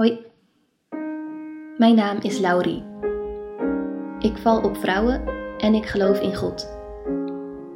Hoi, 0.00 0.26
mijn 1.76 1.94
naam 1.94 2.16
is 2.20 2.38
Laurie. 2.38 2.84
Ik 4.18 4.36
val 4.36 4.62
op 4.62 4.76
vrouwen 4.76 5.22
en 5.58 5.74
ik 5.74 5.86
geloof 5.86 6.20
in 6.20 6.34
God. 6.34 6.78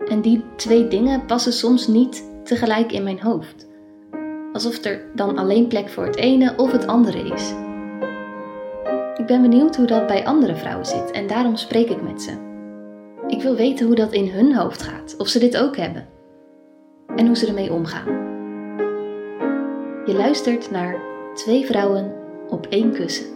En 0.09 0.21
die 0.21 0.45
twee 0.57 0.89
dingen 0.89 1.27
passen 1.27 1.53
soms 1.53 1.87
niet 1.87 2.31
tegelijk 2.45 2.93
in 2.93 3.03
mijn 3.03 3.21
hoofd. 3.21 3.69
Alsof 4.53 4.85
er 4.85 5.01
dan 5.15 5.39
alleen 5.39 5.67
plek 5.67 5.89
voor 5.89 6.05
het 6.05 6.17
ene 6.17 6.55
of 6.57 6.73
het 6.73 6.87
andere 6.87 7.19
is. 7.19 7.51
Ik 9.17 9.27
ben 9.27 9.43
benieuwd 9.43 9.77
hoe 9.77 9.87
dat 9.87 10.07
bij 10.07 10.27
andere 10.27 10.57
vrouwen 10.57 10.87
zit 10.87 11.11
en 11.11 11.27
daarom 11.27 11.57
spreek 11.57 11.89
ik 11.89 12.03
met 12.03 12.23
ze. 12.23 12.33
Ik 13.27 13.43
wil 13.43 13.55
weten 13.55 13.87
hoe 13.87 13.95
dat 13.95 14.13
in 14.13 14.29
hun 14.29 14.55
hoofd 14.55 14.83
gaat, 14.83 15.15
of 15.19 15.29
ze 15.29 15.39
dit 15.39 15.57
ook 15.57 15.77
hebben. 15.77 16.09
En 17.17 17.27
hoe 17.27 17.37
ze 17.37 17.47
ermee 17.47 17.73
omgaan. 17.73 18.23
Je 20.07 20.15
luistert 20.15 20.71
naar 20.71 21.13
Twee 21.35 21.67
vrouwen 21.67 22.15
op 22.49 22.67
één 22.67 22.93
kussen. 22.93 23.27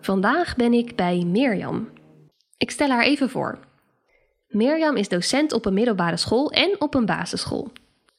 Vandaag 0.00 0.56
ben 0.56 0.72
ik 0.72 0.96
bij 0.96 1.24
Mirjam. 1.26 1.88
Ik 2.58 2.70
stel 2.70 2.88
haar 2.88 3.04
even 3.04 3.30
voor. 3.30 3.69
Mirjam 4.50 4.96
is 4.96 5.08
docent 5.08 5.52
op 5.52 5.66
een 5.66 5.74
middelbare 5.74 6.16
school 6.16 6.50
en 6.50 6.80
op 6.80 6.94
een 6.94 7.06
basisschool. 7.06 7.72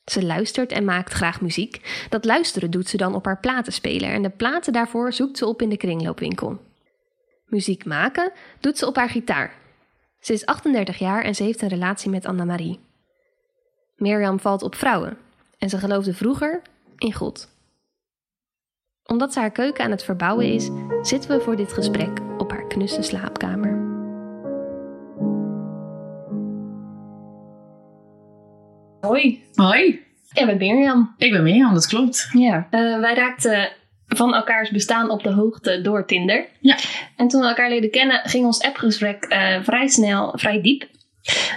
Ze 0.05 0.26
luistert 0.26 0.72
en 0.72 0.85
maakt 0.85 1.13
graag 1.13 1.41
muziek. 1.41 2.06
Dat 2.09 2.25
luisteren 2.25 2.72
doet 2.72 2.88
ze 2.88 2.97
dan 2.97 3.16
op 3.16 3.25
haar 3.25 3.39
platenspeler 3.39 4.09
en 4.09 4.22
de 4.22 4.30
platen 4.30 4.73
daarvoor 4.73 5.14
zoekt 5.14 5.38
ze 5.38 5.45
op 5.45 5.61
in 5.61 5.69
de 5.69 5.78
kringloopwinkel. 5.78 6.59
Muziek 7.45 7.86
maken 7.86 8.31
doet 8.59 8.78
ze 8.78 8.88
op 8.88 8.95
haar 8.95 9.09
gitaar. 9.09 9.53
Ze 10.19 10.33
is 10.33 10.45
38 10.45 10.97
jaar 10.97 11.23
en 11.23 11.36
ze 11.36 11.44
heeft 11.44 11.61
een 11.61 11.67
relatie 11.67 12.09
met 12.09 12.25
Anna-Marie. 12.25 12.80
Mirjam 13.95 14.39
valt 14.39 14.63
op 14.63 14.75
vrouwen 14.75 15.17
en 15.58 15.69
ze 15.69 15.78
geloofde 15.78 16.13
vroeger 16.13 16.61
in 16.97 17.13
God. 17.13 17.50
Omdat 19.06 19.34
ze 19.34 19.39
haar 19.39 19.52
keuken 19.52 19.84
aan 19.84 19.91
het 19.91 20.03
verbouwen 20.03 20.53
is, 20.53 20.69
zitten 21.02 21.38
we 21.38 21.44
voor 21.44 21.56
dit 21.56 21.73
gesprek 21.73 22.19
op 22.38 22.52
haar 22.52 22.67
knusse 22.67 23.02
slaapkamer. 23.02 23.91
Hoi. 29.02 29.44
Hoi, 29.55 29.99
Ik 30.33 30.45
ben 30.45 30.57
Mirjam. 30.57 31.16
ik 31.17 31.31
ben 31.31 31.44
Mirjam, 31.44 31.73
dat 31.73 31.88
klopt. 31.88 32.30
Ja. 32.33 32.67
Eh, 32.69 32.99
wij 32.99 33.13
raakten 33.16 33.69
van 34.07 34.33
elkaars 34.33 34.69
bestaan 34.69 35.09
op 35.09 35.23
de 35.23 35.31
hoogte 35.31 35.81
door 35.81 36.05
Tinder. 36.05 36.45
Ja. 36.59 36.75
En 37.17 37.27
toen 37.27 37.41
we 37.41 37.47
elkaar 37.47 37.69
leren 37.69 37.91
kennen, 37.91 38.22
ging 38.23 38.45
ons 38.45 38.61
appgesprek 38.61 39.23
eh, 39.23 39.57
vrij 39.63 39.88
snel, 39.88 40.33
vrij 40.38 40.61
diep. 40.61 40.89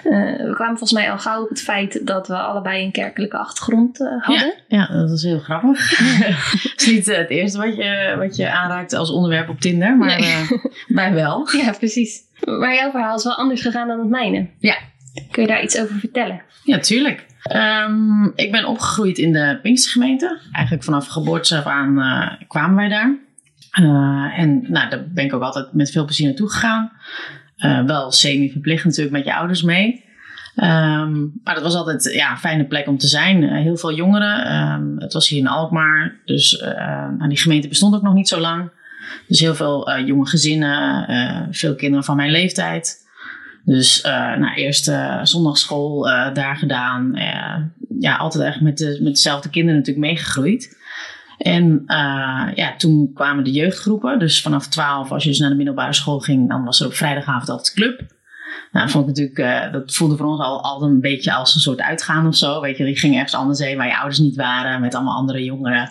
Eh, 0.05 0.11
we 0.37 0.53
kwamen 0.55 0.79
volgens 0.79 0.93
mij 0.93 1.11
al 1.11 1.19
gauw 1.19 1.43
op 1.43 1.49
het 1.49 1.61
feit 1.61 2.07
dat 2.07 2.29
we 2.29 2.35
allebei 2.37 2.85
een 2.85 2.93
kerkelijke 2.93 3.37
achtergrond 3.39 3.99
hadden. 4.21 4.55
Ja, 4.69 4.87
dat 4.87 5.11
is 5.11 5.23
heel 5.23 5.39
grappig. 5.39 5.99
Het 6.73 6.81
is 6.81 6.87
niet 6.87 7.07
het 7.07 7.31
eerste 7.31 7.59
wat 7.59 7.77
je, 7.77 8.15
wat 8.19 8.37
je 8.37 8.51
aanraakt 8.51 8.93
als 8.93 9.11
onderwerp 9.11 9.49
op 9.49 9.61
Tinder, 9.61 9.97
maar 9.97 10.19
Nee. 10.21 10.45
wij 10.87 11.13
wel. 11.13 11.49
Ja, 11.65 11.73
precies. 11.73 12.21
Maar 12.45 12.75
jouw 12.75 12.91
verhaal 12.91 13.17
is 13.17 13.25
wel 13.25 13.35
anders 13.37 13.63
gegaan 13.63 13.89
dan 13.89 13.99
het 13.99 14.09
mijne. 14.09 14.47
Ja. 14.59 14.77
Kun 15.31 15.43
je 15.43 15.49
daar 15.49 15.63
iets 15.63 15.79
over 15.81 15.97
vertellen? 15.99 16.43
Ja, 16.65 16.79
tuurlijk. 16.79 17.27
Ehm, 17.45 18.25
ik 18.35 18.51
ben 18.51 18.65
opgegroeid 18.65 19.19
in 19.19 19.33
de 19.33 19.59
Pinkstergemeente. 19.63 20.39
Eigenlijk 20.53 20.85
vanaf 20.85 21.07
geboorte 21.07 21.57
af 21.57 21.67
aan 21.67 22.01
eh, 22.01 22.47
kwamen 22.49 22.77
wij 22.77 22.89
daar. 22.89 23.23
Eh, 23.75 24.39
en 24.39 24.65
nou, 24.69 24.91
daar 24.91 25.05
ben 25.09 25.25
ik 25.25 25.35
ook 25.35 25.43
altijd 25.43 25.73
met 25.73 25.91
veel 25.91 26.05
plezier 26.05 26.27
naartoe 26.27 26.51
gegaan. 26.51 26.93
Eh, 27.57 27.85
wel 27.85 28.13
semi-verplicht 28.13 28.85
natuurlijk 28.85 29.17
met 29.17 29.25
je 29.25 29.35
ouders 29.35 29.63
mee. 29.63 30.05
Ehm, 30.55 31.21
maar 31.45 31.55
dat 31.55 31.63
was 31.63 31.75
altijd 31.75 32.13
ja, 32.13 32.31
een 32.31 32.39
fijne 32.39 32.65
plek 32.65 32.87
om 32.87 32.99
te 32.99 33.07
zijn. 33.07 33.43
Heel 33.43 33.77
veel 33.77 33.95
jongeren. 33.95 34.45
Ehm, 34.45 34.97
het 34.97 35.13
was 35.13 35.29
hier 35.29 35.39
in 35.39 35.49
Alkmaar. 35.49 36.21
Dus 36.25 36.59
eh, 36.59 37.09
nou, 37.19 37.29
die 37.29 37.39
gemeente 37.39 37.69
bestond 37.69 37.95
ook 37.95 38.03
nog 38.03 38.15
niet 38.15 38.29
zo 38.29 38.41
lang. 38.41 38.71
Dus 39.29 39.41
heel 39.41 39.55
veel 39.55 39.99
jonge 40.01 40.27
gezinnen. 40.27 41.49
veel 41.51 41.75
kinderen 41.75 42.05
van 42.05 42.17
mijn 42.17 42.31
leeftijd. 42.31 43.04
Dus 43.65 44.01
eh, 44.01 44.13
nou, 44.13 44.55
eerst 44.55 44.89
eh, 44.89 45.21
zondagschool 45.23 46.09
eh, 46.09 46.35
daar 46.35 46.57
gedaan. 46.57 47.13
Ja, 47.99 48.17
altijd 48.17 48.43
eigenlijk 48.43 48.79
met, 48.79 48.89
de, 48.89 49.03
met 49.03 49.15
dezelfde 49.15 49.51
kinderen 49.51 49.79
natuurlijk 49.79 50.07
meegegroeid. 50.07 50.83
En 51.39 51.83
ja, 52.55 52.75
toen 52.77 53.11
kwamen 53.15 53.45
de 53.45 53.51
jeugdgroepen. 53.51 54.19
Dus 54.19 54.43
vanaf 54.43 54.69
12, 54.69 55.13
als 55.13 55.23
je 55.23 55.29
dus 55.29 55.39
naar 55.39 55.51
de 55.51 55.57
middelbare 55.57 55.93
school 55.93 56.19
ging, 56.19 56.49
dan 56.49 56.65
was 56.65 56.81
er 56.81 56.87
op 56.87 56.95
vrijdagavond 56.95 57.49
altijd 57.49 57.75
club. 57.75 58.01
Nou, 58.73 58.91
vond 58.91 59.09
ik 59.09 59.17
natuurlijk, 59.17 59.73
dat 59.73 59.95
voelde 59.95 60.17
voor 60.17 60.27
ons 60.27 60.41
al, 60.41 60.63
altijd 60.63 60.91
een 60.91 61.01
beetje 61.01 61.35
als 61.35 61.55
een 61.55 61.61
soort 61.61 61.81
uitgaan 61.81 62.27
of 62.27 62.37
zo. 62.37 62.61
Weet 62.61 62.77
je, 62.77 62.85
die 62.85 62.99
ging 62.99 63.15
ergens 63.15 63.35
anders 63.35 63.59
heen 63.59 63.77
waar 63.77 63.87
je 63.87 63.97
ouders 63.97 64.19
niet 64.19 64.37
waren, 64.37 64.81
met 64.81 64.95
allemaal 64.95 65.17
andere 65.17 65.45
jongeren. 65.45 65.91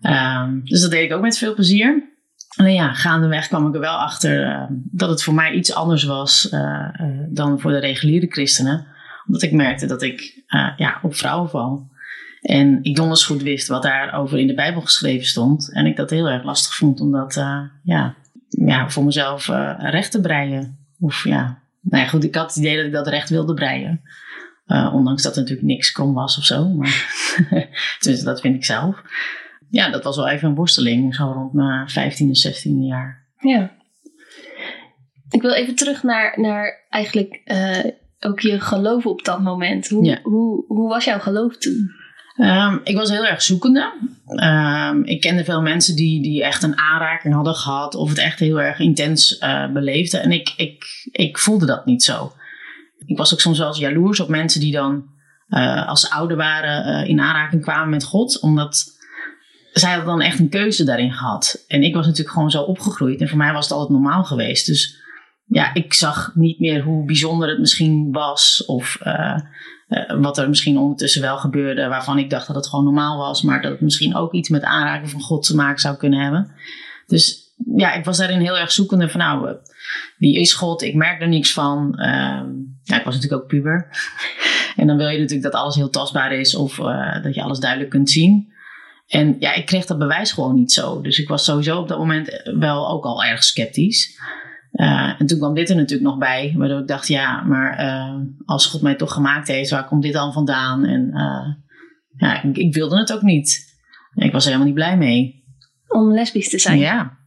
Ehm, 0.00 0.60
dus 0.64 0.80
dat 0.80 0.90
deed 0.90 1.04
ik 1.04 1.16
ook 1.16 1.22
met 1.22 1.38
veel 1.38 1.54
plezier. 1.54 2.09
Alleen 2.56 2.74
ja, 2.74 2.94
gaandeweg 2.94 3.48
kwam 3.48 3.66
ik 3.66 3.74
er 3.74 3.80
wel 3.80 3.96
achter 3.96 4.46
eh, 4.46 4.64
dat 4.70 5.10
het 5.10 5.22
voor 5.22 5.34
mij 5.34 5.52
iets 5.52 5.74
anders 5.74 6.04
was 6.04 6.48
eh, 6.48 6.88
eh, 6.92 7.06
dan 7.28 7.60
voor 7.60 7.70
de 7.70 7.78
reguliere 7.78 8.26
christenen. 8.26 8.86
Omdat 9.26 9.42
ik 9.42 9.52
merkte 9.52 9.86
dat 9.86 10.02
ik 10.02 10.42
ja, 10.76 10.98
op 11.02 11.14
vrouwen 11.14 11.50
val. 11.50 11.88
En 12.40 12.78
ik 12.82 12.96
donders 12.96 13.24
goed 13.24 13.42
wist 13.42 13.68
wat 13.68 13.82
daarover 13.82 14.38
in 14.38 14.46
de 14.46 14.54
Bijbel 14.54 14.80
geschreven 14.80 15.26
stond. 15.26 15.72
En 15.72 15.86
ik 15.86 15.96
dat 15.96 16.10
heel 16.10 16.28
erg 16.28 16.44
lastig 16.44 16.74
vond 16.74 17.00
om 17.00 17.12
dat 17.12 17.34
ja, 17.82 18.14
ja, 18.48 18.90
voor 18.90 19.04
mezelf 19.04 19.46
recht 19.78 20.10
te 20.10 20.20
breien. 20.20 20.78
Of 21.00 21.24
ja, 21.24 21.58
nou 21.80 22.02
ja, 22.02 22.08
goed, 22.08 22.24
ik 22.24 22.34
had 22.34 22.46
het 22.46 22.56
idee 22.56 22.76
dat 22.76 22.84
ik 22.84 22.92
dat 22.92 23.06
recht 23.06 23.28
wilde 23.28 23.54
breien. 23.54 24.00
Ondanks 24.66 25.22
dat 25.22 25.34
er 25.34 25.40
natuurlijk 25.40 25.68
niks 25.68 25.92
krom 25.92 26.14
was 26.14 26.38
of 26.38 26.44
zo. 26.44 26.68
Maar 26.68 27.06
tenminste, 28.00 28.24
dat 28.24 28.40
vind 28.40 28.54
ik 28.54 28.64
zelf. 28.64 29.02
Ja, 29.70 29.90
dat 29.90 30.04
was 30.04 30.16
wel 30.16 30.28
even 30.28 30.48
een 30.48 30.54
worsteling, 30.54 31.14
zo 31.14 31.32
rond 31.32 31.52
mijn 31.52 31.88
15e, 31.88 32.48
16e 32.48 32.86
jaar. 32.88 33.26
Ja. 33.38 33.70
Ik 35.30 35.42
wil 35.42 35.52
even 35.52 35.74
terug 35.74 36.02
naar, 36.02 36.40
naar 36.40 36.86
eigenlijk 36.88 37.40
eh, 37.44 37.84
ook 38.20 38.40
je 38.40 38.60
geloof 38.60 39.06
op 39.06 39.24
dat 39.24 39.40
moment. 39.40 39.88
Hoe, 39.88 40.04
Ja. 40.04 40.18
hoe, 40.22 40.64
hoe 40.66 40.88
was 40.88 41.04
jouw 41.04 41.18
geloof 41.18 41.56
toen? 41.56 41.90
Ehm, 42.36 42.78
ik 42.84 42.96
was 42.96 43.10
heel 43.10 43.26
erg 43.26 43.42
zoekende. 43.42 43.92
Ehm, 44.26 45.02
ik 45.02 45.20
kende 45.20 45.44
veel 45.44 45.62
mensen 45.62 45.96
die, 45.96 46.22
die 46.22 46.44
echt 46.44 46.62
een 46.62 46.78
aanraking 46.78 47.34
hadden 47.34 47.54
gehad 47.54 47.94
of 47.94 48.08
het 48.08 48.18
echt 48.18 48.38
heel 48.38 48.60
erg 48.60 48.78
intens 48.78 49.38
eh, 49.38 49.72
beleefden. 49.72 50.22
En 50.22 50.32
ik, 50.32 50.52
ik, 50.56 50.84
ik 51.12 51.38
voelde 51.38 51.66
dat 51.66 51.86
niet 51.86 52.02
zo. 52.02 52.32
Ik 53.06 53.16
was 53.16 53.32
ook 53.32 53.40
soms 53.40 53.58
wel 53.58 53.66
eens 53.68 53.78
jaloers 53.78 54.20
op 54.20 54.28
mensen 54.28 54.60
die 54.60 54.72
dan, 54.72 55.04
eh, 55.48 55.88
als 55.88 56.00
ze 56.00 56.10
ouder 56.10 56.36
waren, 56.36 56.84
eh, 56.84 57.08
in 57.08 57.20
aanraking 57.20 57.62
kwamen 57.62 57.90
met 57.90 58.04
God. 58.04 58.40
Omdat 58.40 58.84
zij 59.72 59.90
hadden 59.90 60.08
dan 60.08 60.20
echt 60.20 60.38
een 60.38 60.48
keuze 60.48 60.84
daarin 60.84 61.12
gehad. 61.12 61.64
En 61.68 61.82
ik 61.82 61.94
was 61.94 62.06
natuurlijk 62.06 62.34
gewoon 62.34 62.50
zo 62.50 62.62
opgegroeid. 62.62 63.20
En 63.20 63.28
voor 63.28 63.38
mij 63.38 63.52
was 63.52 63.64
het 63.64 63.72
altijd 63.72 64.00
normaal 64.00 64.24
geweest. 64.24 64.66
Dus 64.66 64.98
ja, 65.46 65.74
ik 65.74 65.94
zag 65.94 66.32
niet 66.34 66.58
meer 66.58 66.82
hoe 66.82 67.04
bijzonder 67.04 67.48
het 67.48 67.58
misschien 67.58 68.12
was. 68.12 68.64
Of 68.66 68.98
eh, 69.02 69.40
eh, 69.88 70.20
wat 70.20 70.38
er 70.38 70.48
misschien 70.48 70.78
ondertussen 70.78 71.22
wel 71.22 71.38
gebeurde, 71.38 71.88
waarvan 71.88 72.18
ik 72.18 72.30
dacht 72.30 72.46
dat 72.46 72.56
het 72.56 72.66
gewoon 72.66 72.84
normaal 72.84 73.18
was, 73.18 73.42
maar 73.42 73.62
dat 73.62 73.70
het 73.70 73.80
misschien 73.80 74.16
ook 74.16 74.32
iets 74.32 74.48
met 74.48 74.62
aanraking 74.62 75.10
van 75.10 75.20
God 75.20 75.46
te 75.46 75.54
maken 75.54 75.80
zou 75.80 75.96
kunnen 75.96 76.20
hebben. 76.20 76.50
Dus 77.06 77.54
ja, 77.76 77.92
ik 77.92 78.04
was 78.04 78.16
daarin 78.16 78.40
heel 78.40 78.58
erg 78.58 78.72
zoekende 78.72 79.08
van 79.08 79.20
nou, 79.20 79.48
eh, 79.48 79.54
wie 80.18 80.40
is 80.40 80.52
God? 80.52 80.82
Ik 80.82 80.94
merk 80.94 81.20
er 81.20 81.28
niks 81.28 81.52
van. 81.52 81.98
Ehm, 81.98 82.48
ja, 82.82 82.98
ik 82.98 83.04
was 83.04 83.14
natuurlijk 83.14 83.42
ook 83.42 83.48
puber. 83.48 83.88
en 84.76 84.86
dan 84.86 84.96
wil 84.96 85.08
je 85.08 85.18
natuurlijk 85.18 85.52
dat 85.52 85.60
alles 85.60 85.74
heel 85.74 85.90
tastbaar 85.90 86.32
is 86.32 86.54
of 86.54 86.76
dat 87.22 87.34
je 87.34 87.42
alles 87.42 87.58
duidelijk 87.58 87.90
kunt 87.90 88.10
zien. 88.10 88.49
En 89.10 89.36
ja, 89.38 89.54
ik 89.54 89.66
kreeg 89.66 89.86
dat 89.86 89.98
bewijs 89.98 90.32
gewoon 90.32 90.54
niet 90.54 90.72
zo. 90.72 91.00
Dus 91.00 91.18
ik 91.18 91.28
was 91.28 91.44
sowieso 91.44 91.78
op 91.78 91.88
dat 91.88 91.98
moment 91.98 92.42
wel 92.58 92.88
ook 92.90 93.04
al 93.04 93.24
erg 93.24 93.44
sceptisch. 93.44 94.18
Uh, 94.72 95.20
en 95.20 95.26
toen 95.26 95.38
kwam 95.38 95.54
dit 95.54 95.70
er 95.70 95.76
natuurlijk 95.76 96.10
nog 96.10 96.18
bij, 96.18 96.54
waardoor 96.56 96.80
ik 96.80 96.86
dacht, 96.86 97.08
ja, 97.08 97.42
maar 97.42 97.80
uh, 97.80 98.14
als 98.44 98.66
God 98.66 98.82
mij 98.82 98.94
toch 98.94 99.12
gemaakt 99.12 99.48
heeft, 99.48 99.70
waar 99.70 99.86
komt 99.86 100.02
dit 100.02 100.12
dan 100.12 100.32
vandaan? 100.32 100.84
En 100.84 101.10
uh, 101.14 101.54
ja, 102.16 102.42
ik, 102.42 102.56
ik, 102.56 102.74
wilde 102.74 102.98
het 102.98 103.12
ook 103.12 103.22
niet. 103.22 103.78
Ik 104.14 104.32
was 104.32 104.42
er 104.44 104.52
helemaal 104.52 104.66
niet 104.66 104.82
blij 104.82 104.96
mee. 104.96 105.44
Om 105.86 106.12
lesbisch 106.12 106.48
te 106.48 106.58
zijn? 106.58 106.78
Ja, 106.78 107.18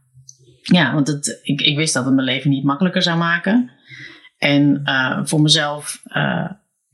ja 0.62 0.94
want 0.94 1.06
het, 1.06 1.40
ik, 1.42 1.60
ik 1.60 1.76
wist 1.76 1.94
dat 1.94 2.04
het 2.04 2.14
mijn 2.14 2.26
leven 2.26 2.50
niet 2.50 2.64
makkelijker 2.64 3.02
zou 3.02 3.18
maken. 3.18 3.70
En 4.38 4.82
voor 5.24 5.40
mezelf, 5.40 6.02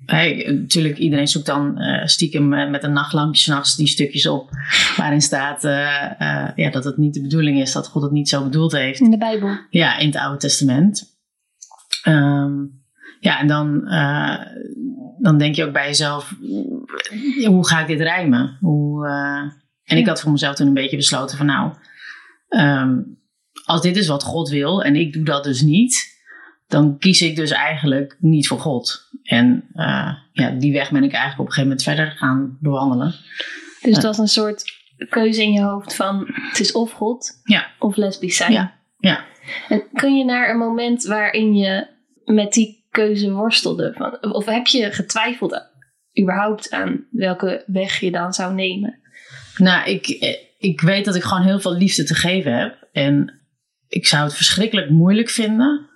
hey, 0.06 0.46
natuurlijk, 0.60 0.98
iedereen 0.98 1.28
zoekt 1.28 1.46
dan 1.46 1.82
uh, 1.82 2.06
stiekem 2.06 2.48
met 2.48 2.84
een 2.84 2.92
nachtlampje 2.92 3.42
s'nachts 3.42 3.76
die 3.76 3.86
stukjes 3.86 4.26
op. 4.26 4.50
Waarin 4.96 5.20
staat 5.20 5.62
ja, 6.56 6.70
dat 6.70 6.84
het 6.84 6.96
niet 6.96 7.14
de 7.14 7.20
bedoeling 7.20 7.60
is, 7.60 7.72
dat 7.72 7.88
God 7.88 8.02
het 8.02 8.12
niet 8.12 8.28
zo 8.28 8.42
bedoeld 8.42 8.72
heeft. 8.72 9.00
In 9.00 9.10
de 9.10 9.18
Bijbel? 9.18 9.58
Ja, 9.70 9.98
in 9.98 10.06
het 10.06 10.16
Oude 10.16 10.38
Testament. 10.38 11.18
Um, 12.08 12.82
ja, 13.20 13.40
en 13.40 13.46
dan 13.46 13.88
dan 15.18 15.38
denk 15.38 15.54
je 15.54 15.64
ook 15.64 15.72
bij 15.72 15.86
jezelf, 15.86 16.34
hoe 17.46 17.66
ga 17.66 17.80
ik 17.80 17.86
dit 17.86 18.00
rijmen? 18.00 18.56
Hoe, 18.60 19.06
en 19.84 19.96
ik 19.96 20.06
had 20.06 20.20
voor 20.20 20.32
mezelf 20.32 20.54
toen 20.54 20.66
een 20.66 20.74
beetje 20.74 20.96
besloten 20.96 21.36
van 21.36 21.46
nou, 21.46 21.72
um, 22.48 23.18
als 23.64 23.80
dit 23.80 23.96
is 23.96 24.06
wat 24.06 24.22
God 24.22 24.48
wil 24.48 24.82
en 24.82 24.96
ik 24.96 25.12
doe 25.12 25.24
dat 25.24 25.44
dus 25.44 25.60
niet, 25.60 26.18
dan 26.66 26.98
kies 26.98 27.22
ik 27.22 27.36
dus 27.36 27.50
eigenlijk 27.50 28.16
niet 28.20 28.48
voor 28.48 28.58
God. 28.58 29.08
En 29.30 29.64
uh, 29.74 30.12
ja, 30.32 30.50
die 30.50 30.72
weg 30.72 30.90
ben 30.90 31.02
ik 31.02 31.12
eigenlijk 31.12 31.40
op 31.40 31.46
een 31.46 31.52
gegeven 31.52 31.68
moment 31.68 31.82
verder 31.82 32.10
gaan 32.10 32.56
bewandelen. 32.60 33.14
Dus 33.82 33.94
dat 33.94 34.02
was 34.02 34.18
een 34.18 34.28
soort 34.28 34.64
keuze 35.08 35.42
in 35.42 35.52
je 35.52 35.62
hoofd 35.62 35.94
van 35.94 36.26
het 36.32 36.60
is 36.60 36.72
of 36.72 36.92
God 36.92 37.40
ja. 37.44 37.70
of 37.78 37.96
lesbisch 37.96 38.36
zijn. 38.36 38.52
Ja. 38.52 38.80
ja. 38.98 39.24
En 39.68 39.82
kun 39.92 40.16
je 40.16 40.24
naar 40.24 40.50
een 40.50 40.58
moment 40.58 41.04
waarin 41.04 41.54
je 41.54 41.86
met 42.24 42.52
die 42.52 42.86
keuze 42.90 43.32
worstelde? 43.32 43.94
Van, 43.96 44.34
of 44.34 44.44
heb 44.44 44.66
je 44.66 44.92
getwijfeld 44.92 45.70
überhaupt 46.20 46.70
aan 46.70 47.06
welke 47.10 47.64
weg 47.66 48.00
je 48.00 48.10
dan 48.10 48.32
zou 48.32 48.54
nemen? 48.54 49.00
Nou, 49.56 49.90
ik, 49.90 50.06
ik 50.58 50.80
weet 50.80 51.04
dat 51.04 51.14
ik 51.14 51.22
gewoon 51.22 51.44
heel 51.44 51.60
veel 51.60 51.74
liefde 51.74 52.04
te 52.04 52.14
geven 52.14 52.58
heb. 52.58 52.88
En 52.92 53.40
ik 53.88 54.06
zou 54.06 54.24
het 54.24 54.34
verschrikkelijk 54.34 54.90
moeilijk 54.90 55.28
vinden 55.28 55.89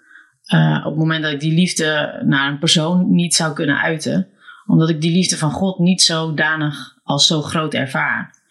uh, 0.52 0.76
op 0.78 0.90
het 0.90 0.98
moment 0.98 1.22
dat 1.22 1.32
ik 1.32 1.40
die 1.40 1.54
liefde 1.54 2.20
naar 2.24 2.50
een 2.50 2.58
persoon 2.58 3.14
niet 3.14 3.34
zou 3.34 3.52
kunnen 3.52 3.80
uiten. 3.80 4.28
Omdat 4.66 4.88
ik 4.88 5.00
die 5.00 5.12
liefde 5.12 5.36
van 5.36 5.50
God 5.50 5.78
niet 5.78 6.02
zodanig 6.02 6.98
als 7.02 7.26
zo 7.26 7.42
groot 7.42 7.74
ervaar. 7.74 8.42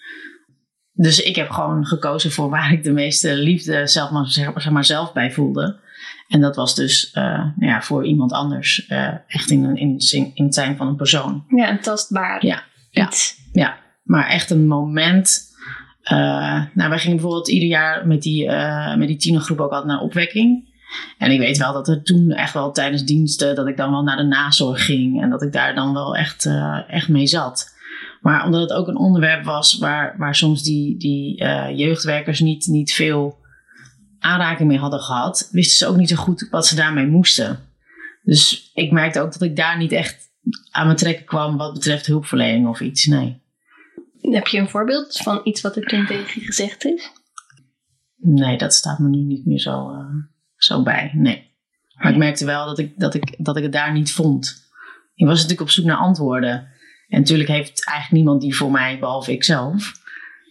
Dus 0.94 1.22
ik 1.22 1.36
heb 1.36 1.50
gewoon 1.50 1.86
gekozen 1.86 2.32
voor 2.32 2.50
waar 2.50 2.72
ik 2.72 2.84
de 2.84 2.92
meeste 2.92 3.36
liefde 3.36 3.88
zelf 3.88 4.12
maar, 4.12 4.28
zeg 4.28 4.70
maar 4.70 4.86
zelf 4.86 5.14
bij 5.14 5.32
voelde. 5.32 5.80
En 6.28 6.42
dat 6.42 6.56
was 6.56 6.76
dus 6.76 7.14
uh, 7.14 7.24
nou 7.24 7.54
ja, 7.72 7.82
voor 7.82 8.06
iemand 8.06 8.32
anders. 8.32 8.90
Uh, 8.90 9.14
echt 9.28 9.50
in, 9.50 9.78
in, 9.78 9.98
in 10.34 10.46
het 10.46 10.54
zijn 10.54 10.78
van 10.78 10.88
een 10.88 10.96
persoon. 10.96 11.46
Ja, 11.48 11.70
een 11.70 11.80
tastbaar 11.80 12.46
ja, 12.46 12.64
iets. 12.92 13.36
Ja, 13.52 13.62
ja, 13.64 13.78
maar 14.04 14.28
echt 14.28 14.50
een 14.50 14.68
moment. 14.68 15.42
Uh, 16.04 16.64
nou, 16.74 16.90
wij 16.90 17.00
gingen 17.00 17.16
bijvoorbeeld 17.16 17.50
ieder 17.50 17.68
jaar 17.68 18.08
met 18.08 18.22
die, 18.22 18.50
met 18.98 19.08
die 19.08 19.18
tienergroep 19.18 19.60
ook 19.60 19.72
altijd 19.72 19.92
naar 19.92 20.02
opwekking. 20.02 20.73
En 21.18 21.32
ik 21.32 21.40
weet 21.40 21.58
wel 21.58 21.74
dat 21.74 21.88
er 21.88 22.04
toen 22.04 22.32
echt 22.32 22.54
wel 22.54 22.72
tijdens 22.72 23.04
diensten, 23.04 23.56
dat 23.56 23.68
ik 23.68 23.78
dan 23.78 23.92
wel 23.92 24.04
naar 24.04 24.18
de 24.18 24.24
nazorg 24.24 24.86
ging. 24.86 25.22
En 25.22 25.30
dat 25.30 25.42
ik 25.42 25.52
daar 25.52 25.76
dan 25.76 25.94
wel 25.94 26.16
echt, 26.16 26.50
echt 26.88 27.08
mee 27.08 27.28
zat. 27.28 27.74
Maar 28.22 28.46
omdat 28.46 28.62
het 28.62 28.74
ook 28.74 28.88
een 28.88 28.98
onderwerp 28.98 29.44
was 29.44 29.78
waar, 29.78 30.16
waar 30.18 30.36
soms 30.36 30.64
die, 30.64 30.98
die 30.98 31.44
uh, 31.44 31.78
jeugdwerkers 31.78 32.40
niet, 32.40 32.68
niet 32.68 32.94
veel 32.94 33.38
aanraking 34.20 34.70
mee 34.70 34.78
hadden 34.78 35.00
gehad, 35.00 35.50
wisten 35.52 35.78
ze 35.78 35.88
ook 35.88 35.98
niet 35.98 36.10
zo 36.10 36.16
goed 36.16 36.48
wat 36.52 36.68
ze 36.68 36.76
daarmee 36.76 37.08
moesten. 37.08 37.60
Dus 38.24 38.72
ik 38.74 38.92
merkte 38.92 39.20
ook 39.20 39.32
dat 39.32 39.42
ik 39.42 39.56
daar 39.56 39.78
niet 39.78 39.92
echt 39.92 40.32
aan 40.72 40.86
mijn 40.86 40.98
trekken 40.98 41.26
kwam 41.26 41.58
wat 41.58 41.74
betreft 41.74 42.06
hulpverlening 42.06 42.68
of 42.68 42.82
iets. 42.82 43.06
Nee. 43.06 43.42
Heb 44.22 44.48
je 44.48 44.58
een 44.58 44.70
voorbeeld 44.70 45.18
van 45.18 45.42
iets 45.44 45.62
wat 45.62 45.76
er 45.76 45.86
toen 45.86 46.06
tegen 46.06 46.42
je 46.42 46.46
gezegd 46.46 46.86
is? 46.86 47.12
Nee, 48.16 48.58
dat 48.58 48.74
staat 48.74 49.00
me 49.00 49.10
nu 49.10 49.18
niet 49.18 49.46
meer 49.46 49.60
zo, 49.60 49.92
uh, 49.92 50.00
zo 50.64 50.84
bij. 50.84 51.12
Nee. 51.14 51.52
Maar 51.94 52.12
ik 52.12 52.18
merkte 52.18 52.46
wel 52.46 52.66
dat 52.66 52.80
ik, 52.80 53.00
dat, 53.00 53.14
ik, 53.14 53.36
dat 53.38 53.58
ik 53.58 53.64
het 53.64 53.72
daar 53.72 53.94
niet 53.94 54.12
vond. 54.12 54.64
Ik 55.16 55.26
was 55.26 55.36
natuurlijk 55.36 55.62
op 55.62 55.70
zoek 55.70 55.86
naar 55.86 55.98
antwoorden. 55.98 56.68
En 57.08 57.20
natuurlijk 57.20 57.50
heeft 57.50 57.86
eigenlijk 57.86 58.12
niemand 58.12 58.42
die 58.42 58.56
voor 58.56 58.72
mij, 58.72 59.00
behalve 59.00 59.32
ikzelf. 59.32 60.02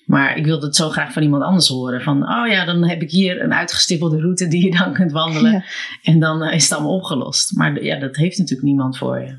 Maar 0.06 0.36
ik 0.36 0.44
wilde 0.44 0.66
het 0.66 0.76
zo 0.76 0.88
graag 0.88 1.12
van 1.12 1.22
iemand 1.22 1.42
anders 1.42 1.68
horen. 1.68 2.02
Van, 2.02 2.22
oh 2.22 2.48
ja, 2.48 2.64
dan 2.64 2.88
heb 2.88 3.02
ik 3.02 3.10
hier 3.10 3.42
een 3.42 3.54
uitgestippelde 3.54 4.20
route 4.20 4.48
die 4.48 4.64
je 4.64 4.78
dan 4.78 4.92
kunt 4.98 5.12
wandelen. 5.12 5.64
En 6.02 6.20
dan 6.20 6.42
eh, 6.42 6.54
is 6.54 6.62
het 6.62 6.72
allemaal 6.72 6.96
opgelost. 6.96 7.56
Maar 7.56 7.82
ja, 7.82 7.98
dat 7.98 8.16
heeft 8.16 8.38
natuurlijk 8.38 8.68
niemand 8.68 8.98
voor 8.98 9.18
je. 9.18 9.38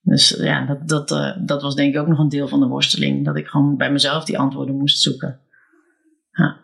Dus 0.00 0.28
ja, 0.28 0.66
dat, 0.66 0.88
dat, 0.88 1.10
uh, 1.10 1.36
dat 1.46 1.62
was 1.62 1.74
denk 1.74 1.94
ik 1.94 2.00
ook 2.00 2.06
nog 2.06 2.18
een 2.18 2.28
deel 2.28 2.48
van 2.48 2.60
de 2.60 2.66
worsteling. 2.66 3.24
Dat 3.24 3.36
ik 3.36 3.46
gewoon 3.46 3.76
bij 3.76 3.92
mezelf 3.92 4.24
die 4.24 4.38
antwoorden 4.38 4.76
moest 4.76 5.00
zoeken. 5.00 5.40
Ja. 6.32 6.56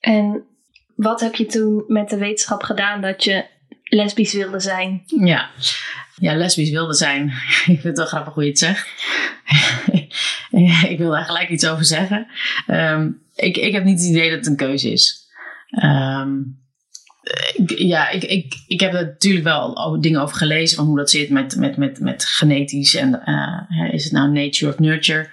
En 0.00 0.44
wat 0.96 1.20
heb 1.20 1.34
je 1.34 1.46
toen 1.46 1.84
met 1.86 2.08
de 2.08 2.16
wetenschap 2.16 2.62
gedaan 2.62 3.00
dat 3.00 3.24
je 3.24 3.44
lesbisch 3.84 4.32
wilde 4.32 4.60
zijn? 4.60 5.02
Ja, 5.06 5.50
ja, 6.16 6.34
lesbisch 6.34 6.70
wilde 6.70 6.94
zijn. 6.94 7.26
ik 7.66 7.80
vind 7.80 7.82
het 7.82 7.96
wel 7.96 8.06
grappig 8.06 8.34
hoe 8.34 8.42
je 8.42 8.48
het 8.48 8.58
zegt. 8.58 8.88
ik 10.92 10.98
wil 10.98 11.10
daar 11.10 11.24
gelijk 11.24 11.48
iets 11.48 11.66
over 11.66 11.84
zeggen. 11.84 12.26
Um, 12.66 13.22
ik, 13.34 13.56
ik 13.56 13.72
heb 13.72 13.84
niet 13.84 13.98
het 13.98 14.08
idee 14.08 14.28
dat 14.28 14.38
het 14.38 14.46
een 14.46 14.56
keuze 14.56 14.92
is. 14.92 15.22
Ik, 17.54 17.78
ja, 17.78 18.08
ik, 18.08 18.24
ik, 18.24 18.54
ik 18.66 18.80
heb 18.80 18.94
er 18.94 19.04
natuurlijk 19.04 19.44
wel 19.44 20.00
dingen 20.00 20.20
over 20.20 20.36
gelezen 20.36 20.76
van 20.76 20.86
hoe 20.86 20.96
dat 20.96 21.10
zit 21.10 21.30
met, 21.30 21.56
met, 21.56 21.76
met, 21.76 22.00
met 22.00 22.24
genetisch 22.24 22.94
en 22.94 23.22
uh, 23.26 23.94
is 23.94 24.04
het 24.04 24.12
nou 24.12 24.30
nature 24.30 24.72
of 24.72 24.78
nurture. 24.78 25.30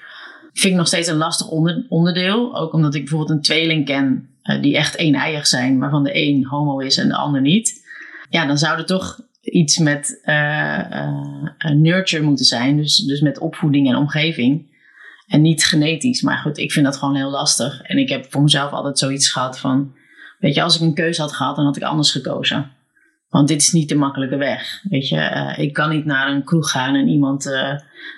Vind 0.54 0.74
ik 0.74 0.80
nog 0.80 0.88
steeds 0.88 1.08
een 1.08 1.16
lastig 1.16 1.48
onder, 1.48 1.86
onderdeel. 1.90 2.58
Ook 2.58 2.74
omdat 2.74 2.96
ik 2.96 3.02
bijvoorbeeld 3.02 3.30
een 3.30 3.42
tweeling 3.42 3.86
ken 3.86 4.31
uh, 4.44 4.62
die 4.62 4.78
echt 4.78 5.00
een-eiig 5.00 5.48
zijn, 5.48 5.80
waarvan 5.80 6.04
de 6.04 6.18
een 6.18 6.46
homo 6.46 6.80
is 6.80 6.98
en 6.98 7.08
de 7.08 7.16
ander 7.16 7.42
niet. 7.42 7.86
Ja, 8.30 8.46
dan 8.46 8.58
zou 8.58 8.78
er 8.78 8.86
toch 8.86 9.20
iets 9.42 9.78
met 9.78 10.22
uh, 10.26 11.74
nurture 11.74 12.24
moeten 12.24 12.46
zijn. 12.46 12.78
Dus, 12.78 12.96
dus 12.96 13.22
met 13.22 13.40
opvoeding 13.40 13.90
en 13.90 13.96
omgeving. 13.96 14.70
En 15.28 15.42
niet 15.42 15.66
genetisch. 15.66 16.22
Maar 16.22 16.38
goed, 16.38 16.58
ik 16.58 16.72
vind 16.72 16.86
dat 16.86 16.98
gewoon 16.98 17.16
heel 17.16 17.30
lastig. 17.30 17.82
En 17.82 17.98
ik 17.98 18.10
heb 18.10 18.26
voor 18.30 18.42
mezelf 18.42 18.72
altijd 18.72 19.00
zoiets 19.00 19.30
gehad 19.30 19.60
van... 19.60 19.94
Weet 20.40 20.56
je, 20.56 20.62
als 20.62 20.76
ik 20.76 20.82
een 20.82 20.94
keuze 20.94 21.22
had 21.22 21.34
gehad, 21.34 21.56
dan 21.56 21.66
had 21.66 21.76
ik 21.76 21.84
anders 21.84 22.12
gekozen. 22.12 22.72
Want 23.32 23.48
dit 23.48 23.62
is 23.62 23.72
niet 23.72 23.90
de 23.90 23.96
makkelijke 23.96 24.38
weg. 24.38 24.82
Weet 24.90 25.08
je, 25.08 25.16
uh, 25.16 25.54
ik 25.58 25.74
kan 25.74 25.90
niet 25.90 26.06
naar 26.06 26.32
een 26.32 26.44
kroeg 26.44 26.72
gaan 26.72 26.96
en 26.96 27.08
iemand 27.08 27.46
uh, 27.46 27.74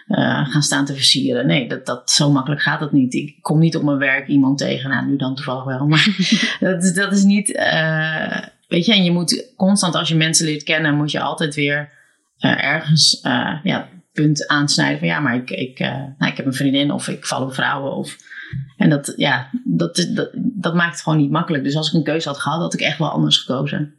uh, 0.08 0.50
gaan 0.50 0.62
staan 0.62 0.86
te 0.86 0.94
versieren. 0.94 1.46
Nee, 1.46 1.68
dat, 1.68 1.86
dat, 1.86 2.12
zo 2.12 2.32
makkelijk 2.32 2.62
gaat 2.62 2.80
dat 2.80 2.92
niet. 2.92 3.14
Ik 3.14 3.38
kom 3.42 3.60
niet 3.60 3.76
op 3.76 3.84
mijn 3.84 3.98
werk 3.98 4.28
iemand 4.28 4.58
tegen. 4.58 4.90
Nou, 4.90 5.06
nu 5.06 5.16
dan 5.16 5.36
toevallig 5.36 5.64
wel. 5.64 5.88
Maar 5.88 6.08
dat, 6.60 6.84
is, 6.84 6.94
dat 6.94 7.12
is 7.12 7.24
niet 7.24 7.48
Weet 8.68 8.86
je, 8.86 8.94
en 8.94 9.04
je 9.04 9.12
moet 9.12 9.54
constant 9.56 9.96
als 9.96 10.10
je 10.10 10.16
mensen 10.16 10.46
leert 10.46 10.64
kennen, 10.64 10.96
moet 10.96 11.12
je 11.12 11.20
altijd 11.20 11.56
weer 11.56 11.90
ergens 12.38 13.20
ja, 13.64 13.90
punt 14.14 14.48
aansnijden 14.48 15.00
van 15.00 15.08
ja, 15.08 15.20
maar 15.20 15.36
ik, 15.36 15.50
ik, 15.50 15.80
nou, 15.80 16.32
ik 16.32 16.38
heb 16.38 16.46
een 16.46 16.54
vriendin 16.54 16.92
of 16.92 17.08
ik 17.08 17.26
val 17.26 17.44
op 17.44 17.54
vrouwen. 17.54 17.96
Of, 17.96 18.18
en 18.78 18.90
dat, 18.90 19.14
ja, 19.16 19.50
dat, 19.64 20.08
dat, 20.14 20.30
dat 20.36 20.74
maakt 20.74 20.94
het 20.94 21.02
gewoon 21.02 21.20
niet 21.20 21.32
makkelijk. 21.32 21.64
Dus 21.64 21.76
als 21.76 21.88
ik 21.88 21.94
een 21.94 22.04
keuze 22.04 22.28
had 22.28 22.40
gehad, 22.40 22.60
had 22.60 22.74
ik 22.74 22.82
echt 22.82 22.98
wel 22.98 23.10
anders 23.12 23.38
gekozen. 23.38 23.96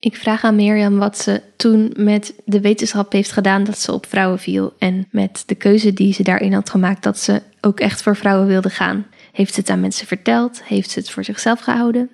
Ik 0.00 0.16
vraag 0.16 0.44
aan 0.44 0.56
Mirjam 0.56 0.98
wat 0.98 1.18
ze 1.18 1.42
toen 1.56 1.92
met 1.96 2.34
de 2.44 2.60
wetenschap 2.60 3.12
heeft 3.12 3.32
gedaan 3.32 3.64
dat 3.64 3.78
ze 3.78 3.92
op 3.92 4.06
vrouwen 4.06 4.38
viel. 4.38 4.74
En 4.78 5.08
met 5.10 5.42
de 5.46 5.54
keuze 5.54 5.92
die 5.92 6.12
ze 6.12 6.22
daarin 6.22 6.52
had 6.52 6.70
gemaakt 6.70 7.02
dat 7.02 7.18
ze 7.18 7.42
ook 7.60 7.80
echt 7.80 8.02
voor 8.02 8.16
vrouwen 8.16 8.46
wilde 8.46 8.70
gaan. 8.70 9.06
Heeft 9.32 9.54
ze 9.54 9.60
het 9.60 9.70
aan 9.70 9.80
mensen 9.80 10.06
verteld? 10.06 10.64
Heeft 10.64 10.90
ze 10.90 10.98
het 10.98 11.10
voor 11.10 11.24
zichzelf 11.24 11.60
gehouden? 11.60 12.10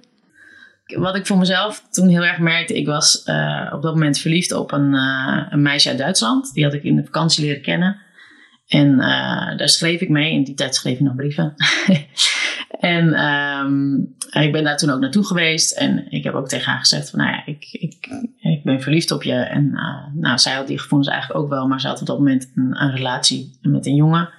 wat 0.85 1.17
ik 1.17 1.27
voor 1.27 1.39
mezelf 1.39 1.87
toen 1.91 2.09
heel 2.09 2.25
erg 2.25 2.39
merkte, 2.39 2.77
ik 2.77 2.87
was 2.87 3.23
uh, 3.27 3.71
op 3.73 3.83
dat 3.83 3.95
moment 3.95 4.19
verliefd 4.19 4.53
op 4.53 4.73
een, 4.73 4.95
uh, 4.95 5.47
een, 5.51 5.63
meisje 5.63 5.89
uit 5.89 5.99
Duitsland. 5.99 6.53
Die 6.53 6.65
had 6.65 6.75
ik 6.75 6.83
in 6.83 6.97
de 6.97 7.05
vakantie 7.05 7.45
leren 7.45 7.63
kennen. 7.63 7.97
En 8.67 8.89
uh, 8.89 9.57
daar 9.57 9.69
schreef 9.69 10.01
ik 10.01 10.09
mee. 10.09 10.33
In 10.33 10.45
die 10.45 10.55
tijd 10.55 10.75
schreef 10.75 10.95
ik 10.95 11.01
nog 11.01 11.15
brieven. 11.15 11.55
en 12.81 13.25
um, 13.25 14.15
ik 14.31 14.53
ben 14.53 14.65
daar 14.65 14.77
toen 14.77 14.91
ook 14.91 15.01
naartoe 15.01 15.27
geweest. 15.27 15.73
En 15.73 16.11
ik 16.11 16.25
heb 16.25 16.35
ook 16.35 16.49
tegen 16.49 16.71
haar 16.71 16.81
gezegd 16.81 17.11
van, 17.11 17.19
nou 17.19 17.31
ja, 17.31 17.47
ik, 17.47 17.69
ik, 17.71 18.09
ik 18.41 18.65
ben 18.65 18.81
verliefd 18.81 19.11
op 19.11 19.23
je. 19.23 19.35
En 19.35 19.71
nou, 20.15 20.39
zij 20.39 20.55
had 20.55 20.67
die 20.67 20.79
gevoelens 20.79 21.11
eigenlijk 21.11 21.41
ook 21.41 21.49
wel. 21.49 21.69
Maar 21.69 21.81
ze 21.81 21.87
had 21.87 22.01
op 22.01 22.07
dat 22.07 22.19
moment 22.19 22.53
een, 22.55 22.83
een 22.83 22.91
relatie 22.91 23.59
met 23.63 23.87
een 23.87 23.95
jongen. 23.95 24.31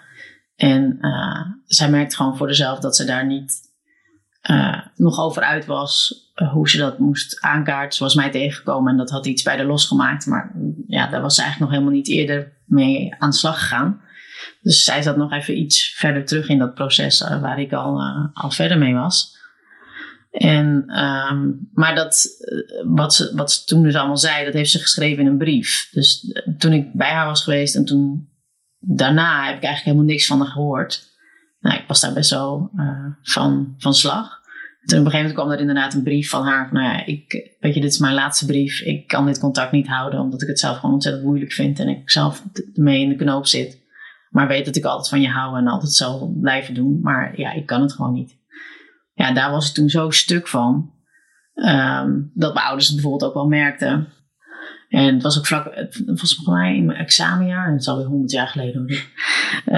En 0.55 0.97
zij 1.65 1.89
merkte 1.89 2.15
gewoon 2.15 2.37
voor 2.37 2.47
zichzelf 2.47 2.79
dat 2.79 2.95
ze 2.95 3.05
daar 3.05 3.25
niet 3.25 3.61
nog 4.95 5.19
over 5.19 5.41
uit 5.41 5.65
was. 5.65 6.23
Hoe 6.51 6.69
ze 6.69 6.77
dat 6.77 6.99
moest 6.99 7.41
aankaarten. 7.41 7.97
Ze 7.97 8.03
was 8.03 8.15
mij 8.15 8.31
tegengekomen 8.31 8.91
en 8.91 8.97
dat 8.97 9.09
had 9.09 9.25
iets 9.25 9.43
bij 9.43 9.57
de 9.57 9.63
losgemaakt. 9.63 10.25
Maar 10.25 10.55
ja, 10.87 11.07
daar 11.07 11.21
was 11.21 11.35
ze 11.35 11.41
eigenlijk 11.41 11.71
nog 11.71 11.79
helemaal 11.79 11.99
niet 12.01 12.17
eerder 12.17 12.53
mee 12.65 13.15
aan 13.17 13.29
de 13.29 13.35
slag 13.35 13.59
gegaan. 13.59 14.01
Dus 14.65 14.83
zij 14.83 15.01
zat 15.01 15.17
nog 15.17 15.31
even 15.31 15.57
iets 15.57 15.93
verder 15.95 16.25
terug 16.25 16.49
in 16.49 16.57
dat 16.57 16.73
proces 16.73 17.21
uh, 17.21 17.41
waar 17.41 17.59
ik 17.59 17.73
al, 17.73 18.01
al 18.33 18.51
verder 18.51 18.77
mee 18.77 18.93
was. 18.93 19.33
En, 20.31 20.99
um, 21.03 21.69
maar 21.73 21.95
dat, 21.95 22.27
wat, 22.85 23.13
ze, 23.13 23.31
wat 23.35 23.51
ze 23.51 23.63
toen 23.63 23.83
dus 23.83 23.95
allemaal 23.95 24.17
zei, 24.17 24.45
dat 24.45 24.53
heeft 24.53 24.71
ze 24.71 24.79
geschreven 24.79 25.23
in 25.23 25.29
een 25.29 25.37
brief. 25.37 25.89
Dus 25.91 26.39
toen 26.57 26.73
ik 26.73 26.93
bij 26.93 27.11
haar 27.11 27.25
was 27.25 27.43
geweest 27.43 27.75
en 27.75 27.85
toen 27.85 28.29
daarna 28.79 29.45
heb 29.45 29.55
ik 29.55 29.63
eigenlijk 29.63 29.83
helemaal 29.83 30.05
niks 30.05 30.25
van 30.25 30.39
haar 30.39 30.51
gehoord 30.51 31.13
nou, 31.65 31.77
ik 31.77 31.87
was 31.87 32.01
daar 32.01 32.13
best 32.13 32.29
wel 32.29 32.71
van, 33.21 33.75
van 33.77 33.93
slag. 33.93 34.43
Toen 34.85 34.99
op 34.99 35.05
een 35.05 35.11
gegeven 35.11 35.17
moment 35.17 35.33
kwam 35.33 35.51
er 35.51 35.59
inderdaad 35.59 35.93
een 35.93 36.03
brief 36.03 36.29
van 36.29 36.43
haar. 36.43 36.67
Van, 36.67 36.77
nou 36.77 36.93
ja, 36.93 37.05
ik, 37.05 37.55
weet 37.59 37.73
je, 37.73 37.81
dit 37.81 37.91
is 37.91 37.99
mijn 37.99 38.13
laatste 38.13 38.45
brief. 38.45 38.81
Ik 38.81 39.07
kan 39.07 39.25
dit 39.25 39.39
contact 39.39 39.71
niet 39.71 39.87
houden, 39.87 40.19
omdat 40.19 40.41
ik 40.41 40.47
het 40.47 40.59
zelf 40.59 40.77
gewoon 40.77 40.93
ontzettend 40.93 41.25
moeilijk 41.25 41.51
vind. 41.51 41.79
En 41.79 41.87
ik 41.87 42.09
zelf 42.09 42.43
ermee 42.75 43.01
in 43.01 43.09
de 43.09 43.15
knoop 43.15 43.45
zit. 43.45 43.83
Maar 44.35 44.47
weet 44.47 44.65
dat 44.65 44.75
ik 44.75 44.85
altijd 44.85 45.09
van 45.09 45.21
je 45.21 45.29
hou 45.29 45.57
en 45.57 45.67
altijd 45.67 45.91
zal 45.91 46.33
blijven 46.41 46.73
doen. 46.73 46.99
Maar 47.01 47.39
ja, 47.39 47.51
ik 47.51 47.65
kan 47.65 47.81
het 47.81 47.93
gewoon 47.93 48.13
niet. 48.13 48.37
Ja, 49.13 49.33
daar 49.33 49.51
was 49.51 49.67
ik 49.67 49.73
toen 49.73 49.89
zo 49.89 50.09
stuk 50.09 50.47
van. 50.47 50.91
Um, 51.53 52.31
dat 52.33 52.53
mijn 52.53 52.65
ouders 52.65 52.87
het 52.87 52.95
bijvoorbeeld 52.95 53.29
ook 53.29 53.33
wel 53.33 53.47
merkten. 53.47 54.07
En 54.89 55.13
het 55.13 55.23
was 55.23 55.37
ook 55.37 55.45
vlak, 55.45 55.75
het 55.75 56.03
was 56.05 56.35
volgens 56.35 56.47
mij 56.47 56.75
in 56.75 56.85
mijn 56.85 56.97
examenjaar, 56.97 57.65
en 57.65 57.71
het 57.71 57.81
is 57.81 57.87
alweer 57.87 58.05
honderd 58.05 58.31
jaar 58.31 58.47
geleden 58.47 58.79
hoor. 58.81 59.03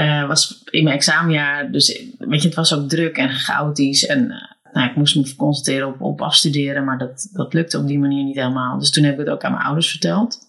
Uh, 0.01 0.27
was 0.27 0.63
in 0.69 0.83
mijn 0.83 0.95
examenjaar, 0.95 1.71
dus 1.71 2.05
weet 2.17 2.41
je, 2.41 2.47
het 2.47 2.57
was 2.57 2.73
ook 2.73 2.89
druk 2.89 3.17
en 3.17 3.29
chaotisch. 3.29 4.05
En 4.05 4.23
uh, 4.23 4.73
nou, 4.73 4.89
ik 4.89 4.95
moest 4.95 5.15
me 5.15 5.35
concentreren 5.35 5.87
op, 5.87 6.01
op 6.01 6.21
afstuderen, 6.21 6.83
maar 6.83 6.97
dat, 6.97 7.29
dat 7.33 7.53
lukte 7.53 7.77
op 7.77 7.87
die 7.87 7.99
manier 7.99 8.23
niet 8.23 8.35
helemaal. 8.35 8.79
Dus 8.79 8.91
toen 8.91 9.03
heb 9.03 9.13
ik 9.13 9.19
het 9.19 9.29
ook 9.29 9.43
aan 9.43 9.51
mijn 9.51 9.63
ouders 9.63 9.89
verteld. 9.89 10.46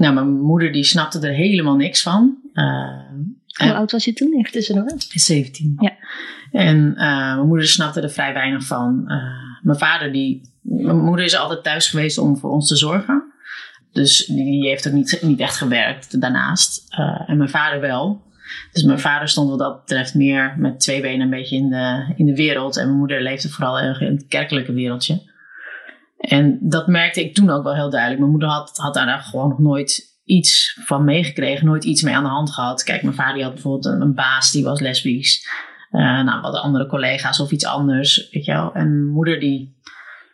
Nou, 0.00 0.14
mijn 0.14 0.40
moeder 0.40 0.72
die 0.72 0.84
snapte 0.84 1.28
er 1.28 1.34
helemaal 1.34 1.76
niks 1.76 2.02
van. 2.02 2.36
Uh, 2.54 3.00
Hoe 3.46 3.74
oud 3.74 3.92
was 3.92 4.04
je 4.04 4.12
toen? 4.12 4.34
Even 4.38 4.52
tussendoor. 4.52 4.92
17. 4.98 5.76
Ja. 5.78 5.92
En 6.52 6.92
mijn 6.94 7.46
moeder 7.46 7.66
snapte 7.66 8.00
er 8.00 8.10
vrij 8.10 8.32
weinig 8.32 8.64
van. 8.64 9.04
mijn 9.62 9.78
vader 9.78 10.12
die 10.12 10.42
mijn 10.60 11.04
moeder 11.04 11.24
is 11.24 11.36
altijd 11.36 11.62
thuis 11.62 11.88
geweest 11.88 12.18
om 12.18 12.36
voor 12.36 12.50
ons 12.50 12.68
te 12.68 12.76
zorgen. 12.76 13.32
Dus 13.92 14.26
die 14.26 14.68
heeft 14.68 14.88
ook 14.88 14.92
niet, 14.92 15.18
niet 15.22 15.40
echt 15.40 15.56
gewerkt 15.56 16.20
daarnaast. 16.20 16.86
En 17.26 17.36
mijn 17.36 17.50
vader 17.50 17.80
wel. 17.80 18.22
Dus 18.72 18.82
mijn 18.82 18.98
vader 18.98 19.28
stond 19.28 19.48
wat 19.50 19.58
dat 19.58 19.80
betreft 19.80 20.14
meer 20.14 20.54
met 20.58 20.80
twee 20.80 21.00
benen 21.00 21.20
een 21.20 21.30
beetje 21.30 21.56
in 21.56 21.68
de, 21.68 22.12
in 22.16 22.26
de 22.26 22.34
wereld. 22.34 22.76
En 22.76 22.86
mijn 22.86 22.98
moeder 22.98 23.22
leefde 23.22 23.48
vooral 23.48 23.78
erg 23.78 24.00
in 24.00 24.12
het 24.12 24.26
kerkelijke 24.28 24.72
wereldje. 24.72 25.29
En 26.20 26.58
dat 26.60 26.86
merkte 26.86 27.24
ik 27.24 27.34
toen 27.34 27.50
ook 27.50 27.62
wel 27.62 27.74
heel 27.74 27.90
duidelijk. 27.90 28.20
Mijn 28.20 28.30
moeder 28.30 28.48
had, 28.48 28.76
had 28.76 28.94
daar 28.94 29.20
gewoon 29.20 29.48
nog 29.48 29.58
nooit 29.58 30.18
iets 30.24 30.78
van 30.84 31.04
meegekregen. 31.04 31.66
Nooit 31.66 31.84
iets 31.84 32.02
mee 32.02 32.14
aan 32.14 32.22
de 32.22 32.28
hand 32.28 32.52
gehad. 32.52 32.82
Kijk, 32.82 33.02
mijn 33.02 33.14
vader 33.14 33.42
had 33.42 33.52
bijvoorbeeld 33.52 33.94
een, 33.94 34.00
een 34.00 34.14
baas 34.14 34.50
die 34.50 34.64
was 34.64 34.80
lesbisch. 34.80 35.48
Uh, 35.90 36.00
nou, 36.00 36.40
wat 36.40 36.54
andere 36.54 36.86
collega's 36.86 37.40
of 37.40 37.50
iets 37.50 37.64
anders. 37.64 38.28
Weet 38.30 38.44
je 38.44 38.52
wel. 38.52 38.72
En 38.74 38.88
mijn 38.88 39.12
moeder 39.12 39.40
die 39.40 39.78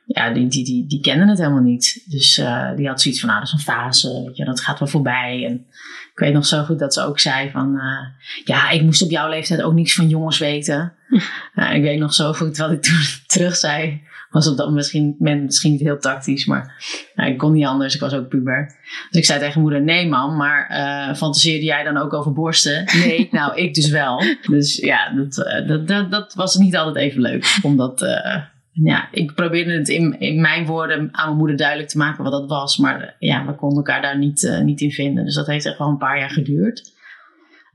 ja, 0.07 0.31
die, 0.31 0.47
die, 0.47 0.65
die, 0.65 0.87
die 0.87 1.01
kenden 1.01 1.29
het 1.29 1.39
helemaal 1.39 1.63
niet. 1.63 2.05
Dus 2.07 2.39
uh, 2.39 2.77
die 2.77 2.87
had 2.87 3.01
zoiets 3.01 3.21
van, 3.21 3.29
nou, 3.29 3.41
dat 3.41 3.49
is 3.49 3.55
een 3.55 3.75
fase, 3.75 4.23
weet 4.27 4.37
je, 4.37 4.45
dat 4.45 4.61
gaat 4.61 4.79
wel 4.79 4.89
voorbij. 4.89 5.45
En 5.45 5.67
ik 6.13 6.19
weet 6.19 6.33
nog 6.33 6.47
zo 6.47 6.65
goed 6.65 6.79
dat 6.79 6.95
ze 6.95 7.03
ook 7.03 7.19
zei 7.19 7.51
van, 7.51 7.75
uh, 7.75 8.27
ja, 8.45 8.71
ik 8.71 8.83
moest 8.83 9.03
op 9.03 9.11
jouw 9.11 9.29
leeftijd 9.29 9.63
ook 9.63 9.73
niets 9.73 9.95
van 9.95 10.09
jongens 10.09 10.39
weten. 10.39 10.93
ik 11.73 11.83
weet 11.83 11.99
nog 11.99 12.15
zo 12.15 12.33
goed 12.33 12.57
wat 12.57 12.71
ik 12.71 12.83
toen 12.83 13.01
terug 13.27 13.57
zei. 13.57 14.03
Was 14.37 14.49
op 14.49 14.57
dat 14.57 14.71
misschien, 14.71 15.17
misschien 15.19 15.73
niet 15.73 15.81
heel 15.81 15.99
tactisch, 15.99 16.47
maar 16.47 16.85
nou, 17.15 17.31
ik 17.31 17.39
kon 17.39 17.53
niet 17.53 17.67
anders. 17.67 17.95
Ik 17.95 18.01
was 18.01 18.13
ook 18.13 18.29
puber. 18.29 18.67
Dus 19.11 19.21
ik 19.21 19.25
zei 19.25 19.41
tegen 19.41 19.61
moeder, 19.61 19.83
nee 19.83 20.09
man, 20.09 20.37
maar 20.37 20.69
fantaseerde 21.17 21.65
jij 21.65 21.83
dan 21.83 21.97
ook 21.97 22.13
over 22.13 22.33
borsten? 22.33 22.85
Nee, 22.85 23.29
nou, 23.39 23.57
ik 23.57 23.75
dus 23.75 23.91
wel. 23.91 24.23
Dus 24.47 24.77
ja, 24.77 25.13
dat, 25.13 25.35
dat, 25.67 25.89
dat, 25.89 26.11
dat 26.11 26.35
was 26.35 26.57
niet 26.57 26.77
altijd 26.77 26.97
even 26.97 27.21
leuk, 27.21 27.59
omdat 27.63 28.05
ja, 28.83 29.09
ik 29.11 29.35
probeerde 29.35 29.73
het 29.73 29.89
in, 29.89 30.21
in 30.21 30.41
mijn 30.41 30.67
woorden 30.67 31.09
aan 31.13 31.27
mijn 31.27 31.39
moeder 31.39 31.57
duidelijk 31.57 31.89
te 31.89 31.99
maken 31.99 32.25
wat 32.25 32.33
dat 32.33 32.49
was. 32.49 32.77
Maar 32.77 33.17
ja, 33.19 33.47
we 33.47 33.55
konden 33.55 33.79
elkaar 33.79 34.03
daar 34.03 34.19
niet, 34.19 34.43
uh, 34.43 34.61
niet 34.61 34.81
in 34.81 34.91
vinden. 34.91 35.25
Dus 35.25 35.35
dat 35.35 35.47
heeft 35.47 35.67
echt 35.67 35.79
wel 35.79 35.89
een 35.89 35.99
paar 35.99 36.19
jaar 36.19 36.31
geduurd. 36.31 36.95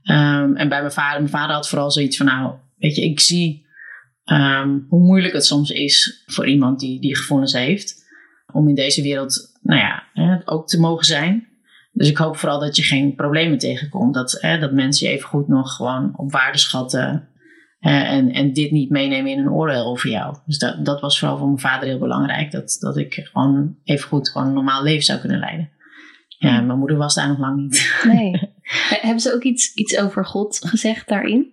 Um, 0.04 0.56
en 0.56 0.68
bij 0.68 0.80
mijn 0.80 0.92
vader, 0.92 1.18
mijn 1.18 1.32
vader 1.32 1.54
had 1.54 1.68
vooral 1.68 1.90
zoiets 1.90 2.16
van, 2.16 2.26
nou, 2.26 2.54
weet 2.78 2.96
je, 2.96 3.02
ik 3.04 3.20
zie 3.20 3.66
um, 4.24 4.86
hoe 4.88 5.00
moeilijk 5.00 5.34
het 5.34 5.44
soms 5.44 5.70
is 5.70 6.22
voor 6.26 6.48
iemand 6.48 6.80
die, 6.80 7.00
die 7.00 7.16
gevoelens 7.16 7.52
heeft. 7.52 8.10
Om 8.52 8.68
in 8.68 8.74
deze 8.74 9.02
wereld, 9.02 9.58
nou 9.62 9.80
ja, 9.80 10.02
hè, 10.12 10.36
ook 10.44 10.68
te 10.68 10.80
mogen 10.80 11.04
zijn. 11.04 11.48
Dus 11.92 12.08
ik 12.08 12.16
hoop 12.16 12.36
vooral 12.36 12.60
dat 12.60 12.76
je 12.76 12.82
geen 12.82 13.14
problemen 13.14 13.58
tegenkomt. 13.58 14.14
Dat, 14.14 14.38
hè, 14.40 14.58
dat 14.58 14.72
mensen 14.72 15.08
je 15.08 15.12
even 15.12 15.28
goed 15.28 15.48
nog 15.48 15.76
gewoon 15.76 16.12
op 16.16 16.32
waarde 16.32 16.58
schatten 16.58 17.28
uh, 17.80 18.10
en, 18.12 18.32
en 18.32 18.52
dit 18.52 18.70
niet 18.70 18.90
meenemen 18.90 19.32
in 19.32 19.38
een 19.38 19.50
oordeel 19.50 19.86
over 19.86 20.10
jou. 20.10 20.36
Dus 20.46 20.58
dat, 20.58 20.84
dat 20.84 21.00
was 21.00 21.18
vooral 21.18 21.38
voor 21.38 21.46
mijn 21.46 21.58
vader 21.58 21.88
heel 21.88 21.98
belangrijk. 21.98 22.50
Dat, 22.50 22.76
dat 22.80 22.96
ik 22.96 23.28
gewoon 23.32 23.76
even 23.84 24.08
goed 24.08 24.30
gewoon 24.30 24.46
een 24.46 24.54
normaal 24.54 24.82
leven 24.82 25.04
zou 25.04 25.18
kunnen 25.18 25.38
leiden. 25.38 25.70
Ja, 26.28 26.60
mijn 26.60 26.78
moeder 26.78 26.96
was 26.96 27.14
daar 27.14 27.28
nog 27.28 27.38
lang 27.38 27.56
niet. 27.56 28.02
Nee. 28.06 28.52
Hebben 29.00 29.20
ze 29.20 29.34
ook 29.34 29.42
iets, 29.42 29.74
iets 29.74 29.98
over 29.98 30.26
God 30.26 30.58
gezegd 30.64 31.08
daarin? 31.08 31.52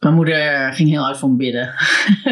Mijn 0.00 0.14
moeder 0.14 0.72
ging 0.72 0.88
heel 0.88 1.02
hard 1.02 1.18
van 1.18 1.36
bidden. 1.36 1.74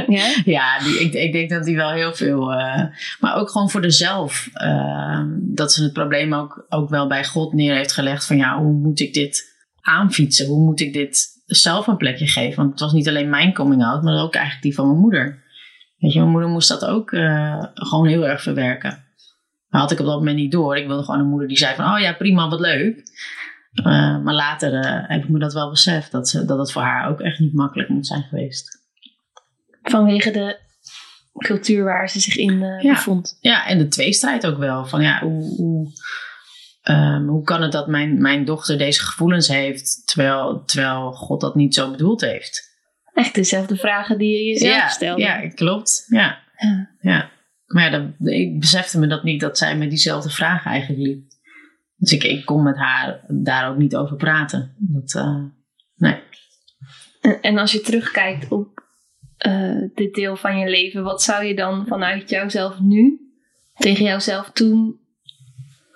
Ja? 0.07 0.27
ja, 0.45 0.79
die, 0.79 1.01
ik, 1.01 1.13
ik 1.13 1.33
denk 1.33 1.51
dat 1.51 1.65
die 1.65 1.77
wel 1.77 1.91
heel 1.91 2.15
veel. 2.15 2.53
Uh, 2.53 2.85
maar 3.21 3.37
ook 3.37 3.51
gewoon 3.51 3.71
voor 3.71 3.81
dezelf. 3.81 4.49
Uh, 4.63 5.23
dat 5.41 5.73
ze 5.73 5.83
het 5.83 5.93
probleem 5.93 6.35
ook, 6.35 6.67
ook 6.69 6.89
wel 6.89 7.07
bij 7.07 7.25
God 7.25 7.53
neer 7.53 7.75
heeft 7.75 7.93
gelegd. 7.93 8.27
Van 8.27 8.37
ja, 8.37 8.59
hoe 8.59 8.73
moet 8.73 9.01
ik 9.01 9.15
dit 9.15 9.57
aanfietsen? 9.81 10.47
Hoe 10.47 10.65
moet 10.65 10.81
ik 10.81 10.93
dit 10.93 11.37
zelf 11.49 11.87
een 11.87 11.97
plekje 11.97 12.27
geven. 12.27 12.57
Want 12.57 12.71
het 12.71 12.81
was 12.81 12.93
niet 12.93 13.09
alleen 13.09 13.29
mijn 13.29 13.55
coming 13.55 13.85
out, 13.85 14.03
maar 14.03 14.23
ook 14.23 14.35
eigenlijk 14.35 14.65
die 14.65 14.75
van 14.75 14.87
mijn 14.87 15.01
moeder. 15.01 15.43
Weet 15.99 16.13
je, 16.13 16.19
mijn 16.19 16.31
moeder 16.31 16.51
moest 16.51 16.69
dat 16.69 16.85
ook 16.85 17.11
uh, 17.11 17.65
gewoon 17.75 18.07
heel 18.07 18.27
erg 18.29 18.43
verwerken. 18.43 19.05
Maar 19.69 19.81
had 19.81 19.91
ik 19.91 20.01
op 20.01 20.07
dat 20.07 20.19
moment 20.19 20.37
niet 20.37 20.53
door. 20.53 20.77
Ik 20.77 20.87
wilde 20.87 21.05
gewoon 21.05 21.21
een 21.21 21.29
moeder 21.29 21.49
die 21.49 21.57
zei 21.57 21.75
van, 21.75 21.95
oh 21.95 22.01
ja, 22.01 22.13
prima, 22.13 22.49
wat 22.49 22.61
leuk. 22.61 23.03
Uh, 23.79 24.19
maar 24.23 24.35
later 24.35 24.73
uh, 24.73 25.09
heb 25.09 25.23
ik 25.23 25.29
me 25.29 25.39
dat 25.39 25.53
wel 25.53 25.71
beseft, 25.71 26.13
dat, 26.13 26.29
ze, 26.29 26.45
dat 26.45 26.59
het 26.59 26.73
voor 26.73 26.83
haar 26.83 27.09
ook 27.09 27.21
echt 27.21 27.39
niet 27.39 27.55
makkelijk 27.55 27.89
moet 27.89 28.07
zijn 28.07 28.23
geweest. 28.23 28.87
Vanwege 29.83 30.31
de 30.31 30.59
cultuur 31.39 31.85
waar 31.85 32.11
ze 32.11 32.21
zich 32.21 32.37
in 32.37 32.59
ja. 32.59 32.93
bevond. 32.93 33.39
Ja, 33.41 33.67
en 33.67 33.79
de 33.79 33.89
tweestrijd 33.89 34.47
ook 34.47 34.59
wel. 34.59 34.87
Van 34.87 35.03
ja, 35.03 35.21
hoe, 35.21 35.57
hoe 35.57 35.93
Um, 36.91 37.29
hoe 37.29 37.43
kan 37.43 37.63
het 37.63 37.73
dat 37.73 37.87
mijn, 37.87 38.21
mijn 38.21 38.45
dochter 38.45 38.79
deze 38.79 39.01
gevoelens 39.05 39.49
heeft, 39.49 40.03
terwijl, 40.07 40.65
terwijl 40.65 41.13
God 41.13 41.41
dat 41.41 41.55
niet 41.55 41.75
zo 41.75 41.91
bedoeld 41.91 42.21
heeft? 42.21 42.79
Echt 43.15 43.35
dezelfde 43.35 43.77
vragen 43.77 44.19
die 44.19 44.39
je 44.39 44.45
jezelf 44.45 44.75
ja, 44.75 44.89
stelde. 44.89 45.23
Ja, 45.23 45.49
klopt. 45.49 46.05
Ja. 46.09 46.39
Ja. 46.57 46.91
ja. 47.01 47.31
Maar 47.67 47.85
ja, 47.85 47.99
dat, 47.99 48.29
ik 48.29 48.61
besefte 48.61 48.99
me 48.99 49.07
dat 49.07 49.23
niet, 49.23 49.41
dat 49.41 49.59
zij 49.59 49.77
met 49.77 49.89
diezelfde 49.89 50.31
vragen 50.31 50.71
eigenlijk 50.71 51.03
liep. 51.07 51.28
Dus 51.99 52.13
ik, 52.13 52.25
ik 52.25 52.45
kon 52.45 52.63
met 52.63 52.77
haar 52.77 53.25
daar 53.29 53.71
ook 53.71 53.77
niet 53.77 53.97
over 53.97 54.17
praten. 54.17 54.75
Dat, 54.79 55.15
uh, 55.15 55.45
nee. 55.97 56.23
En, 57.21 57.41
en 57.41 57.59
als 57.59 57.73
je 57.73 57.81
terugkijkt 57.81 58.49
op 58.49 58.87
uh, 59.47 59.89
dit 59.95 60.15
deel 60.15 60.37
van 60.37 60.59
je 60.59 60.69
leven, 60.69 61.03
wat 61.03 61.23
zou 61.23 61.45
je 61.45 61.55
dan 61.55 61.87
vanuit 61.87 62.31
jouzelf 62.31 62.81
nu 62.81 63.21
tegen 63.75 64.05
jouzelf 64.05 64.51
toen 64.51 65.01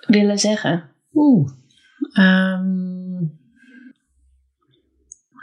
willen 0.07 0.39
zeggen? 0.39 0.89
Oeh. 1.13 1.51
Um, 2.19 3.41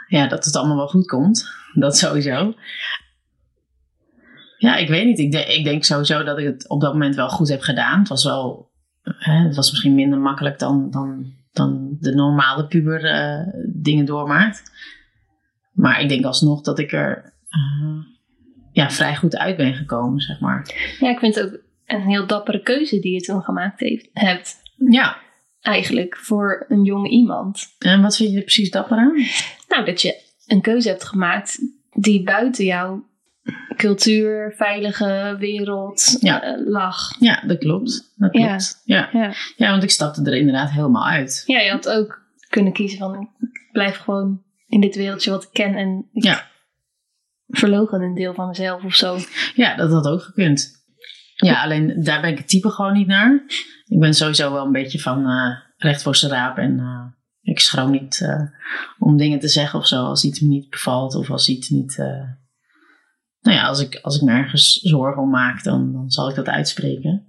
ja, 0.07 0.27
dat 0.27 0.45
het 0.45 0.55
allemaal 0.55 0.77
wel 0.77 0.87
goed 0.87 1.07
komt. 1.07 1.45
Dat 1.73 1.97
sowieso. 1.97 2.53
Ja, 4.57 4.75
ik 4.75 4.87
weet 4.87 5.05
niet. 5.05 5.19
Ik, 5.19 5.31
de, 5.31 5.45
ik 5.45 5.63
denk 5.63 5.83
sowieso 5.83 6.23
dat 6.23 6.37
ik 6.37 6.45
het 6.45 6.69
op 6.69 6.81
dat 6.81 6.93
moment 6.93 7.15
wel 7.15 7.29
goed 7.29 7.49
heb 7.49 7.61
gedaan. 7.61 7.99
Het 7.99 8.07
was 8.07 8.23
wel, 8.23 8.70
hè, 9.03 9.33
het 9.33 9.55
was 9.55 9.69
misschien 9.69 9.95
minder 9.95 10.19
makkelijk 10.19 10.59
dan, 10.59 10.91
dan, 10.91 11.33
dan 11.51 11.97
de 11.99 12.13
normale 12.13 12.67
puber 12.67 13.03
uh, 13.03 13.53
dingen 13.73 14.05
doormaakt. 14.05 14.71
Maar 15.71 16.01
ik 16.01 16.09
denk 16.09 16.25
alsnog 16.25 16.61
dat 16.61 16.79
ik 16.79 16.91
er 16.91 17.33
uh, 17.49 18.03
ja, 18.71 18.89
vrij 18.89 19.15
goed 19.15 19.37
uit 19.37 19.57
ben 19.57 19.73
gekomen, 19.73 20.21
zeg 20.21 20.39
maar. 20.39 20.65
Ja, 20.99 21.09
ik 21.09 21.19
vind 21.19 21.35
het 21.35 21.45
ook 21.45 21.59
een 21.85 22.01
heel 22.01 22.27
dappere 22.27 22.61
keuze 22.61 22.99
die 22.99 23.13
je 23.13 23.21
toen 23.21 23.41
gemaakt 23.41 23.79
heeft, 23.79 24.09
hebt. 24.13 24.61
Ja. 24.89 25.17
Eigenlijk 25.61 26.17
voor 26.17 26.65
een 26.67 26.83
jong 26.83 27.09
iemand. 27.09 27.75
En 27.79 28.01
wat 28.01 28.15
vind 28.15 28.31
je 28.31 28.37
er 28.37 28.43
precies 28.43 28.71
dapper 28.71 28.97
aan? 28.97 29.13
Nou, 29.67 29.85
dat 29.85 30.01
je 30.01 30.21
een 30.47 30.61
keuze 30.61 30.89
hebt 30.89 31.03
gemaakt 31.03 31.59
die 31.91 32.23
buiten 32.23 32.65
jouw 32.65 33.05
cultuur, 33.75 34.53
veilige 34.57 35.35
wereld 35.39 36.17
ja. 36.19 36.57
uh, 36.57 36.67
lag. 36.67 37.19
Ja, 37.19 37.43
dat 37.47 37.57
klopt. 37.57 38.13
Dat 38.15 38.31
klopt. 38.31 38.81
Ja. 38.85 39.09
Ja. 39.11 39.21
Ja. 39.21 39.33
ja, 39.55 39.71
want 39.71 39.83
ik 39.83 39.91
stapte 39.91 40.23
er 40.23 40.37
inderdaad 40.37 40.71
helemaal 40.71 41.07
uit. 41.07 41.43
ja, 41.45 41.59
je 41.59 41.71
had 41.71 41.89
ook 41.89 42.19
kunnen 42.49 42.73
kiezen 42.73 42.97
van 42.97 43.21
ik 43.21 43.69
blijf 43.71 43.97
gewoon 43.97 44.43
in 44.67 44.81
dit 44.81 44.95
wereldje 44.95 45.31
wat 45.31 45.43
ik 45.43 45.49
ken 45.51 45.75
en 45.75 46.09
ik 46.11 46.23
Ja. 46.23 46.49
verlogen 47.47 48.01
een 48.01 48.15
deel 48.15 48.33
van 48.33 48.47
mezelf 48.47 48.83
of 48.83 48.95
zo. 48.95 49.17
Ja, 49.55 49.75
dat 49.75 49.91
had 49.91 50.07
ook 50.07 50.21
gekund. 50.21 50.79
Ja, 51.35 51.63
alleen 51.63 52.03
daar 52.03 52.21
ben 52.21 52.29
ik 52.31 52.37
het 52.37 52.47
type 52.47 52.69
gewoon 52.69 52.93
niet 52.93 53.07
naar. 53.07 53.43
Ik 53.85 53.99
ben 53.99 54.13
sowieso 54.13 54.51
wel 54.51 54.65
een 54.65 54.71
beetje 54.71 54.99
van 54.99 55.29
uh, 55.29 55.57
recht 55.77 56.01
voor 56.01 56.15
zijn 56.15 56.31
raap. 56.31 56.57
En 56.57 56.77
uh, 56.77 57.05
ik 57.41 57.59
schroom 57.59 57.91
niet 57.91 58.27
om 58.99 59.17
dingen 59.17 59.39
te 59.39 59.47
zeggen 59.47 59.79
of 59.79 59.87
zo. 59.87 60.03
Als 60.03 60.23
iets 60.23 60.39
me 60.39 60.47
niet 60.47 60.69
bevalt 60.69 61.15
of 61.15 61.29
als 61.29 61.49
iets 61.49 61.69
niet... 61.69 61.97
nou 63.41 63.57
ja, 63.57 63.67
als 63.67 63.79
ik, 63.79 63.99
als 64.01 64.15
ik 64.15 64.21
me 64.21 64.31
ergens 64.31 64.73
zorgen 64.73 65.21
om 65.21 65.29
maak, 65.29 65.63
dan, 65.63 65.93
dan 65.93 66.11
zal 66.11 66.29
ik 66.29 66.35
dat 66.35 66.47
uitspreken. 66.47 67.25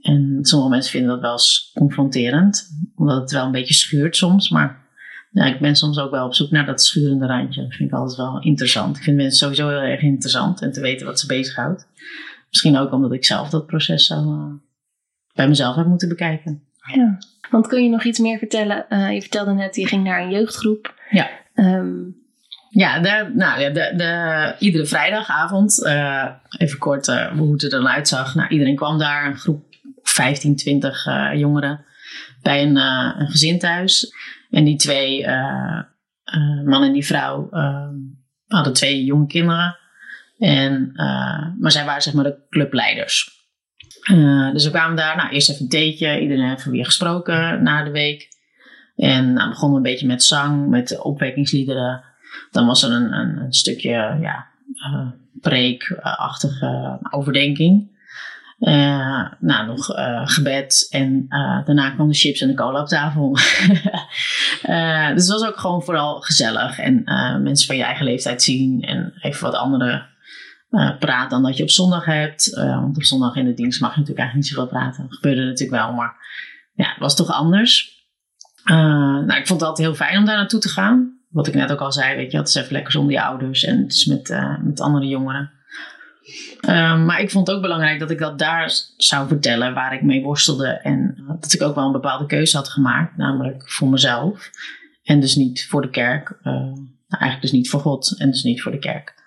En 0.00 0.38
sommige 0.40 0.70
mensen 0.70 0.90
vinden 0.90 1.10
dat 1.10 1.20
wel 1.20 1.32
eens 1.32 1.70
confronterend. 1.74 2.68
Omdat 2.94 3.20
het 3.20 3.30
wel 3.30 3.44
een 3.44 3.52
beetje 3.52 3.74
schuurt 3.74 4.16
soms. 4.16 4.48
Maar 4.48 4.88
ja, 5.30 5.44
ik 5.44 5.60
ben 5.60 5.76
soms 5.76 5.98
ook 5.98 6.10
wel 6.10 6.26
op 6.26 6.34
zoek 6.34 6.50
naar 6.50 6.66
dat 6.66 6.82
schurende 6.82 7.26
randje. 7.26 7.62
Dat 7.62 7.74
vind 7.74 7.90
ik 7.90 7.96
altijd 7.96 8.16
wel 8.16 8.40
interessant. 8.42 8.96
Ik 8.96 9.02
vind 9.02 9.16
mensen 9.16 9.38
sowieso 9.38 9.68
heel 9.68 9.90
erg 9.90 10.02
interessant. 10.02 10.62
En 10.62 10.72
te 10.72 10.80
weten 10.80 11.06
wat 11.06 11.20
ze 11.20 11.26
bezighoudt. 11.26 11.88
Misschien 12.48 12.76
ook 12.76 12.92
omdat 12.92 13.12
ik 13.12 13.24
zelf 13.24 13.48
dat 13.48 13.66
proces 13.66 14.06
zou, 14.06 14.26
uh, 14.26 14.54
bij 15.34 15.48
mezelf 15.48 15.76
heb 15.76 15.86
moeten 15.86 16.08
bekijken. 16.08 16.62
Ja. 16.94 17.18
Want 17.50 17.66
kun 17.66 17.82
je 17.82 17.90
nog 17.90 18.04
iets 18.04 18.18
meer 18.18 18.38
vertellen? 18.38 18.86
Uh, 18.88 19.12
je 19.12 19.20
vertelde 19.20 19.52
net, 19.52 19.76
je 19.76 19.86
ging 19.86 20.04
naar 20.04 20.22
een 20.22 20.30
jeugdgroep. 20.30 20.94
Ja. 21.10 21.30
Um, 21.54 22.16
Ja, 22.70 22.98
nou, 23.34 23.60
ja, 23.60 23.70
de, 23.70 23.92
de, 23.96 24.54
iedere 24.58 24.86
vrijdagavond, 24.86 25.78
uh, 25.86 26.28
even 26.58 26.78
kort 26.78 27.06
hoe 27.06 27.52
het 27.52 27.62
er 27.62 27.70
dan 27.70 27.88
uitzag. 27.88 28.34
Nou, 28.34 28.48
iedereen 28.48 28.76
kwam 28.76 28.98
daar, 28.98 29.26
een 29.26 29.38
groep 29.38 29.64
15, 30.02 30.56
20 30.56 31.04
jongeren 31.34 31.84
bij 32.42 32.62
een, 32.62 32.76
een 32.76 33.30
gezin 33.30 33.58
thuis. 33.58 34.12
En 34.50 34.64
die 34.64 34.76
twee, 34.76 35.26
man 36.64 36.82
en 36.82 36.92
die 36.92 37.06
vrouw, 37.06 37.48
hadden 38.46 38.72
twee 38.72 39.04
jonge 39.04 39.26
kinderen. 39.26 39.76
En, 40.38 40.92
maar 41.58 41.70
zij 41.70 41.84
waren 41.84 42.02
zeg 42.02 42.14
maar 42.14 42.24
de 42.24 42.46
clubleiders. 42.50 43.30
dus 44.52 44.64
we 44.64 44.70
kwamen 44.70 44.96
daar, 44.96 45.16
nou 45.16 45.30
eerst 45.30 45.50
even 45.50 45.62
een 45.62 45.68
theetje, 45.68 46.20
iedereen 46.20 46.48
heeft 46.48 46.64
weer 46.64 46.84
gesproken 46.84 47.62
na 47.62 47.84
de 47.84 47.90
week. 47.90 48.28
En 48.96 49.32
nou, 49.32 49.48
begonnen 49.48 49.76
een 49.76 49.82
beetje 49.82 50.06
met 50.06 50.22
zang, 50.22 50.68
met 50.68 50.98
opwekkingsliederen. 50.98 52.04
Dan 52.50 52.66
was 52.66 52.82
er 52.82 52.90
een, 52.90 53.12
een, 53.12 53.36
een 53.36 53.52
stukje 53.52 54.18
ja, 54.20 54.46
uh, 54.74 55.06
preekachtige 55.40 56.98
overdenking. 57.10 57.98
Uh, 58.60 59.26
nou, 59.38 59.66
nog 59.66 59.98
uh, 59.98 60.20
gebed 60.24 60.86
en 60.90 61.26
daarna 61.64 61.90
kwam 61.90 62.08
de 62.08 62.14
chips 62.14 62.40
en 62.40 62.48
de 62.48 62.54
cola 62.54 62.80
op 62.80 62.88
tafel. 62.88 63.32
dus 65.14 65.22
het 65.22 65.28
was 65.28 65.44
ook 65.44 65.58
gewoon 65.58 65.82
vooral 65.82 66.20
gezellig 66.20 66.78
en 66.78 67.02
mensen 67.42 67.66
van 67.66 67.76
je 67.76 67.82
eigen 67.82 68.04
leeftijd 68.04 68.42
zien 68.42 68.82
en 68.82 69.12
even 69.20 69.42
wat 69.42 69.54
andere 69.54 70.08
praten 70.98 71.28
dan 71.28 71.42
dat 71.42 71.56
je 71.56 71.62
op 71.62 71.70
zondag 71.70 72.04
hebt. 72.04 72.54
want 72.54 72.96
op 72.96 73.02
zondag 73.02 73.36
in 73.36 73.44
de 73.44 73.54
dienst 73.54 73.80
mag 73.80 73.94
je 73.94 74.00
natuurlijk 74.00 74.26
eigenlijk 74.26 74.48
niet 74.48 74.58
zoveel 74.58 74.78
praten. 74.78 75.02
Dat 75.02 75.14
gebeurde 75.14 75.44
natuurlijk 75.44 75.82
wel, 75.82 75.92
maar 75.92 76.14
ja, 76.74 76.88
het 76.88 76.98
was 76.98 77.16
toch 77.16 77.30
anders. 77.30 78.04
nou, 78.64 79.36
ik 79.36 79.46
vond 79.46 79.60
het 79.60 79.68
altijd 79.68 79.86
heel 79.88 79.96
fijn 79.96 80.18
om 80.18 80.24
daar 80.24 80.36
naartoe 80.36 80.60
te 80.60 80.68
gaan 80.68 81.19
wat 81.30 81.46
ik 81.46 81.54
net 81.54 81.72
ook 81.72 81.80
al 81.80 81.92
zei, 81.92 82.16
weet 82.16 82.30
je, 82.30 82.38
het 82.38 82.56
even 82.56 82.72
lekker 82.72 82.92
zonder 82.92 83.12
je 83.12 83.22
ouders 83.22 83.64
en 83.64 83.78
het 83.82 83.92
is 83.92 84.04
met, 84.04 84.30
uh, 84.30 84.58
met 84.62 84.80
andere 84.80 85.06
jongeren. 85.06 85.50
Um, 86.68 87.04
maar 87.04 87.20
ik 87.20 87.30
vond 87.30 87.46
het 87.46 87.56
ook 87.56 87.62
belangrijk 87.62 87.98
dat 87.98 88.10
ik 88.10 88.18
dat 88.18 88.38
daar 88.38 88.72
zou 88.96 89.28
vertellen 89.28 89.74
waar 89.74 89.94
ik 89.94 90.02
mee 90.02 90.22
worstelde. 90.22 90.68
En 90.68 91.14
uh, 91.18 91.28
dat 91.40 91.52
ik 91.52 91.62
ook 91.62 91.74
wel 91.74 91.86
een 91.86 91.92
bepaalde 91.92 92.26
keuze 92.26 92.56
had 92.56 92.68
gemaakt, 92.68 93.16
namelijk 93.16 93.70
voor 93.70 93.88
mezelf. 93.88 94.50
En 95.02 95.20
dus 95.20 95.34
niet 95.34 95.66
voor 95.66 95.82
de 95.82 95.90
kerk. 95.90 96.38
Uh, 96.42 96.52
nou, 96.52 97.22
eigenlijk 97.22 97.42
dus 97.42 97.52
niet 97.52 97.70
voor 97.70 97.80
God 97.80 98.14
en 98.18 98.30
dus 98.30 98.42
niet 98.42 98.62
voor 98.62 98.72
de 98.72 98.78
kerk. 98.78 99.18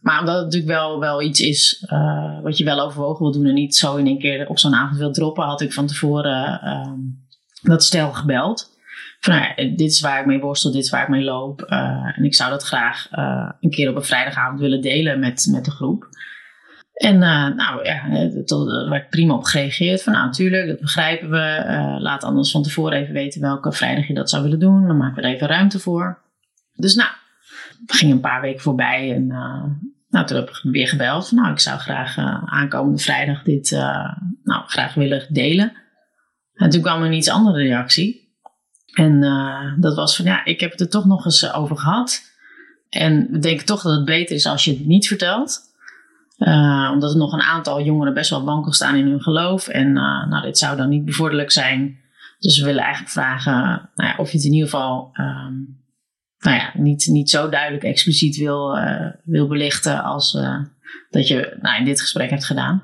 Maar 0.00 0.20
omdat 0.20 0.34
het 0.34 0.44
natuurlijk 0.44 0.72
wel, 0.72 1.00
wel 1.00 1.22
iets 1.22 1.40
is 1.40 1.86
wat 2.42 2.58
je 2.58 2.64
wel 2.64 2.80
overwogen 2.80 3.22
wil 3.22 3.32
doen 3.32 3.46
en 3.46 3.54
niet 3.54 3.76
zo 3.76 3.96
in 3.96 4.06
één 4.06 4.18
keer 4.18 4.48
op 4.48 4.58
zo'n 4.58 4.74
avond 4.74 4.98
wil 4.98 5.12
droppen, 5.12 5.44
had 5.44 5.60
ik 5.60 5.72
van 5.72 5.86
tevoren 5.86 6.60
ehm, 6.60 6.98
dat 7.62 7.84
stel 7.84 8.12
gebeld 8.12 8.73
van 9.24 9.34
nou 9.34 9.74
dit 9.76 9.90
is 9.90 10.00
waar 10.00 10.20
ik 10.20 10.26
mee 10.26 10.40
worstel, 10.40 10.72
dit 10.72 10.84
is 10.84 10.90
waar 10.90 11.02
ik 11.02 11.08
mee 11.08 11.22
loop. 11.22 11.66
Uh, 11.68 12.12
en 12.16 12.24
ik 12.24 12.34
zou 12.34 12.50
dat 12.50 12.62
graag 12.62 13.08
uh, 13.12 13.50
een 13.60 13.70
keer 13.70 13.90
op 13.90 13.96
een 13.96 14.02
vrijdagavond 14.02 14.60
willen 14.60 14.80
delen 14.80 15.20
met, 15.20 15.48
met 15.50 15.64
de 15.64 15.70
groep. 15.70 16.08
En 16.92 17.14
uh, 17.14 17.48
nou 17.48 17.84
ja, 17.84 18.08
daar 18.44 18.88
werd 18.88 19.08
prima 19.08 19.34
op 19.34 19.44
gereageerd. 19.44 20.02
Van 20.02 20.12
nou, 20.12 20.24
natuurlijk, 20.24 20.68
dat 20.68 20.80
begrijpen 20.80 21.30
we. 21.30 21.64
laat 21.98 22.24
anders 22.24 22.50
van 22.50 22.62
tevoren 22.62 22.98
even 22.98 23.14
weten 23.14 23.40
welke 23.40 23.72
vrijdag 23.72 24.06
je 24.06 24.14
dat 24.14 24.30
zou 24.30 24.42
willen 24.42 24.60
doen. 24.60 24.86
Dan 24.86 24.96
maken 24.96 25.22
we 25.22 25.28
er 25.28 25.34
even 25.34 25.46
ruimte 25.46 25.78
voor. 25.78 26.22
Dus 26.72 26.94
nou, 26.94 27.10
er 27.86 27.94
gingen 27.94 28.14
een 28.14 28.20
paar 28.20 28.40
weken 28.40 28.60
voorbij. 28.60 29.14
En 29.14 29.26
nou, 30.08 30.26
toen 30.26 30.36
heb 30.36 30.48
ik 30.48 30.60
weer 30.62 30.88
gebeld. 30.88 31.28
Van, 31.28 31.38
nou, 31.38 31.52
ik 31.52 31.60
zou 31.60 31.78
graag 31.78 32.16
aankomende 32.44 32.98
vrijdag 32.98 33.42
dit 33.42 33.70
nou, 34.42 34.62
graag 34.66 34.94
willen 34.94 35.26
delen. 35.28 35.72
En 36.54 36.70
toen 36.70 36.82
kwam 36.82 37.00
er 37.00 37.06
een 37.06 37.12
iets 37.12 37.30
andere 37.30 37.62
reactie. 37.62 38.23
En 38.94 39.22
uh, 39.22 39.72
dat 39.76 39.94
was 39.94 40.16
van 40.16 40.24
ja, 40.24 40.44
ik 40.44 40.60
heb 40.60 40.70
het 40.70 40.80
er 40.80 40.88
toch 40.88 41.04
nog 41.04 41.24
eens 41.24 41.42
eh, 41.42 41.58
over 41.58 41.76
gehad. 41.76 42.22
En 42.88 43.28
we 43.30 43.38
denken 43.38 43.66
toch 43.66 43.82
dat 43.82 43.96
het 43.96 44.04
beter 44.04 44.36
is 44.36 44.46
als 44.46 44.64
je 44.64 44.70
het 44.70 44.86
niet 44.86 45.06
vertelt. 45.06 45.60
Uh, 46.38 46.90
omdat 46.92 47.10
er 47.10 47.16
nog 47.16 47.32
een 47.32 47.42
aantal 47.42 47.82
jongeren 47.82 48.14
best 48.14 48.30
wel 48.30 48.44
wankel 48.44 48.72
staan 48.72 48.94
in 48.94 49.06
hun 49.06 49.22
geloof. 49.22 49.68
En 49.68 49.86
uh, 49.86 50.26
nou, 50.26 50.42
dit 50.42 50.58
zou 50.58 50.76
dan 50.76 50.88
niet 50.88 51.04
bevorderlijk 51.04 51.50
zijn. 51.50 51.98
Dus 52.38 52.58
we 52.58 52.64
willen 52.64 52.82
eigenlijk 52.82 53.12
vragen 53.12 53.90
nou 53.94 54.10
ja, 54.10 54.16
of 54.16 54.30
je 54.30 54.36
het 54.36 54.46
in 54.46 54.52
ieder 54.52 54.68
geval 54.68 55.10
um, 55.12 55.82
nou 56.38 56.56
ja, 56.56 56.72
niet, 56.74 57.06
niet 57.06 57.30
zo 57.30 57.48
duidelijk 57.48 57.84
expliciet 57.84 58.36
wil, 58.36 58.78
wil 59.24 59.48
belichten 59.48 60.02
als 60.02 60.38
dat 61.10 61.28
je 61.28 61.56
nou, 61.60 61.78
in 61.78 61.84
dit 61.84 62.00
gesprek 62.00 62.30
hebt 62.30 62.44
gedaan. 62.44 62.82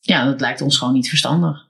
Ja, 0.00 0.24
dat 0.24 0.40
lijkt 0.40 0.60
ons 0.60 0.78
gewoon 0.78 0.94
niet 0.94 1.08
verstandig. 1.08 1.66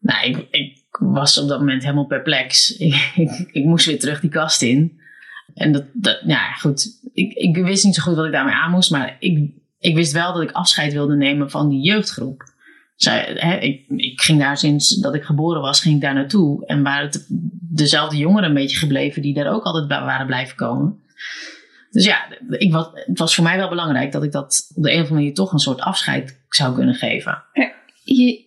Nou, 0.00 0.26
ik, 0.26 0.46
ik 0.50 0.77
was 0.98 1.38
op 1.38 1.48
dat 1.48 1.58
moment 1.58 1.82
helemaal 1.82 2.06
perplex. 2.06 2.70
Ik, 2.76 3.48
ik, 3.52 3.64
moest 3.64 3.86
weer 3.86 3.98
terug 3.98 4.20
die 4.20 4.30
kast 4.30 4.62
in. 4.62 5.00
En 5.54 5.72
dat, 5.72 5.84
dat 5.92 6.20
ja, 6.26 6.52
goed. 6.52 7.00
Ik, 7.12 7.32
ik 7.32 7.56
wist 7.56 7.84
niet 7.84 7.94
zo 7.94 8.02
goed 8.02 8.16
wat 8.16 8.26
ik 8.26 8.32
daarmee 8.32 8.54
aan 8.54 8.70
moest, 8.70 8.90
maar 8.90 9.16
ik, 9.18 9.50
ik 9.78 9.94
wist 9.94 10.12
wel 10.12 10.32
dat 10.32 10.42
ik 10.42 10.52
afscheid 10.52 10.92
wilde 10.92 11.16
nemen 11.16 11.50
van 11.50 11.68
die 11.68 11.82
jeugdgroep. 11.82 12.56
Hè, 13.04 13.56
ik, 13.56 13.84
ik 13.88 14.20
ging 14.20 14.38
daar 14.38 14.58
sinds 14.58 15.00
dat 15.00 15.14
ik 15.14 15.22
geboren 15.22 15.60
was, 15.60 15.80
ging 15.80 15.94
ik 15.94 16.00
daar 16.00 16.14
naartoe. 16.14 16.66
En 16.66 16.82
waren 16.82 17.06
het 17.06 17.26
dezelfde 17.70 18.16
jongeren 18.16 18.48
een 18.48 18.54
beetje 18.54 18.76
gebleven 18.76 19.22
die 19.22 19.34
daar 19.34 19.52
ook 19.52 19.64
altijd 19.64 19.86
waren 19.88 20.26
blijven 20.26 20.56
komen. 20.56 21.00
Dus 21.90 22.04
ja, 22.04 22.26
ik 22.48 22.72
het 22.92 23.18
was 23.18 23.34
voor 23.34 23.44
mij 23.44 23.56
wel 23.56 23.68
belangrijk 23.68 24.12
dat 24.12 24.22
ik 24.22 24.32
dat 24.32 24.72
op 24.74 24.82
de 24.82 24.88
een 24.88 24.94
of 24.94 25.00
andere 25.00 25.20
manier 25.20 25.34
toch 25.34 25.52
een 25.52 25.58
soort 25.58 25.80
afscheid 25.80 26.40
zou 26.48 26.74
kunnen 26.74 26.94
geven. 26.94 27.42
Je, 28.04 28.46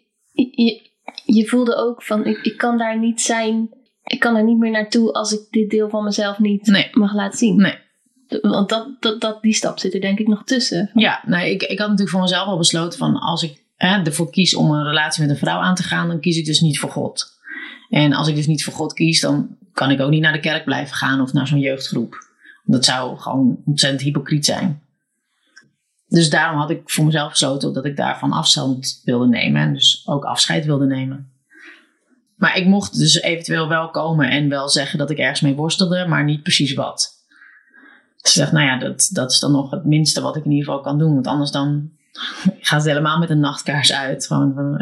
je 1.36 1.48
voelde 1.48 1.76
ook 1.76 2.04
van, 2.04 2.26
ik, 2.26 2.38
ik 2.42 2.58
kan 2.58 2.78
daar 2.78 3.00
niet 3.00 3.22
zijn, 3.22 3.70
ik 4.04 4.20
kan 4.20 4.36
er 4.36 4.44
niet 4.44 4.58
meer 4.58 4.72
naartoe 4.72 5.14
als 5.14 5.32
ik 5.32 5.40
dit 5.50 5.70
deel 5.70 5.90
van 5.90 6.04
mezelf 6.04 6.40
niet 6.40 6.92
mag 6.92 7.14
laten 7.14 7.38
zien. 7.38 7.56
Nee. 7.56 7.76
Want 8.42 8.70
dat, 8.70 8.88
dat, 9.00 9.22
dat, 9.22 9.42
die 9.42 9.54
stap 9.54 9.80
zit 9.80 9.94
er 9.94 10.02
denk 10.02 10.20
ik 10.20 10.28
nog 10.28 10.44
tussen. 10.44 10.92
Ja, 10.94 11.22
nee, 11.26 11.54
ik, 11.54 11.62
ik 11.62 11.80
had 11.80 11.88
natuurlijk 11.88 12.10
voor 12.10 12.22
mezelf 12.22 12.48
al 12.48 12.58
besloten 12.58 13.00
van 13.00 13.16
als 13.20 13.44
ik 13.44 13.64
hè, 13.76 14.04
ervoor 14.04 14.30
kies 14.30 14.56
om 14.56 14.72
een 14.72 14.88
relatie 14.88 15.22
met 15.22 15.32
een 15.32 15.38
vrouw 15.38 15.60
aan 15.60 15.76
te 15.76 15.84
gaan, 15.84 16.08
dan 16.08 16.20
kies 16.20 16.38
ik 16.38 16.46
dus 16.46 16.60
niet 16.60 16.80
voor 16.80 16.90
God. 16.90 17.40
En 17.90 18.14
als 18.14 18.28
ik 18.28 18.36
dus 18.36 18.48
niet 18.48 18.64
voor 18.64 18.74
God 18.74 18.94
kies, 18.94 19.22
dan 19.22 19.58
kan 19.74 19.92
ik 19.92 20.00
ook 20.00 20.10
niet 20.10 20.22
naar 20.22 20.34
de 20.34 20.40
kerk 20.40 20.66
blijven 20.66 20.96
gaan 20.96 21.22
of 21.22 21.34
naar 21.34 21.48
zo'n 21.48 21.60
jeugdgroep. 21.60 22.30
Dat 22.64 22.86
zou 22.86 23.18
gewoon 23.18 23.62
ontzettend 23.66 24.02
hypocriet 24.02 24.46
zijn. 24.46 24.82
Dus 26.12 26.30
daarom 26.30 26.60
had 26.60 26.70
ik 26.70 26.82
voor 26.86 27.06
mezelf 27.06 27.30
besloten 27.30 27.74
dat 27.74 27.86
ik 27.86 27.96
daarvan 27.96 28.32
afstand 28.32 29.02
wilde 29.04 29.28
nemen. 29.28 29.62
En 29.62 29.74
dus 29.74 30.04
ook 30.06 30.24
afscheid 30.24 30.66
wilde 30.66 30.86
nemen. 30.86 31.32
Maar 32.36 32.58
ik 32.58 32.66
mocht 32.66 32.98
dus 32.98 33.22
eventueel 33.22 33.68
wel 33.68 33.90
komen 33.90 34.30
en 34.30 34.50
wel 34.50 34.70
zeggen 34.70 35.00
dat 35.00 35.10
ik 35.10 35.18
ergens 35.18 35.42
mee 35.42 35.56
worstelde, 35.56 36.06
maar 36.08 36.24
niet 36.24 36.44
precies 36.44 36.74
wat. 36.74 37.10
Dus 38.22 38.36
ik 38.36 38.40
dacht, 38.40 38.52
nou 38.52 38.66
ja, 38.66 38.78
dat, 38.80 39.10
dat 39.12 39.32
is 39.32 39.40
dan 39.40 39.52
nog 39.52 39.72
het 39.72 39.86
minste 39.86 40.22
wat 40.22 40.36
ik 40.36 40.46
in 40.46 40.52
ieder 40.52 40.66
geval 40.66 40.82
kan 40.82 40.98
doen. 40.98 41.14
Want 41.14 41.28
anders 41.28 41.52
dan 41.52 41.92
gaat 42.68 42.80
het 42.80 42.90
helemaal 42.90 43.20
met 43.20 43.30
een 43.30 43.40
nachtkaars 43.40 43.94
uit. 43.94 44.28
Gewoon, 44.28 44.82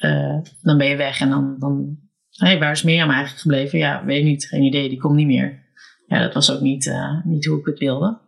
uh, 0.00 0.38
dan 0.62 0.78
ben 0.78 0.86
je 0.86 0.96
weg 0.96 1.20
en 1.20 1.30
dan, 1.30 1.56
dan 1.58 1.98
hey, 2.30 2.58
waar 2.58 2.72
is 2.72 2.82
Mirjam 2.82 3.10
eigenlijk 3.10 3.40
gebleven? 3.40 3.78
Ja, 3.78 4.04
weet 4.04 4.18
ik 4.18 4.24
niet, 4.24 4.46
geen 4.46 4.62
idee, 4.62 4.88
die 4.88 4.98
komt 4.98 5.14
niet 5.14 5.26
meer. 5.26 5.62
Ja, 6.06 6.20
dat 6.20 6.34
was 6.34 6.52
ook 6.52 6.60
niet, 6.60 6.86
uh, 6.86 7.24
niet 7.24 7.44
hoe 7.46 7.58
ik 7.58 7.66
het 7.66 7.78
wilde. 7.78 8.18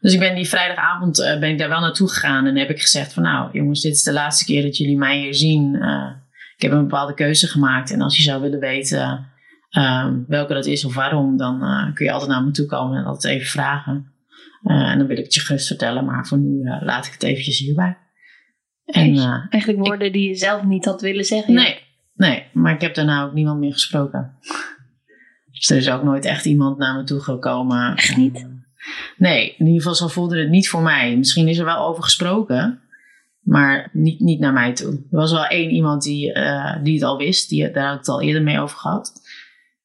Dus 0.00 0.12
ik 0.12 0.18
ben 0.18 0.34
die 0.34 0.48
vrijdagavond 0.48 1.18
uh, 1.18 1.38
ben 1.38 1.50
ik 1.50 1.58
daar 1.58 1.68
wel 1.68 1.80
naartoe 1.80 2.08
gegaan 2.08 2.46
en 2.46 2.56
heb 2.56 2.70
ik 2.70 2.80
gezegd 2.80 3.12
van 3.12 3.22
nou 3.22 3.50
jongens, 3.52 3.80
dit 3.80 3.92
is 3.92 4.02
de 4.02 4.12
laatste 4.12 4.44
keer 4.44 4.62
dat 4.62 4.76
jullie 4.76 4.98
mij 4.98 5.18
hier 5.18 5.34
zien. 5.34 5.74
Uh, 5.74 6.10
ik 6.56 6.62
heb 6.62 6.72
een 6.72 6.82
bepaalde 6.82 7.14
keuze 7.14 7.46
gemaakt 7.46 7.92
en 7.92 8.00
als 8.00 8.16
je 8.16 8.22
zou 8.22 8.42
willen 8.42 8.60
weten 8.60 9.28
uh, 9.70 10.08
welke 10.26 10.54
dat 10.54 10.66
is 10.66 10.84
of 10.84 10.94
waarom, 10.94 11.36
dan 11.36 11.64
uh, 11.64 11.94
kun 11.94 12.06
je 12.06 12.12
altijd 12.12 12.30
naar 12.30 12.44
me 12.44 12.50
toe 12.50 12.66
komen 12.66 12.98
en 12.98 13.04
altijd 13.04 13.34
even 13.34 13.46
vragen. 13.46 14.12
en 14.62 14.98
dan 14.98 15.06
wil 15.06 15.18
ik 15.18 15.24
het 15.24 15.34
je 15.34 15.40
gerust 15.40 15.66
vertellen, 15.66 16.04
maar 16.04 16.26
voor 16.26 16.38
nu 16.38 16.68
laat 16.80 17.06
ik 17.06 17.12
het 17.12 17.22
eventjes 17.22 17.58
hierbij. 17.58 17.96
En, 18.84 19.16
Eigenlijk 19.48 19.86
woorden 19.86 20.12
die 20.12 20.28
je 20.28 20.34
zelf 20.34 20.62
niet 20.62 20.84
had 20.84 21.00
willen 21.00 21.24
zeggen. 21.24 21.54
Nee, 21.54 21.78
nee, 22.14 22.46
maar 22.52 22.74
ik 22.74 22.80
heb 22.80 22.94
daarna 22.94 23.24
ook 23.24 23.32
niemand 23.32 23.58
meer 23.60 23.72
gesproken. 23.72 24.36
Dus 25.50 25.70
er 25.70 25.76
is 25.76 25.90
ook 25.90 26.02
nooit 26.02 26.24
echt 26.24 26.44
iemand 26.44 26.78
naar 26.78 26.96
me 26.96 27.04
toe 27.04 27.20
gekomen. 27.20 27.96
Echt 27.96 28.16
niet? 28.16 28.46
Nee, 29.16 29.54
in 29.58 29.66
ieder 29.66 29.82
geval 29.82 29.94
zo 29.94 30.08
voelde 30.08 30.40
het 30.40 30.48
niet 30.48 30.68
voor 30.68 30.82
mij. 30.82 31.16
Misschien 31.16 31.48
is 31.48 31.58
er 31.58 31.64
wel 31.64 31.86
over 31.86 32.02
gesproken, 32.02 32.80
maar 33.40 33.90
niet, 33.92 34.20
niet 34.20 34.40
naar 34.40 34.52
mij 34.52 34.72
toe. 34.72 34.92
Er 34.92 35.18
was 35.18 35.32
wel 35.32 35.46
één 35.46 35.70
iemand 35.70 36.02
die, 36.02 36.34
uh, 36.34 36.76
die 36.82 36.94
het 36.94 37.02
al 37.02 37.18
wist, 37.18 37.48
die, 37.48 37.70
daar 37.70 37.84
had 37.84 37.92
ik 37.92 37.98
het 37.98 38.08
al 38.08 38.22
eerder 38.22 38.42
mee 38.42 38.60
over 38.60 38.78
gehad. 38.78 39.12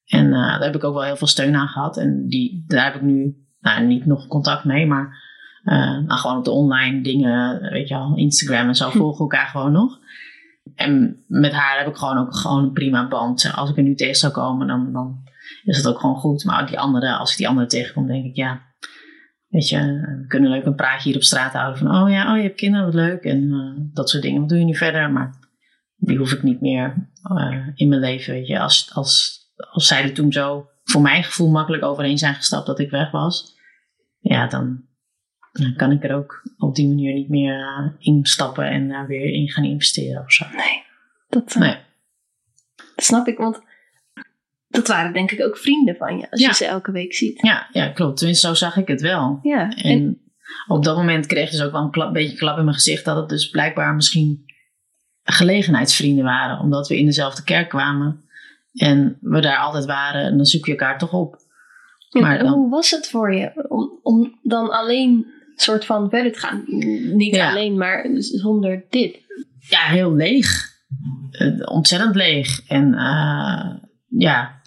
En 0.05 0.25
uh, 0.25 0.31
daar 0.31 0.63
heb 0.63 0.75
ik 0.75 0.83
ook 0.83 0.93
wel 0.93 1.03
heel 1.03 1.15
veel 1.15 1.27
steun 1.27 1.55
aan 1.55 1.67
gehad. 1.67 1.97
En 1.97 2.27
die, 2.27 2.63
daar 2.67 2.83
heb 2.83 2.95
ik 2.95 3.01
nu 3.01 3.35
nou, 3.59 3.85
niet 3.85 4.05
nog 4.05 4.27
contact 4.27 4.63
mee, 4.63 4.85
maar 4.85 5.29
uh, 5.63 5.73
nou, 5.73 6.19
gewoon 6.19 6.37
op 6.37 6.45
de 6.45 6.51
online 6.51 7.01
dingen, 7.01 7.61
weet 7.71 7.87
je 7.87 7.93
wel, 7.93 8.15
Instagram 8.15 8.67
en 8.67 8.75
zo 8.75 8.89
hm. 8.89 8.97
volgen 8.97 9.19
elkaar 9.19 9.47
gewoon 9.47 9.71
nog. 9.71 9.99
En 10.75 11.23
met 11.27 11.51
haar 11.51 11.77
heb 11.77 11.87
ik 11.87 11.95
gewoon 11.95 12.17
ook 12.17 12.35
gewoon 12.35 12.63
een 12.63 12.73
prima 12.73 13.07
band. 13.07 13.51
Als 13.55 13.69
ik 13.69 13.77
er 13.77 13.83
nu 13.83 13.95
tegen 13.95 14.15
zou 14.15 14.33
komen, 14.33 14.67
dan, 14.67 14.93
dan 14.93 15.23
is 15.63 15.77
het 15.77 15.87
ook 15.87 15.99
gewoon 15.99 16.15
goed. 16.15 16.43
Maar 16.45 16.67
die 16.67 16.79
andere, 16.79 17.15
als 17.17 17.31
ik 17.31 17.37
die 17.37 17.47
andere 17.47 17.67
tegenkom, 17.67 18.07
denk 18.07 18.25
ik, 18.25 18.35
ja, 18.35 18.61
Weet 19.51 19.69
je, 19.69 19.77
we 20.19 20.25
kunnen 20.27 20.49
leuk 20.49 20.65
een 20.65 20.75
praatje 20.75 21.07
hier 21.09 21.17
op 21.17 21.23
straat 21.23 21.53
houden 21.53 21.77
van, 21.77 22.01
oh 22.01 22.09
ja, 22.09 22.31
oh 22.31 22.37
je 22.37 22.43
hebt 22.43 22.57
kinderen, 22.57 22.85
wat 22.85 22.95
leuk. 22.95 23.23
En 23.23 23.43
uh, 23.43 23.93
dat 23.93 24.09
soort 24.09 24.23
dingen. 24.23 24.39
Wat 24.39 24.49
doe 24.49 24.59
je 24.59 24.65
nu 24.65 24.75
verder? 24.75 25.11
Maar 25.11 25.33
die 25.95 26.17
hoef 26.17 26.31
ik 26.31 26.43
niet 26.43 26.61
meer 26.61 27.09
uh, 27.31 27.67
in 27.75 27.89
mijn 27.89 28.01
leven. 28.01 28.33
Weet 28.33 28.47
je, 28.47 28.59
als, 28.59 28.89
als, 28.93 29.39
als 29.71 29.87
zij 29.87 30.03
er 30.03 30.13
toen 30.13 30.31
zo 30.31 30.69
voor 30.83 31.01
mijn 31.01 31.23
gevoel 31.23 31.49
makkelijk 31.49 31.83
overheen 31.83 32.17
zijn 32.17 32.35
gestapt 32.35 32.65
dat 32.65 32.79
ik 32.79 32.89
weg 32.89 33.11
was. 33.11 33.59
Ja, 34.19 34.47
dan, 34.47 34.85
dan 35.51 35.75
kan 35.75 35.91
ik 35.91 36.03
er 36.03 36.15
ook 36.15 36.41
op 36.57 36.75
die 36.75 36.87
manier 36.87 37.13
niet 37.13 37.29
meer 37.29 37.59
uh, 37.59 37.91
instappen 37.97 38.69
en 38.69 38.87
daar 38.87 39.07
weer 39.07 39.33
in 39.33 39.49
gaan 39.49 39.63
investeren 39.63 40.21
of 40.21 40.31
zo. 40.31 40.45
Nee. 40.55 40.83
Dat, 41.29 41.55
Nee. 41.55 41.77
dat 42.95 43.05
snap 43.05 43.27
ik, 43.27 43.37
want 43.37 43.61
dat 44.71 44.87
waren 44.87 45.13
denk 45.13 45.31
ik 45.31 45.41
ook 45.45 45.57
vrienden 45.57 45.95
van 45.95 46.17
je, 46.17 46.31
als 46.31 46.39
Ja. 46.41 46.47
je 46.47 46.53
ze 46.53 46.65
elke 46.65 46.91
week 46.91 47.13
ziet. 47.13 47.41
Ja, 47.41 47.67
ja, 47.71 47.87
klopt. 47.87 48.17
Tenminste, 48.17 48.47
zo 48.47 48.53
zag 48.53 48.77
ik 48.77 48.87
het 48.87 49.01
wel. 49.01 49.39
Ja, 49.41 49.69
En, 49.69 49.83
en, 49.91 50.21
op 50.67 50.83
dat 50.83 50.95
moment 50.97 51.25
kreeg 51.25 51.45
ik 51.45 51.51
dus 51.51 51.61
ook 51.61 51.71
wel 51.71 51.81
een 51.81 51.91
klap, 51.91 52.13
beetje 52.13 52.37
klap 52.37 52.57
in 52.57 52.63
mijn 52.63 52.75
gezicht 52.75 53.05
dat 53.05 53.15
het 53.15 53.29
dus 53.29 53.49
blijkbaar 53.49 53.95
misschien 53.95 54.43
gelegenheidsvrienden 55.23 56.23
waren. 56.23 56.59
Omdat 56.59 56.87
we 56.87 56.97
in 56.97 57.05
dezelfde 57.05 57.43
kerk 57.43 57.69
kwamen 57.69 58.21
en 58.73 59.17
we 59.21 59.41
daar 59.41 59.57
altijd 59.57 59.85
waren 59.85 60.23
en 60.23 60.35
dan 60.37 60.45
zoek 60.45 60.65
je 60.65 60.71
elkaar 60.71 60.97
toch 60.97 61.13
op. 61.13 61.35
en 62.09 62.21
maar 62.21 62.39
dan- 62.39 62.53
hoe 62.53 62.69
was 62.69 62.91
het 62.91 63.09
voor 63.09 63.33
je 63.33 63.65
om, 63.69 63.99
om 64.03 64.39
dan 64.43 64.69
alleen 64.71 65.25
soort 65.55 65.85
van 65.85 66.09
verder 66.09 66.31
te 66.31 66.39
gaan? 66.39 66.63
Niet 67.15 67.35
Ja. 67.35 67.49
alleen, 67.49 67.77
maar 67.77 68.07
zonder 68.17 68.85
dit. 68.89 69.19
Ja, 69.59 69.79
heel 69.85 70.13
leeg. 70.15 70.69
Eh, 71.31 71.47
ontzettend 71.71 72.15
leeg. 72.15 72.67
En 72.67 72.93
eh, 72.93 73.69
ja, 74.07 74.60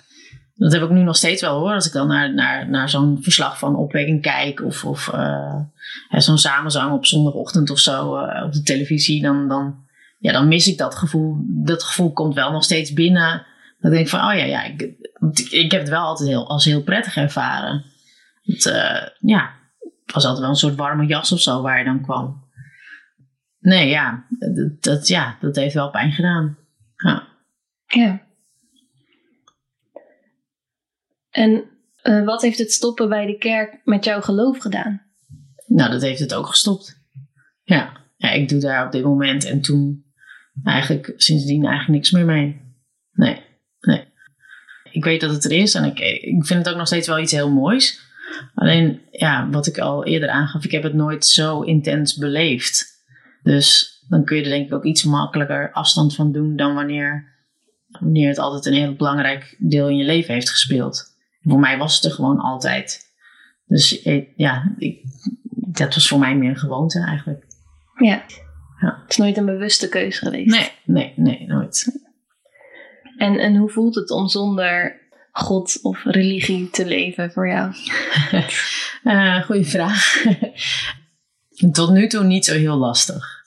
dat 0.54 0.72
heb 0.72 0.82
ik 0.82 0.90
nu 0.90 1.02
nog 1.02 1.16
steeds 1.16 1.40
wel 1.40 1.58
hoor. 1.58 1.72
Als 1.72 1.86
ik 1.86 1.92
dan 1.92 2.08
naar, 2.08 2.34
naar, 2.34 2.68
naar 2.70 2.88
zo'n 2.88 3.18
verslag 3.22 3.58
van 3.58 3.76
opwekking 3.76 4.22
kijk 4.22 4.62
of, 4.62 4.84
of 4.84 5.08
eh, 5.08 5.60
zo'n 6.08 6.38
samenzang 6.38 6.92
op 6.92 7.06
zondagochtend 7.06 7.70
of 7.70 7.78
zo 7.78 8.16
eh, 8.16 8.44
op 8.44 8.52
de 8.52 8.62
televisie, 8.62 9.22
dan, 9.22 9.48
dan, 9.48 9.84
ja, 10.18 10.32
dan 10.32 10.48
mis 10.48 10.68
ik 10.68 10.78
dat 10.78 10.94
gevoel. 10.94 11.36
Dat 11.46 11.82
gevoel 11.82 12.12
komt 12.12 12.34
wel 12.34 12.52
nog 12.52 12.64
steeds 12.64 12.92
binnen. 12.92 13.46
Dan 13.78 13.90
denk 13.90 14.04
ik 14.04 14.10
van, 14.10 14.20
oh 14.20 14.36
ja, 14.36 14.44
ja 14.44 14.62
ik, 14.62 14.80
ik, 15.50 15.70
heb 15.70 15.80
het 15.80 15.90
wel 15.90 16.04
altijd 16.04 16.28
heel, 16.28 16.48
als 16.48 16.64
heel 16.64 16.82
prettig 16.82 17.16
ervaren. 17.16 17.84
Het, 18.42 18.66
eh, 18.66 19.08
ja, 19.18 19.50
het 20.04 20.14
was 20.14 20.24
altijd 20.24 20.40
wel 20.40 20.50
een 20.50 20.56
soort 20.56 20.74
warme 20.74 21.06
jas 21.06 21.32
of 21.32 21.40
zo 21.40 21.62
waar 21.62 21.78
je 21.78 21.84
dan 21.84 22.02
kwam. 22.02 22.42
Nee, 23.58 23.88
ja, 23.88 24.26
dat, 24.38 24.82
dat, 24.82 25.08
ja, 25.08 25.36
dat 25.40 25.56
heeft 25.56 25.74
wel 25.74 25.90
pijn 25.90 26.12
gedaan. 26.12 26.58
Ja. 27.86 28.22
En 31.34 31.64
eh, 32.02 32.24
wat 32.24 32.42
heeft 32.42 32.58
het 32.58 32.72
stoppen 32.72 33.08
bij 33.08 33.26
de 33.26 33.38
kerk 33.38 33.80
met 33.84 34.04
jouw 34.04 34.20
geloof 34.20 34.58
gedaan? 34.58 35.02
Nou, 35.66 35.90
dat 35.90 36.02
heeft 36.02 36.20
het 36.20 36.34
ook 36.34 36.46
gestopt. 36.46 37.02
Ja. 37.62 38.00
ja, 38.16 38.30
ik 38.30 38.48
doe 38.48 38.60
daar 38.60 38.86
op 38.86 38.92
dit 38.92 39.04
moment 39.04 39.44
en 39.44 39.60
toen 39.60 40.04
eigenlijk 40.64 41.12
sindsdien 41.16 41.64
eigenlijk 41.64 41.94
niks 41.94 42.10
meer 42.10 42.24
mee. 42.24 42.60
Nee, 43.12 43.40
nee. 43.80 44.04
Ik 44.90 45.04
weet 45.04 45.20
dat 45.20 45.30
het 45.30 45.44
er 45.44 45.52
is 45.52 45.74
en 45.74 45.84
ik, 45.84 45.98
ik 45.98 46.46
vind 46.46 46.64
het 46.64 46.68
ook 46.68 46.76
nog 46.76 46.86
steeds 46.86 47.08
wel 47.08 47.18
iets 47.18 47.32
heel 47.32 47.50
moois. 47.50 48.00
Alleen, 48.54 49.00
ja, 49.10 49.48
wat 49.50 49.66
ik 49.66 49.78
al 49.78 50.04
eerder 50.04 50.28
aangaf, 50.28 50.64
ik 50.64 50.70
heb 50.70 50.82
het 50.82 50.94
nooit 50.94 51.26
zo 51.26 51.60
intens 51.60 52.16
beleefd. 52.16 52.86
Dus 53.42 53.98
dan 54.08 54.24
kun 54.24 54.36
je 54.36 54.42
er 54.42 54.48
denk 54.48 54.66
ik 54.66 54.74
ook 54.74 54.84
iets 54.84 55.04
makkelijker 55.04 55.72
afstand 55.72 56.14
van 56.14 56.32
doen 56.32 56.56
dan 56.56 56.74
wanneer, 56.74 57.34
wanneer 58.00 58.28
het 58.28 58.38
altijd 58.38 58.66
een 58.66 58.80
heel 58.80 58.94
belangrijk 58.94 59.56
deel 59.58 59.88
in 59.88 59.96
je 59.96 60.04
leven 60.04 60.34
heeft 60.34 60.50
gespeeld. 60.50 61.13
Voor 61.44 61.60
mij 61.60 61.78
was 61.78 61.94
het 61.94 62.04
er 62.04 62.10
gewoon 62.10 62.38
altijd. 62.38 63.12
Dus 63.66 64.02
ja, 64.36 64.74
ik, 64.78 65.02
dat 65.50 65.94
was 65.94 66.08
voor 66.08 66.18
mij 66.18 66.36
meer 66.36 66.50
een 66.50 66.56
gewoonte 66.56 67.04
eigenlijk. 67.04 67.44
Ja. 67.98 68.24
Ja. 68.80 68.98
Het 69.02 69.10
is 69.10 69.16
nooit 69.16 69.36
een 69.36 69.44
bewuste 69.44 69.88
keuze 69.88 70.18
geweest. 70.18 70.50
Nee, 70.50 70.70
nee, 70.84 71.12
nee, 71.16 71.46
nooit. 71.46 72.02
En, 73.16 73.38
en 73.38 73.56
hoe 73.56 73.70
voelt 73.70 73.94
het 73.94 74.10
om 74.10 74.28
zonder 74.28 75.00
God 75.32 75.78
of 75.82 76.04
religie 76.04 76.70
te 76.70 76.86
leven 76.86 77.32
voor 77.32 77.48
jou? 77.48 77.72
Eh 79.04 79.42
goeie 79.42 79.66
vraag. 79.66 80.24
Tot 81.72 81.90
nu 81.90 82.06
toe 82.06 82.24
niet 82.24 82.44
zo 82.44 82.54
heel 82.54 82.76
lastig. 82.76 83.42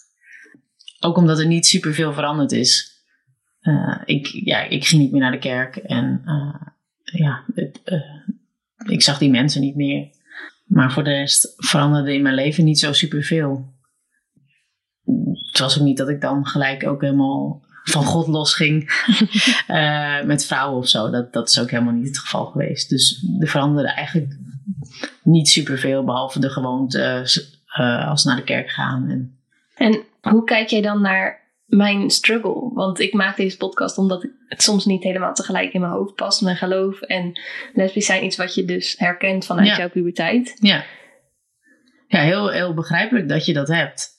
Ook 0.99 1.17
omdat 1.17 1.39
er 1.39 1.47
niet 1.47 1.65
superveel 1.65 2.13
veranderd 2.13 2.51
is. 2.51 3.01
Eh, 3.59 4.01
ik, 4.05 4.27
ja, 4.27 4.61
ik 4.61 4.85
ging 4.85 5.01
niet 5.01 5.11
meer 5.11 5.21
naar 5.21 5.31
de 5.31 5.39
kerk 5.39 5.75
en 5.75 6.21
eh, 6.25 6.67
ja, 7.13 7.43
het, 7.55 7.81
eh, 7.83 8.01
ik 8.85 9.01
zag 9.01 9.17
die 9.17 9.29
mensen 9.29 9.61
niet 9.61 9.75
meer. 9.75 10.09
Maar 10.65 10.91
voor 10.91 11.03
de 11.03 11.09
rest 11.09 11.53
veranderde 11.57 12.13
in 12.13 12.21
mijn 12.21 12.35
leven 12.35 12.63
niet 12.63 12.79
zo 12.79 12.93
superveel. 12.93 13.75
Het 15.51 15.59
was 15.59 15.77
ook 15.79 15.83
niet 15.83 15.97
dat 15.97 16.09
ik 16.09 16.21
dan 16.21 16.45
gelijk 16.45 16.87
ook 16.87 17.01
helemaal 17.01 17.65
van 17.83 18.03
God 18.03 18.27
losging 18.27 18.89
eh 19.67 20.23
met 20.23 20.45
vrouwen 20.45 20.77
of 20.77 20.87
zo. 20.87 21.09
Dat, 21.09 21.33
dat 21.33 21.49
is 21.49 21.59
ook 21.59 21.71
helemaal 21.71 21.93
niet 21.93 22.07
het 22.07 22.19
geval 22.19 22.45
geweest. 22.45 22.89
Dus 22.89 23.27
er 23.39 23.47
veranderde 23.47 23.89
eigenlijk 23.89 24.37
niet 25.23 25.49
superveel, 25.49 26.03
behalve 26.03 26.39
de 26.39 26.49
gewoonte 26.49 27.27
eh, 27.65 28.09
als 28.09 28.23
naar 28.23 28.35
de 28.35 28.43
kerk 28.43 28.69
gaan. 28.69 29.09
En, 29.09 29.37
En 29.75 30.03
hoe 30.21 30.43
kijk 30.43 30.69
jij 30.69 30.81
dan 30.81 31.01
naar 31.01 31.46
mijn 31.67 32.09
struggle? 32.09 32.71
Want 32.73 32.99
ik 32.99 33.13
maak 33.13 33.37
deze 33.37 33.57
podcast 33.57 33.97
omdat 33.97 34.23
ik 34.23 34.31
het 34.47 34.61
soms 34.63 34.85
niet 34.85 35.03
helemaal 35.03 35.33
tegelijk 35.33 35.73
in 35.73 35.81
mijn 35.81 35.93
hoofd 35.93 36.15
past. 36.15 36.41
Mijn 36.41 36.55
geloof 36.57 37.01
en 37.01 37.39
lesbisch 37.73 38.05
zijn 38.05 38.25
iets 38.25 38.37
wat 38.37 38.55
je 38.55 38.65
dus 38.65 38.95
herkent 38.97 39.45
vanuit 39.45 39.67
Ja. 39.67 39.77
jouw 39.77 39.89
puberteit. 39.89 40.57
ja, 40.59 40.83
ja 42.07 42.19
heel, 42.19 42.49
heel 42.49 42.73
begrijpelijk 42.73 43.29
dat 43.29 43.45
je 43.45 43.53
dat 43.53 43.67
hebt. 43.67 44.15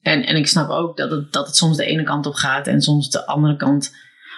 En, 0.00 0.26
en 0.26 0.36
ik 0.36 0.46
snap 0.46 0.68
ook 0.68 0.96
dat 0.96 1.10
het, 1.10 1.32
dat 1.32 1.46
het 1.46 1.56
soms 1.56 1.76
de 1.76 1.84
ene 1.84 2.02
kant 2.02 2.26
op 2.26 2.34
gaat 2.34 2.66
en 2.66 2.80
soms 2.80 3.10
de 3.10 3.26
andere 3.26 3.56
kant. 3.56 3.94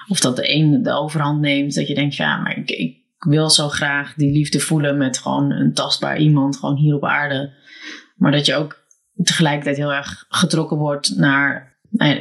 Of 0.09 0.21
dat 0.21 0.37
de 0.37 0.55
een 0.55 0.83
de 0.83 0.93
overhand 0.93 1.41
neemt. 1.41 1.75
Dat 1.75 1.89
je 1.89 1.95
denkt, 1.95 2.15
ja, 2.17 2.37
maar 2.37 2.59
ik, 2.59 2.71
ik 2.71 3.01
wil 3.19 3.51
zo 3.51 3.69
graag 3.69 4.15
die 4.15 4.33
liefde 4.33 4.61
voelen 4.61 4.97
met 4.97 5.19
gewoon 5.19 5.51
een 5.51 5.75
tastbaar 5.75 6.19
iemand, 6.19 6.57
gewoon 6.57 6.77
hier 6.77 6.95
op 6.95 7.05
aarde. 7.05 7.53
Maar 8.17 8.33
dat 8.33 8.47
je 8.47 8.55
ook 8.55 8.85
tegelijkertijd 9.23 9.77
heel 9.77 9.93
erg 9.93 10.25
getrokken 10.29 10.77
wordt 10.77 11.17
naar, 11.17 11.72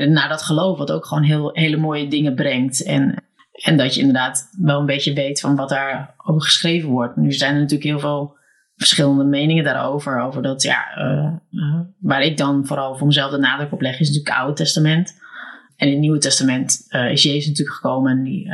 naar 0.09 0.29
dat 0.29 0.41
geloof, 0.41 0.77
wat 0.77 0.91
ook 0.91 1.05
gewoon 1.05 1.23
heel, 1.23 1.49
hele 1.53 1.77
mooie 1.77 2.07
dingen 2.07 2.35
brengt. 2.35 2.83
En, 2.83 3.23
en 3.51 3.77
dat 3.77 3.93
je 3.93 3.99
inderdaad 3.99 4.49
wel 4.57 4.79
een 4.79 4.85
beetje 4.85 5.13
weet 5.13 5.39
van 5.39 5.55
wat 5.55 5.69
daar 5.69 6.13
over 6.17 6.41
geschreven 6.41 6.89
wordt. 6.89 7.15
Nu 7.15 7.31
zijn 7.31 7.53
er 7.53 7.59
natuurlijk 7.59 7.89
heel 7.89 7.99
veel 7.99 8.39
verschillende 8.81 9.23
meningen 9.23 9.63
daarover. 9.63 10.19
Over 10.19 10.41
dat, 10.41 10.61
ja, 10.61 10.95
eh, 10.95 11.33
eh, 11.51 11.79
waar 11.99 12.21
ik 12.21 12.37
dan 12.37 12.65
vooral 12.65 12.97
voor 12.97 13.07
mezelf 13.07 13.31
de 13.31 13.37
nadruk 13.37 13.71
op 13.71 13.81
leg, 13.81 13.99
is 13.99 14.07
natuurlijk 14.07 14.27
het 14.27 14.37
Oude 14.37 14.53
Testament. 14.53 15.19
En 15.75 15.87
in 15.87 15.93
het 15.93 16.01
Nieuwe 16.01 16.19
Testament 16.19 16.85
eh, 16.87 17.11
is 17.11 17.23
Jezus 17.23 17.47
natuurlijk 17.47 17.75
gekomen 17.75 18.11
en 18.11 18.23
die 18.23 18.49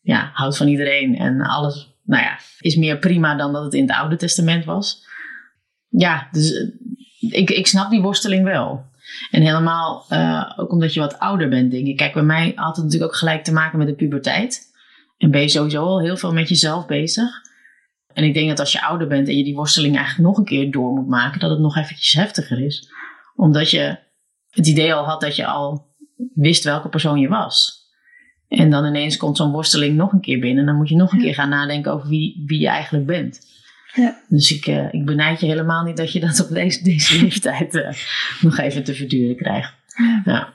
ja, 0.00 0.30
houdt 0.32 0.56
van 0.56 0.68
iedereen. 0.68 1.16
En 1.16 1.40
alles, 1.40 1.96
nou 2.04 2.22
ja, 2.22 2.38
is 2.60 2.76
meer 2.76 2.98
prima 2.98 3.36
dan 3.36 3.52
dat 3.52 3.64
het 3.64 3.74
in 3.74 3.82
het 3.82 3.96
Oude 3.96 4.16
Testament 4.16 4.64
was. 4.64 5.06
Ja, 5.88 6.28
dus 6.30 6.70
ik, 7.20 7.50
ik 7.50 7.66
snap 7.66 7.90
die 7.90 8.02
worsteling 8.02 8.44
wel. 8.44 8.90
En 9.30 9.42
helemaal 9.42 10.04
eh, 10.08 10.52
ook 10.56 10.72
omdat 10.72 10.94
je 10.94 11.00
wat 11.00 11.18
ouder 11.18 11.48
bent, 11.48 11.70
denk 11.70 11.86
ik. 11.86 11.96
Kijk, 11.96 12.12
bij 12.12 12.22
mij 12.22 12.52
had 12.54 12.76
het 12.76 12.84
natuurlijk 12.84 13.12
ook 13.12 13.18
gelijk 13.18 13.44
te 13.44 13.52
maken 13.52 13.78
met 13.78 13.86
de 13.86 13.94
puberteit. 13.94 14.70
En 15.18 15.30
ben 15.30 15.40
je 15.40 15.48
sowieso 15.48 15.84
al 15.84 16.00
heel 16.00 16.16
veel 16.16 16.32
met 16.32 16.48
jezelf 16.48 16.86
bezig. 16.86 17.30
En 18.12 18.24
ik 18.24 18.34
denk 18.34 18.48
dat 18.48 18.60
als 18.60 18.72
je 18.72 18.82
ouder 18.82 19.06
bent 19.06 19.28
en 19.28 19.36
je 19.36 19.44
die 19.44 19.54
worsteling 19.54 19.96
eigenlijk 19.96 20.28
nog 20.28 20.38
een 20.38 20.44
keer 20.44 20.70
door 20.70 20.92
moet 20.92 21.08
maken, 21.08 21.40
dat 21.40 21.50
het 21.50 21.58
nog 21.58 21.76
eventjes 21.76 22.12
heftiger 22.12 22.64
is. 22.64 22.90
Omdat 23.36 23.70
je 23.70 23.98
het 24.50 24.66
idee 24.66 24.94
al 24.94 25.04
had 25.04 25.20
dat 25.20 25.36
je 25.36 25.46
al 25.46 25.90
wist 26.34 26.64
welke 26.64 26.88
persoon 26.88 27.20
je 27.20 27.28
was. 27.28 27.80
En 28.48 28.70
dan 28.70 28.86
ineens 28.86 29.16
komt 29.16 29.36
zo'n 29.36 29.52
worsteling 29.52 29.96
nog 29.96 30.12
een 30.12 30.20
keer 30.20 30.38
binnen. 30.38 30.58
En 30.58 30.66
dan 30.66 30.76
moet 30.76 30.88
je 30.88 30.96
nog 30.96 31.12
een 31.12 31.20
keer 31.20 31.34
gaan 31.34 31.48
nadenken 31.48 31.92
over 31.92 32.08
wie, 32.08 32.42
wie 32.46 32.60
je 32.60 32.68
eigenlijk 32.68 33.06
bent. 33.06 33.40
Ja. 33.94 34.20
Dus 34.28 34.52
ik, 34.52 34.66
eh, 34.66 34.92
ik 34.92 35.04
benijd 35.04 35.40
je 35.40 35.46
helemaal 35.46 35.84
niet 35.84 35.96
dat 35.96 36.12
je 36.12 36.20
dat 36.20 36.40
op 36.40 36.48
deze, 36.48 36.82
deze 36.92 37.22
leeftijd 37.22 37.74
eh, 37.74 37.92
nog 38.40 38.58
even 38.58 38.84
te 38.84 38.94
verduren 38.94 39.36
krijgt. 39.36 39.74
Ja. 40.24 40.54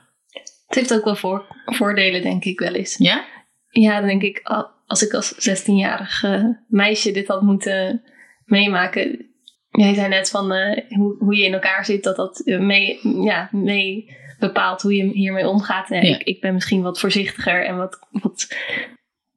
Het 0.67 0.76
heeft 0.76 0.93
ook 0.93 1.04
wel 1.04 1.15
voor, 1.15 1.45
voordelen, 1.65 2.21
denk 2.21 2.43
ik 2.45 2.60
wel 2.60 2.73
eens. 2.73 2.97
Ja? 2.97 3.26
Ja, 3.69 4.00
dan 4.00 4.08
denk 4.08 4.21
ik, 4.21 4.39
al- 4.43 4.69
als 4.86 5.06
ik 5.06 5.13
als 5.13 5.50
16-jarig 5.50 6.23
eh, 6.23 6.43
meisje 6.67 7.12
dit 7.12 7.28
had 7.28 7.41
moeten 7.41 8.02
meemaken. 8.45 9.26
Jij 9.69 9.93
zei 9.93 10.08
net 10.08 10.30
van 10.30 10.52
eh, 10.52 10.97
hoe, 10.97 11.15
hoe 11.19 11.36
je 11.36 11.45
in 11.45 11.54
elkaar 11.54 11.86
zit, 11.86 12.04
dat 12.04 12.15
dat 12.15 12.41
mee, 12.45 13.00
ja, 13.23 13.50
mee 13.52 14.15
bepaalt 14.39 14.82
hoe 14.82 14.95
je 14.95 15.04
hiermee 15.04 15.47
omgaat. 15.47 15.89
Ja. 15.89 16.02
ik, 16.02 16.23
ik 16.23 16.41
ben 16.41 16.54
misschien 16.54 16.82
wat 16.82 17.00
voorzichtiger 17.00 17.65
en 17.65 17.78
wat, 17.78 18.08
wat 18.12 18.47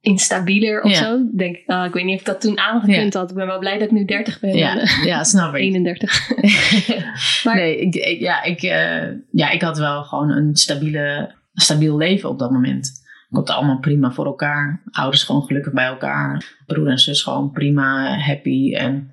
instabieler 0.01 0.81
of 0.81 0.91
Ja. 0.91 0.97
zo. 0.97 1.15
Ik 1.15 1.37
Denk, 1.37 1.57
ah, 1.65 1.85
ik 1.85 1.93
weet 1.93 2.03
niet 2.05 2.13
of 2.13 2.19
ik 2.19 2.25
dat 2.25 2.41
toen 2.41 2.57
aangekund 2.59 3.13
had. 3.13 3.29
Ik 3.29 3.35
ben 3.35 3.47
wel 3.47 3.59
blij 3.59 3.73
dat 3.77 3.87
ik 3.87 3.91
nu 3.91 4.05
30 4.05 4.39
ben. 4.39 4.57
Ja, 4.57 4.75
ja, 5.05 5.23
snap 5.23 5.55
ik. 5.55 5.61
31. 5.61 6.29
Maar- 7.43 7.55
nee, 7.55 7.77
ik, 7.81 7.95
ik- 7.95 8.19
ja, 8.19 8.43
ik, 8.43 8.61
eh, 8.61 9.07
ja, 9.31 9.49
ik 9.49 9.61
had 9.61 9.77
wel 9.77 10.03
gewoon 10.03 10.29
een 10.29 10.55
stabiele, 10.55 11.35
stabiel 11.53 11.97
leven 11.97 12.29
op 12.29 12.39
dat 12.39 12.51
moment. 12.51 12.99
Ik 13.29 13.37
had 13.37 13.47
het 13.47 13.57
allemaal 13.57 13.79
prima 13.79 14.11
voor 14.11 14.25
elkaar. 14.25 14.81
Ouders 14.91 15.23
gewoon 15.23 15.43
gelukkig 15.43 15.73
bij 15.73 15.85
elkaar. 15.85 16.55
Broer 16.65 16.87
en 16.87 16.99
zus 16.99 17.21
gewoon 17.23 17.51
prima, 17.51 18.17
happy. 18.17 18.73
En 18.75 19.11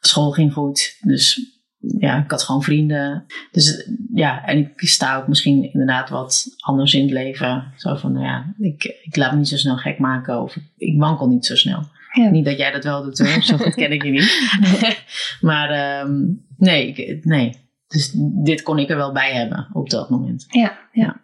school 0.00 0.30
ging 0.30 0.52
goed. 0.52 0.96
Dus 1.00 1.49
ja, 1.80 2.22
ik 2.24 2.30
had 2.30 2.42
gewoon 2.42 2.62
vrienden. 2.62 3.24
Dus 3.50 3.88
ja, 4.14 4.44
en 4.44 4.58
ik 4.58 4.72
sta 4.76 5.16
ook 5.16 5.28
misschien 5.28 5.72
inderdaad 5.72 6.08
wat 6.08 6.46
anders 6.58 6.94
in 6.94 7.02
het 7.02 7.10
leven. 7.10 7.72
Zo 7.76 7.96
van, 7.96 8.12
nou 8.12 8.24
ja, 8.24 8.54
ik, 8.58 8.84
ik 9.02 9.16
laat 9.16 9.32
me 9.32 9.38
niet 9.38 9.48
zo 9.48 9.56
snel 9.56 9.76
gek 9.76 9.98
maken. 9.98 10.42
Of 10.42 10.56
ik 10.76 10.98
wankel 10.98 11.28
niet 11.28 11.46
zo 11.46 11.54
snel. 11.54 11.82
Ja. 12.12 12.30
Niet 12.30 12.44
dat 12.44 12.58
jij 12.58 12.70
dat 12.70 12.84
wel 12.84 13.02
doet 13.02 13.18
hoor, 13.18 13.42
zo 13.42 13.56
goed 13.56 13.74
ken 13.74 13.92
ik 13.92 14.02
je 14.02 14.10
niet. 14.10 14.50
maar 15.50 15.70
ehm, 15.70 16.20
nee, 16.56 16.92
ik, 16.92 17.24
nee. 17.24 17.68
Dus 17.86 18.12
dit 18.44 18.62
kon 18.62 18.78
ik 18.78 18.90
er 18.90 18.96
wel 18.96 19.12
bij 19.12 19.32
hebben 19.32 19.68
op 19.72 19.90
dat 19.90 20.10
moment. 20.10 20.44
Ja, 20.48 20.78
ja. 20.92 21.20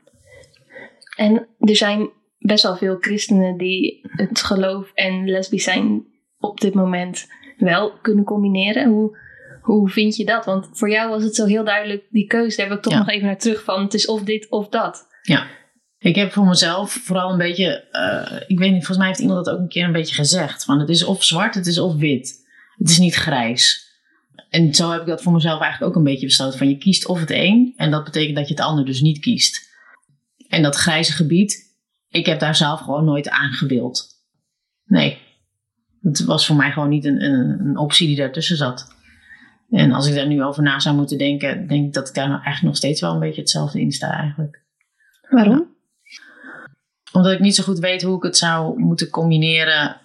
En 1.17 1.47
er 1.59 1.77
zijn 1.77 2.11
best 2.39 2.63
wel 2.63 2.77
veel 2.77 2.97
christenen 3.01 3.57
die 3.57 4.01
het 4.03 4.43
geloof 4.43 4.91
en 4.95 5.31
lesbisch 5.31 5.65
zijn 5.65 6.05
op 6.39 6.61
dit 6.61 6.75
moment 6.75 7.27
wel 7.57 7.93
kunnen 8.03 8.25
combineren. 8.25 8.89
Hoe, 8.89 9.19
hoe 9.67 9.89
vind 9.89 10.17
je 10.17 10.25
dat? 10.25 10.45
Want 10.45 10.69
voor 10.73 10.91
jou 10.91 11.11
was 11.11 11.23
het 11.23 11.35
zo 11.35 11.45
heel 11.45 11.65
duidelijk, 11.65 12.07
die 12.11 12.27
keuze, 12.27 12.57
daar 12.57 12.67
heb 12.69 12.77
ik 12.77 12.83
toch 12.83 12.93
Ja. 12.93 12.99
nog 12.99 13.09
even 13.09 13.27
naar 13.27 13.39
terug 13.39 13.65
van. 13.65 13.83
Het 13.83 13.95
is 13.95 14.07
of 14.07 14.23
dit 14.23 14.51
of 14.51 14.69
dat. 14.69 15.07
Ja. 15.23 15.47
Ik 15.99 16.15
heb 16.15 16.33
voor 16.33 16.47
mezelf 16.47 16.93
vooral 16.93 17.31
een 17.31 17.39
beetje, 17.39 17.89
eh, 17.91 18.41
ik 18.47 18.59
weet 18.59 18.71
niet, 18.73 18.79
volgens 18.79 18.99
mij 18.99 19.07
heeft 19.07 19.21
iemand 19.21 19.45
dat 19.45 19.55
ook 19.55 19.61
een 19.61 19.69
keer 19.69 19.85
een 19.85 19.93
beetje 19.93 20.15
gezegd. 20.15 20.65
Van 20.65 20.81
het 20.81 20.89
is 20.89 21.05
of 21.05 21.25
zwart, 21.25 21.55
het 21.55 21.67
is 21.67 21.79
of 21.79 21.95
wit. 21.95 22.45
Het 22.77 22.89
is 22.89 22.99
niet 22.99 23.15
grijs. 23.15 23.85
En 24.51 24.75
zo 24.75 24.91
heb 24.91 25.01
ik 25.01 25.07
dat 25.07 25.23
voor 25.23 25.33
mezelf 25.33 25.61
eigenlijk 25.61 25.91
ook 25.93 25.99
een 25.99 26.11
beetje 26.13 26.27
besloten. 26.27 26.59
Van 26.59 26.69
je 26.69 26.79
kiest 26.79 27.07
of 27.07 27.21
het 27.21 27.31
een 27.31 27.73
en 27.77 27.91
dat 27.91 28.05
betekent 28.05 28.37
dat 28.37 28.49
je 28.49 28.55
het 28.55 28.63
ander 28.63 28.85
dus 28.85 29.01
niet 29.01 29.19
kiest. 29.19 29.69
En 30.49 30.63
dat 30.63 30.77
grijze 30.77 31.13
gebied, 31.13 31.77
ik 32.09 32.27
heb 32.27 32.41
daar 32.41 32.57
zelf 32.57 32.81
gewoon 32.81 33.05
nooit 33.05 33.29
aan 33.29 33.53
gewild. 33.53 34.07
Nee. 34.85 35.19
Het 36.01 36.25
was 36.25 36.47
voor 36.47 36.57
mij 36.57 36.73
gewoon 36.73 36.89
niet 36.89 37.05
een, 37.05 37.25
een, 37.25 37.61
een 37.61 37.79
optie 37.79 38.07
die 38.07 38.17
daartussen 38.17 38.57
zat. 38.57 38.96
En 39.71 39.93
als 39.93 40.09
ik 40.09 40.15
daar 40.15 40.27
nu 40.27 40.43
over 40.43 40.63
na 40.63 40.79
zou 40.79 40.97
moeten 40.97 41.19
denken, 41.19 41.67
denk 41.67 41.87
ik 41.87 41.93
dat 41.93 42.09
ik 42.09 42.15
daar 42.15 42.29
nou 42.29 42.43
eigenlijk 42.43 42.67
nog 42.67 42.77
steeds 42.77 43.01
wel 43.01 43.13
een 43.13 43.21
beetje 43.21 43.41
hetzelfde 43.41 43.81
in 43.81 43.93
sta 43.93 44.11
eigenlijk 44.11 44.63
Waarom? 45.31 45.75
omdat 47.17 47.33
ik 47.33 47.41
niet 47.41 47.55
zo 47.55 47.63
goed 47.63 47.79
weet 47.79 48.03
hoe 48.03 48.17
ik 48.17 48.23
het 48.23 48.37
zou 48.37 48.79
moeten 48.79 49.11
combineren. 49.11 50.01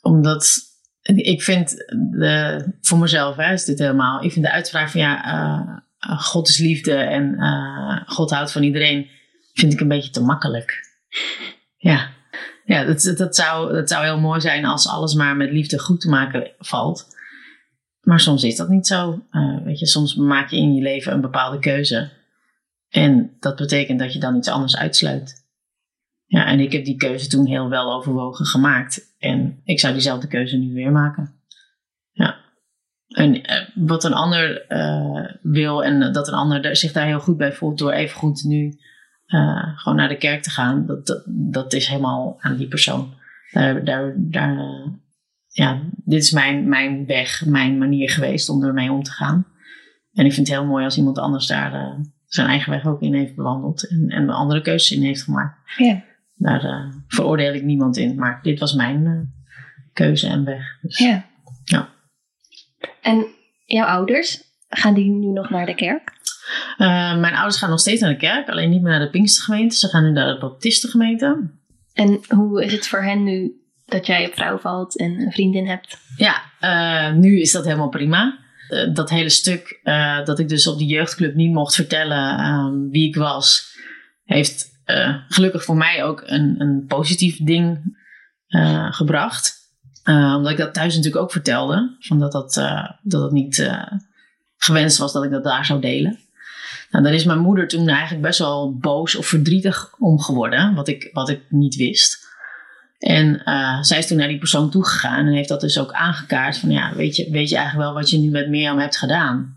Omdat 0.00 0.58
ik 1.02 1.42
vind 1.42 1.70
de, 2.10 2.64
voor 2.80 2.98
mezelf 2.98 3.36
hè, 3.36 3.52
is 3.52 3.64
dit 3.64 3.78
helemaal. 3.78 4.24
Ik 4.24 4.32
vind 4.32 4.44
de 4.44 4.50
uitspraak 4.50 4.88
van 4.88 5.00
ja, 5.00 5.24
eh, 5.98 6.20
God 6.20 6.48
is 6.48 6.58
liefde 6.58 6.94
en 6.94 7.34
eh, 7.38 8.00
God 8.06 8.30
houdt 8.30 8.52
van 8.52 8.62
iedereen. 8.62 9.10
Vind 9.52 9.72
ik 9.72 9.80
een 9.80 9.88
beetje 9.88 10.10
te 10.10 10.22
makkelijk. 10.22 10.72
Ja, 11.76 12.10
ja 12.64 12.84
dat, 12.84 13.14
dat, 13.16 13.36
zou, 13.36 13.72
dat 13.72 13.88
zou 13.88 14.04
heel 14.04 14.20
mooi 14.20 14.40
zijn 14.40 14.64
als 14.64 14.88
alles 14.88 15.14
maar 15.14 15.36
met 15.36 15.50
liefde 15.50 15.78
goed 15.78 16.00
te 16.00 16.08
maken 16.08 16.50
valt. 16.58 17.11
Maar 18.02 18.20
soms 18.20 18.44
is 18.44 18.56
dat 18.56 18.68
niet 18.68 18.86
zo. 18.86 19.22
Eh, 19.30 19.62
weet 19.64 19.78
je, 19.78 19.86
soms 19.86 20.14
maak 20.14 20.50
je 20.50 20.56
in 20.56 20.74
je 20.74 20.82
leven 20.82 21.12
een 21.12 21.20
bepaalde 21.20 21.58
keuze. 21.58 22.10
En 22.88 23.36
dat 23.40 23.56
betekent 23.56 23.98
dat 23.98 24.12
je 24.12 24.20
dan 24.20 24.36
iets 24.36 24.48
anders 24.48 24.76
uitsluit. 24.76 25.40
Ja, 26.24 26.46
en 26.46 26.60
ik 26.60 26.72
heb 26.72 26.84
die 26.84 26.96
keuze 26.96 27.28
toen 27.28 27.46
heel 27.46 27.68
wel 27.68 27.92
overwogen 27.94 28.46
gemaakt. 28.46 29.14
En 29.18 29.60
ik 29.64 29.80
zou 29.80 29.92
diezelfde 29.92 30.26
keuze 30.26 30.56
nu 30.56 30.74
weer 30.74 30.92
maken. 30.92 31.34
Ja. 32.10 32.36
En 33.08 33.42
eh, 33.42 33.68
wat 33.74 34.04
een 34.04 34.14
ander 34.14 34.66
eh, 34.66 35.34
wil 35.42 35.84
en 35.84 36.12
dat 36.12 36.28
een 36.28 36.34
ander 36.34 36.64
er- 36.64 36.76
zich 36.76 36.92
daar 36.92 37.06
heel 37.06 37.20
goed 37.20 37.36
bij 37.36 37.52
voelt 37.52 37.78
door 37.78 37.92
even 37.92 38.16
goed 38.16 38.44
nu 38.44 38.78
gewoon 39.76 39.96
naar 39.96 40.08
de 40.08 40.16
kerk 40.16 40.42
te 40.42 40.50
gaan, 40.50 40.86
dat, 40.86 41.06
dat, 41.06 41.22
dat 41.26 41.72
is 41.72 41.86
helemaal 41.86 42.36
aan 42.40 42.56
die 42.56 42.68
persoon. 42.68 43.14
Daar, 43.52 43.84
daar, 43.84 44.14
daar, 44.16 44.84
ja, 45.52 45.82
dit 46.04 46.22
is 46.22 46.30
mijn, 46.30 46.68
mijn 46.68 47.06
weg, 47.06 47.44
mijn 47.46 47.78
manier 47.78 48.10
geweest 48.10 48.48
om 48.48 48.64
ermee 48.64 48.92
om 48.92 49.02
te 49.02 49.10
gaan. 49.10 49.46
En 50.12 50.24
ik 50.24 50.32
vind 50.32 50.48
het 50.48 50.56
heel 50.56 50.66
mooi 50.66 50.84
als 50.84 50.96
iemand 50.96 51.18
anders 51.18 51.46
daar 51.46 51.74
eh, 51.74 52.00
zijn 52.26 52.46
eigen 52.46 52.72
weg 52.72 52.86
ook 52.86 53.00
in 53.00 53.14
heeft 53.14 53.34
bewandeld 53.34 53.88
en, 53.88 54.08
en 54.08 54.30
andere 54.30 54.62
keuzes 54.62 54.96
in 54.96 55.04
heeft 55.04 55.22
gemaakt. 55.22 55.58
Ja. 55.76 56.04
Daar 56.34 56.64
eh, 56.64 56.92
veroordeel 57.06 57.54
ik 57.54 57.62
niemand 57.62 57.96
in, 57.96 58.14
maar 58.14 58.42
dit 58.42 58.58
was 58.58 58.74
mijn 58.74 59.06
eh, 59.06 59.20
keuze 59.92 60.28
en 60.28 60.44
weg. 60.44 60.78
Dus, 60.80 60.98
ja. 60.98 61.24
Ja. 61.64 61.88
En 63.02 63.26
jouw 63.64 63.86
ouders, 63.86 64.42
gaan 64.68 64.94
die 64.94 65.10
nu 65.10 65.26
nog 65.26 65.50
naar 65.50 65.66
de 65.66 65.74
kerk? 65.74 66.20
Mijn 66.78 67.34
ouders 67.34 67.56
gaan 67.56 67.70
nog 67.70 67.80
steeds 67.80 68.00
naar 68.00 68.10
de 68.10 68.16
kerk, 68.16 68.48
alleen 68.48 68.70
niet 68.70 68.82
meer 68.82 68.90
naar 68.90 69.04
de 69.04 69.10
Pinkstergemeente. 69.10 69.76
Ze 69.76 69.88
gaan 69.88 70.02
nu 70.02 70.10
naar 70.10 70.34
de 70.34 70.40
Baptistengemeente. 70.40 71.50
En 71.92 72.20
hoe 72.28 72.64
is 72.64 72.72
het 72.72 72.88
voor 72.88 73.02
hen 73.02 73.24
nu 73.24 73.61
dat 73.86 74.06
jij 74.06 74.26
op 74.26 74.34
vrouw 74.34 74.58
valt 74.58 74.98
en 74.98 75.20
een 75.20 75.32
vriendin 75.32 75.66
hebt? 75.66 75.98
Ja, 76.16 76.42
eh, 76.60 77.12
nu 77.12 77.40
is 77.40 77.52
dat 77.52 77.64
helemaal 77.64 77.88
prima. 77.88 78.38
Eh, 78.68 78.94
dat 78.94 79.10
hele 79.10 79.28
stuk 79.28 79.80
eh, 79.82 80.24
dat 80.24 80.38
ik 80.38 80.48
dus 80.48 80.66
op 80.66 80.78
die 80.78 80.88
jeugdclub 80.88 81.34
niet 81.34 81.52
mocht 81.52 81.74
vertellen 81.74 82.38
ehm, 82.38 82.88
wie 82.88 83.08
ik 83.08 83.16
was, 83.16 83.70
heeft 84.24 84.70
gelukkig 85.28 85.64
voor 85.64 85.76
mij 85.76 86.04
ook 86.04 86.22
een, 86.26 86.54
een 86.60 86.84
positief 86.86 87.36
ding 87.36 87.96
gebracht. 88.90 89.60
Omdat 90.04 90.50
ik 90.50 90.56
dat 90.56 90.74
thuis 90.74 90.96
natuurlijk 90.96 91.22
ook 91.22 91.32
vertelde, 91.32 91.96
van 91.98 92.18
dat, 92.18 92.32
dat, 92.32 92.54
dat 93.02 93.22
het 93.22 93.32
niet 93.32 93.70
gewenst 94.56 94.98
was 94.98 95.12
dat 95.12 95.24
ik 95.24 95.30
dat 95.30 95.44
daar 95.44 95.64
zou 95.64 95.80
delen. 95.80 96.18
Nou, 96.90 97.04
daar 97.04 97.14
is 97.14 97.24
mijn 97.24 97.38
moeder 97.38 97.68
toen 97.68 97.88
eigenlijk 97.88 98.22
best 98.22 98.38
wel 98.38 98.76
boos 98.76 99.16
of 99.16 99.26
verdrietig 99.26 99.94
om 99.98 100.20
geworden, 100.20 100.74
wat 100.74 100.88
ik, 100.88 101.10
wat 101.12 101.28
ik 101.28 101.40
niet 101.48 101.76
wist. 101.76 102.28
En 103.02 103.44
eh, 103.44 103.82
zij 103.82 103.98
is 103.98 104.06
toen 104.06 104.16
naar 104.16 104.28
die 104.28 104.38
persoon 104.38 104.70
toegegaan 104.70 105.26
en 105.26 105.32
heeft 105.32 105.48
dat 105.48 105.60
dus 105.60 105.78
ook 105.78 105.92
aangekaart 105.92 106.58
van 106.58 106.70
ja, 106.70 106.94
weet 106.94 107.16
je, 107.16 107.30
weet 107.30 107.48
je 107.48 107.56
eigenlijk 107.56 107.86
wel 107.86 107.94
wat 107.94 108.10
je 108.10 108.18
nu 108.18 108.30
met 108.30 108.48
Mirjam 108.48 108.78
hebt 108.78 108.96
gedaan? 108.96 109.56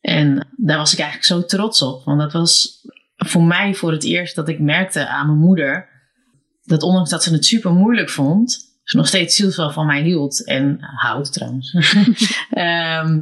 En 0.00 0.46
daar 0.56 0.78
was 0.78 0.92
ik 0.92 0.98
eigenlijk 0.98 1.28
zo 1.28 1.56
trots 1.56 1.82
op, 1.82 2.04
want 2.04 2.20
dat 2.20 2.32
was 2.32 2.80
voor 3.16 3.42
mij 3.42 3.74
voor 3.74 3.92
het 3.92 4.04
eerst 4.04 4.34
dat 4.34 4.48
ik 4.48 4.58
merkte 4.58 5.08
aan 5.08 5.26
mijn 5.26 5.38
moeder 5.38 5.88
dat 6.62 6.82
ondanks 6.82 7.10
dat 7.10 7.22
ze 7.22 7.32
het 7.32 7.44
super 7.44 7.72
moeilijk 7.72 8.10
vond, 8.10 8.78
ze 8.82 8.96
nog 8.96 9.06
steeds 9.06 9.36
zielsveel 9.36 9.70
van 9.70 9.86
mij 9.86 10.02
hield 10.02 10.44
en 10.44 10.78
houdt 10.80 11.32
trouwens. 11.32 11.72
Ehm, 12.50 13.20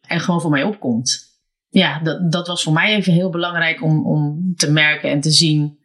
en 0.00 0.20
gewoon 0.20 0.40
voor 0.40 0.50
mij 0.50 0.62
opkomt. 0.62 1.26
Ja, 1.68 2.00
dat, 2.00 2.32
dat 2.32 2.46
was 2.46 2.62
voor 2.62 2.72
mij 2.72 2.94
even 2.94 3.12
heel 3.12 3.30
belangrijk 3.30 3.82
om, 3.82 4.06
om 4.06 4.52
te 4.56 4.70
merken 4.70 5.10
en 5.10 5.20
te 5.20 5.30
zien. 5.30 5.77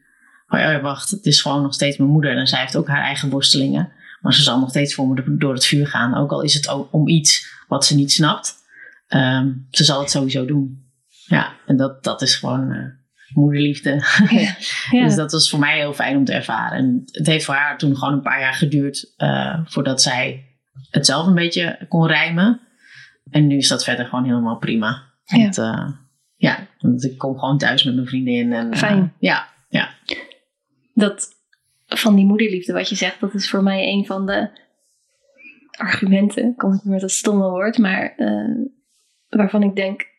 Ja, 0.59 0.81
wacht, 0.81 1.09
het 1.09 1.25
is 1.25 1.41
gewoon 1.41 1.61
nog 1.61 1.73
steeds 1.73 1.97
mijn 1.97 2.09
moeder 2.09 2.37
en 2.37 2.47
zij 2.47 2.59
heeft 2.59 2.75
ook 2.75 2.87
haar 2.87 3.03
eigen 3.03 3.29
worstelingen. 3.29 3.91
Maar 4.21 4.33
ze 4.33 4.41
zal 4.41 4.59
nog 4.59 4.69
steeds 4.69 4.93
voor 4.93 5.07
me 5.07 5.37
door 5.37 5.53
het 5.53 5.65
vuur 5.65 5.87
gaan, 5.87 6.15
ook 6.15 6.31
al 6.31 6.41
is 6.41 6.53
het 6.53 6.89
om 6.91 7.07
iets 7.07 7.61
wat 7.67 7.85
ze 7.85 7.95
niet 7.95 8.11
snapt. 8.11 8.55
Ehm, 9.07 9.51
ze 9.69 9.83
zal 9.83 9.99
het 9.99 10.11
sowieso 10.11 10.45
doen. 10.45 10.91
Ja, 11.25 11.53
en 11.65 11.77
dat, 11.77 12.03
dat 12.03 12.21
is 12.21 12.35
gewoon 12.35 12.71
eh, 12.71 12.85
moederliefde. 13.33 13.91
Ja. 14.29 14.55
Ja. 14.91 15.03
Dus 15.03 15.15
dat 15.15 15.31
was 15.31 15.49
voor 15.49 15.59
mij 15.59 15.77
heel 15.77 15.93
fijn 15.93 16.17
om 16.17 16.25
te 16.25 16.33
ervaren. 16.33 16.77
En 16.77 17.01
het 17.11 17.27
heeft 17.27 17.45
voor 17.45 17.55
haar 17.55 17.77
toen 17.77 17.97
gewoon 17.97 18.13
een 18.13 18.21
paar 18.21 18.39
jaar 18.39 18.53
geduurd 18.53 19.13
eh, 19.17 19.59
voordat 19.65 20.01
zij 20.01 20.45
het 20.89 21.05
zelf 21.05 21.27
een 21.27 21.35
beetje 21.35 21.85
kon 21.89 22.07
rijmen. 22.07 22.61
En 23.29 23.47
nu 23.47 23.57
is 23.57 23.67
dat 23.67 23.83
verder 23.83 24.05
gewoon 24.05 24.25
helemaal 24.25 24.57
prima. 24.57 25.03
Ja. 25.23 25.49
Eh, 25.49 25.89
ja, 26.35 26.67
want 26.79 27.03
ik 27.03 27.17
kom 27.17 27.37
gewoon 27.39 27.57
thuis 27.57 27.83
met 27.83 27.95
mijn 27.95 28.07
vriendin. 28.07 28.53
En, 28.53 28.77
Fijn. 28.77 29.13
ja, 29.19 29.47
ja. 29.69 29.89
Dat 30.93 31.35
van 31.87 32.15
die 32.15 32.25
moederliefde 32.25 32.73
wat 32.73 32.89
je 32.89 32.95
zegt, 32.95 33.19
dat 33.19 33.33
is 33.33 33.49
voor 33.49 33.63
mij 33.63 33.87
een 33.87 34.05
van 34.05 34.25
de 34.25 34.49
argumenten, 35.71 36.55
kom 36.55 36.73
ik 36.73 36.83
met 36.83 37.01
dat 37.01 37.11
stomme 37.11 37.49
woord, 37.49 37.77
maar 37.77 38.13
eh, 38.17 38.65
waarvan 39.29 39.63
ik 39.63 39.75
denk, 39.75 40.11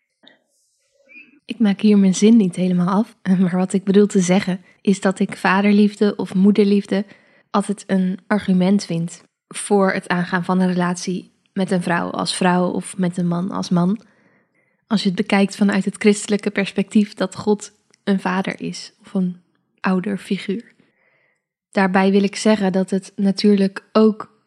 Ik 1.47 1.59
maak 1.59 1.81
hier 1.81 1.99
mijn 1.99 2.15
zin 2.15 2.37
niet 2.37 2.57
helemaal 2.57 2.89
af. 2.89 3.17
Maar 3.41 3.57
wat 3.57 3.73
ik 3.73 3.85
bedoel 3.85 4.07
te 4.07 4.21
zeggen 4.21 4.61
is 4.81 5.01
dat 5.01 5.19
ik 5.19 5.37
vaderliefde 5.37 6.17
of 6.17 6.35
moederliefde 6.35 7.05
altijd 7.51 7.85
een 7.87 8.19
argument 8.27 8.85
vind 8.85 9.25
voor 9.49 9.93
het 9.93 10.09
aangaan 10.09 10.45
van 10.45 10.61
een 10.61 10.73
relatie 10.73 11.33
met 11.53 11.71
een 11.71 11.83
vrouw 11.83 12.11
als 12.11 12.37
vrouw 12.37 12.71
of 12.71 12.97
met 12.97 13.17
een 13.17 13.29
man 13.29 13.51
als 13.51 13.69
man. 13.69 14.01
Als 14.87 15.03
je 15.03 15.09
het 15.09 15.17
bekijkt 15.17 15.57
vanuit 15.57 15.85
het 15.85 15.97
christelijke 15.97 16.51
perspectief 16.51 17.15
dat 17.15 17.37
God 17.37 17.73
een 18.05 18.21
vader 18.21 18.61
is 18.61 18.93
of 19.01 19.15
een 19.15 19.44
ouderfiguur. 19.85 20.73
Daarbij 21.71 22.11
wil 22.11 22.23
ik 22.23 22.37
zeggen 22.37 22.73
dat 22.73 22.91
het 22.91 23.13
natuurlijk 23.17 23.85
ook 23.93 24.43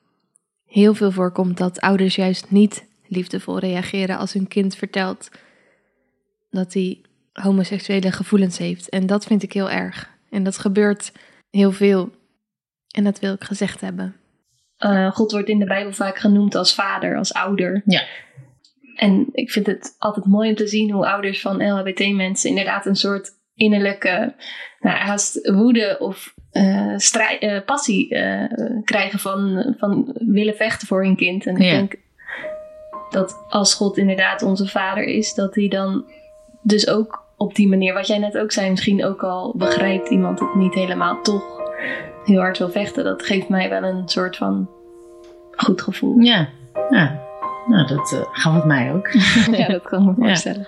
heel 0.65 0.93
veel 0.93 1.11
voorkomt 1.11 1.57
dat 1.57 1.79
ouders 1.79 2.15
juist 2.15 2.51
niet 2.51 2.85
liefdevol 3.07 3.59
reageren 3.59 4.17
als 4.17 4.33
hun 4.33 4.47
kind 4.47 4.75
vertelt 4.75 5.29
dat 6.49 6.73
hij 6.73 7.01
homoseksuele 7.33 8.11
gevoelens 8.11 8.57
heeft. 8.57 8.89
En 8.89 9.05
dat 9.05 9.25
vind 9.25 9.43
ik 9.43 9.53
heel 9.53 9.69
erg. 9.69 10.09
En 10.29 10.43
dat 10.43 10.57
gebeurt 10.57 11.11
heel 11.49 11.71
veel. 11.71 12.09
En 12.95 13.03
dat 13.03 13.19
wil 13.19 13.33
ik 13.33 13.43
gezegd 13.43 13.81
hebben. 13.81 14.15
eh, 14.77 15.11
God 15.11 15.31
wordt 15.31 15.49
in 15.49 15.59
de 15.59 15.65
Bijbel 15.65 15.93
vaak 15.93 16.17
genoemd 16.17 16.55
als 16.55 16.73
vader, 16.73 17.17
als 17.17 17.33
ouder. 17.33 17.81
Ja. 17.85 18.03
En 18.95 19.29
ik 19.31 19.51
vind 19.51 19.65
het 19.65 19.95
altijd 19.97 20.25
mooi 20.25 20.49
om 20.49 20.55
te 20.55 20.67
zien 20.67 20.91
hoe 20.91 21.07
ouders 21.07 21.41
van 21.41 21.71
LHBT-mensen 21.71 22.49
inderdaad 22.49 22.85
een 22.85 22.95
soort 22.95 23.36
innerlijke, 23.57 24.33
nou, 24.79 24.97
haast 24.97 25.49
woede 25.51 25.95
of 25.99 26.33
strij- 26.97 27.39
eh, 27.39 27.61
passie 27.65 28.09
eh, 28.15 28.45
krijgen 28.83 29.19
van, 29.19 29.73
van 29.77 30.13
willen 30.13 30.55
vechten 30.55 30.87
voor 30.87 31.03
hun 31.03 31.15
kind. 31.15 31.45
En 31.45 31.55
ik 31.55 31.61
Ja. 31.63 31.71
denk 31.71 31.95
dat 33.09 33.45
als 33.49 33.73
God 33.73 33.97
inderdaad 33.97 34.41
onze 34.41 34.67
vader 34.67 35.03
is, 35.03 35.33
dat 35.33 35.55
hij 35.55 35.67
dan 35.67 36.05
dus 36.61 36.89
ook 36.89 37.25
op 37.37 37.55
die 37.55 37.67
manier, 37.67 37.93
wat 37.93 38.07
jij 38.07 38.17
net 38.17 38.37
ook 38.37 38.51
zei, 38.51 38.69
misschien 38.69 39.05
ook 39.05 39.23
al 39.23 39.53
begrijpt 39.57 40.09
iemand 40.09 40.39
het 40.39 40.55
niet 40.55 40.73
helemaal 40.73 41.21
toch 41.21 41.61
heel 42.25 42.39
hard 42.39 42.57
wil 42.57 42.69
vechten. 42.69 43.03
Dat 43.03 43.23
geeft 43.25 43.49
mij 43.49 43.69
wel 43.69 43.83
een 43.83 44.07
soort 44.09 44.37
van 44.37 44.69
goed 45.51 45.81
gevoel. 45.81 46.19
ja. 46.19 46.47
ja. 46.89 47.25
Nou, 47.67 47.87
dat 47.87 48.27
gaat 48.31 48.53
met 48.53 48.65
mij 48.65 48.93
ook. 48.93 49.07
ja, 49.57 49.67
dat 49.67 49.81
kan 49.83 50.09
ik 50.09 50.17
me 50.17 50.27
Ja. 50.27 50.65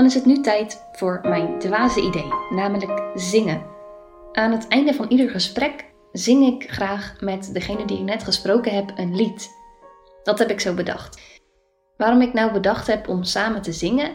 Dan 0.00 0.08
is 0.08 0.14
het 0.14 0.26
nu 0.26 0.40
tijd 0.40 0.82
voor 0.92 1.20
mijn 1.22 1.58
dwaze 1.58 2.00
idee, 2.00 2.32
namelijk 2.50 3.02
zingen. 3.14 3.62
Aan 4.32 4.52
het 4.52 4.68
einde 4.68 4.94
van 4.94 5.08
ieder 5.08 5.30
gesprek 5.30 5.84
zing 6.12 6.46
ik 6.46 6.70
graag 6.70 7.20
met 7.20 7.50
degene 7.52 7.84
die 7.84 7.98
ik 7.98 8.04
net 8.04 8.22
gesproken 8.22 8.74
heb 8.74 8.92
een 8.96 9.16
lied. 9.16 9.50
Dat 10.22 10.38
heb 10.38 10.50
ik 10.50 10.60
zo 10.60 10.74
bedacht. 10.74 11.40
Waarom 11.96 12.20
ik 12.20 12.32
nou 12.32 12.52
bedacht 12.52 12.86
heb 12.86 13.08
om 13.08 13.24
samen 13.24 13.62
te 13.62 13.72
zingen? 13.72 14.10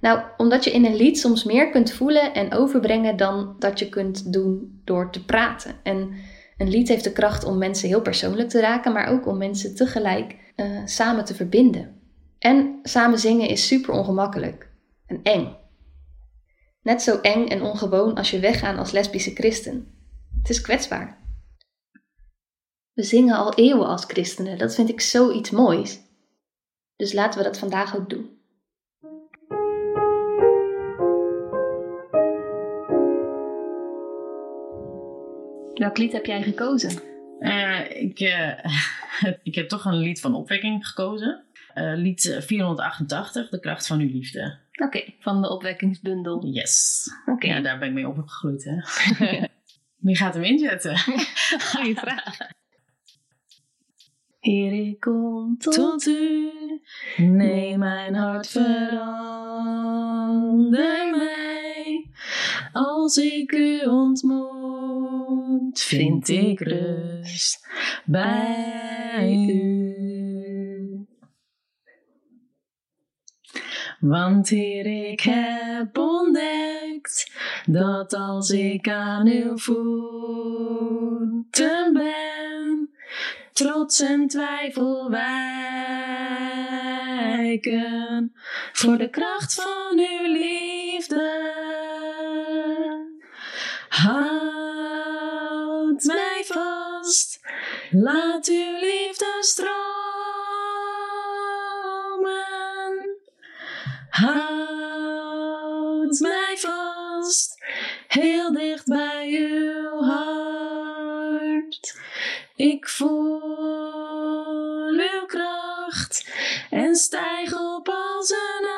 Nou, 0.00 0.20
omdat 0.36 0.64
je 0.64 0.70
in 0.70 0.84
een 0.84 0.96
lied 0.96 1.18
soms 1.18 1.44
meer 1.44 1.70
kunt 1.70 1.92
voelen 1.92 2.34
en 2.34 2.54
overbrengen 2.54 3.16
dan 3.16 3.56
dat 3.58 3.78
je 3.78 3.88
kunt 3.88 4.32
doen 4.32 4.80
door 4.84 5.10
te 5.10 5.24
praten. 5.24 5.74
En 5.82 6.12
een 6.56 6.68
lied 6.68 6.88
heeft 6.88 7.04
de 7.04 7.12
kracht 7.12 7.44
om 7.44 7.58
mensen 7.58 7.88
heel 7.88 8.02
persoonlijk 8.02 8.48
te 8.48 8.60
raken, 8.60 8.92
maar 8.92 9.08
ook 9.08 9.26
om 9.26 9.38
mensen 9.38 9.74
tegelijk 9.74 10.36
uh, 10.56 10.66
samen 10.84 11.24
te 11.24 11.34
verbinden. 11.34 12.00
En 12.38 12.78
samen 12.82 13.18
zingen 13.18 13.48
is 13.48 13.66
super 13.66 13.94
ongemakkelijk 13.94 14.74
en 15.06 15.22
eng. 15.22 15.56
Net 16.82 17.02
zo 17.02 17.20
eng 17.20 17.46
en 17.46 17.62
ongewoon 17.62 18.14
als 18.14 18.30
je 18.30 18.40
weggaan 18.40 18.78
als 18.78 18.90
lesbische 18.90 19.34
christen. 19.34 19.94
Het 20.38 20.50
is 20.50 20.60
kwetsbaar. 20.60 21.24
We 22.92 23.02
zingen 23.02 23.36
al 23.36 23.54
eeuwen 23.54 23.86
als 23.86 24.04
christenen, 24.04 24.58
dat 24.58 24.74
vind 24.74 24.88
ik 24.88 25.00
zoiets 25.00 25.50
moois. 25.50 26.00
Dus 26.96 27.12
laten 27.12 27.38
we 27.38 27.44
dat 27.44 27.58
vandaag 27.58 27.96
ook 27.96 28.10
doen. 28.10 28.34
Welk 35.74 35.98
lied 35.98 36.12
heb 36.12 36.26
jij 36.26 36.42
gekozen? 36.42 37.02
Uh, 37.40 38.02
ik, 38.02 38.20
uh, 38.20 38.58
ik 39.48 39.54
heb 39.54 39.68
toch 39.68 39.84
een 39.84 39.98
lied 39.98 40.20
van 40.20 40.34
opwekking 40.34 40.86
gekozen. 40.86 41.44
Uh, 41.74 41.92
lied 41.96 42.36
488, 42.40 43.48
De 43.48 43.60
kracht 43.60 43.86
van 43.86 44.00
uw 44.00 44.10
liefde. 44.10 44.58
Oké, 44.76 44.96
okay, 44.96 45.16
van 45.20 45.42
de 45.42 45.50
opwekkingsbundel. 45.50 46.46
Yes. 46.46 47.04
Oké. 47.20 47.32
Okay. 47.32 47.50
Ja, 47.50 47.60
daar 47.60 47.78
ben 47.78 47.88
ik 47.88 47.94
mee 47.94 48.08
opgegroeid, 48.08 48.64
hè. 48.64 48.76
Wie 50.06 50.16
gaat 50.16 50.34
hem 50.34 50.42
inzetten? 50.42 50.98
Goeie 51.70 51.96
vraag. 51.96 52.38
Heer, 54.40 54.72
ik 54.72 55.00
kom 55.00 55.58
tot 55.58 56.06
u, 56.06 56.50
neem 57.16 57.78
mijn 57.78 58.14
hart, 58.14 58.48
verander 58.48 59.00
mij. 61.10 62.10
Als 62.72 63.16
ik 63.16 63.52
u 63.52 63.84
ontmoet, 63.86 65.80
vind 65.80 66.28
ik 66.28 66.60
rust 66.60 67.68
bij 68.04 69.46
u. 69.48 70.05
Want 74.08 74.48
Heer, 74.48 75.10
ik 75.10 75.20
heb 75.20 75.98
ontdekt 75.98 77.32
dat 77.66 78.14
als 78.14 78.50
ik 78.50 78.88
aan 78.88 79.26
uw 79.26 79.58
voeten 79.58 80.72
ben, 81.92 82.90
trots 83.52 84.00
en 84.00 84.26
twijfel 84.28 85.10
wijken 85.10 85.52
voor 88.72 88.98
de 88.98 89.10
kracht 89.10 89.54
van 89.54 89.98
uw 89.98 90.32
liefde. 90.32 91.54
Houd 93.88 94.44
mij 96.04 96.44
vast, 96.44 97.40
laat 97.90 98.48
uw 98.48 98.78
liefde 98.80 99.36
stromen. 99.40 100.05
Houd 104.16 106.18
mij 106.20 106.56
vast, 106.56 107.64
heel 108.08 108.52
dicht 108.52 108.86
bij 108.86 109.28
uw 109.28 110.02
hart. 110.02 111.98
Ik 112.54 112.88
voel 112.88 114.88
uw 114.88 115.26
kracht 115.26 116.26
en 116.70 116.94
stijg 116.94 117.52
op 117.52 117.88
als 117.88 118.30
een 118.30 118.68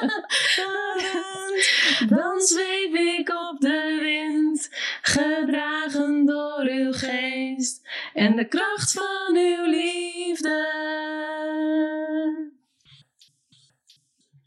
arend. 0.00 1.70
Dan 2.08 2.40
zweef 2.40 2.94
ik 2.94 3.28
op 3.50 3.60
de 3.60 3.98
wind, 4.00 4.68
gedragen 5.02 6.26
door 6.26 6.60
uw 6.60 6.92
geest 6.92 7.82
en 8.14 8.36
de 8.36 8.48
kracht 8.48 8.92
van 8.92 9.36
uw 9.36 9.64
liefde. 9.64 10.81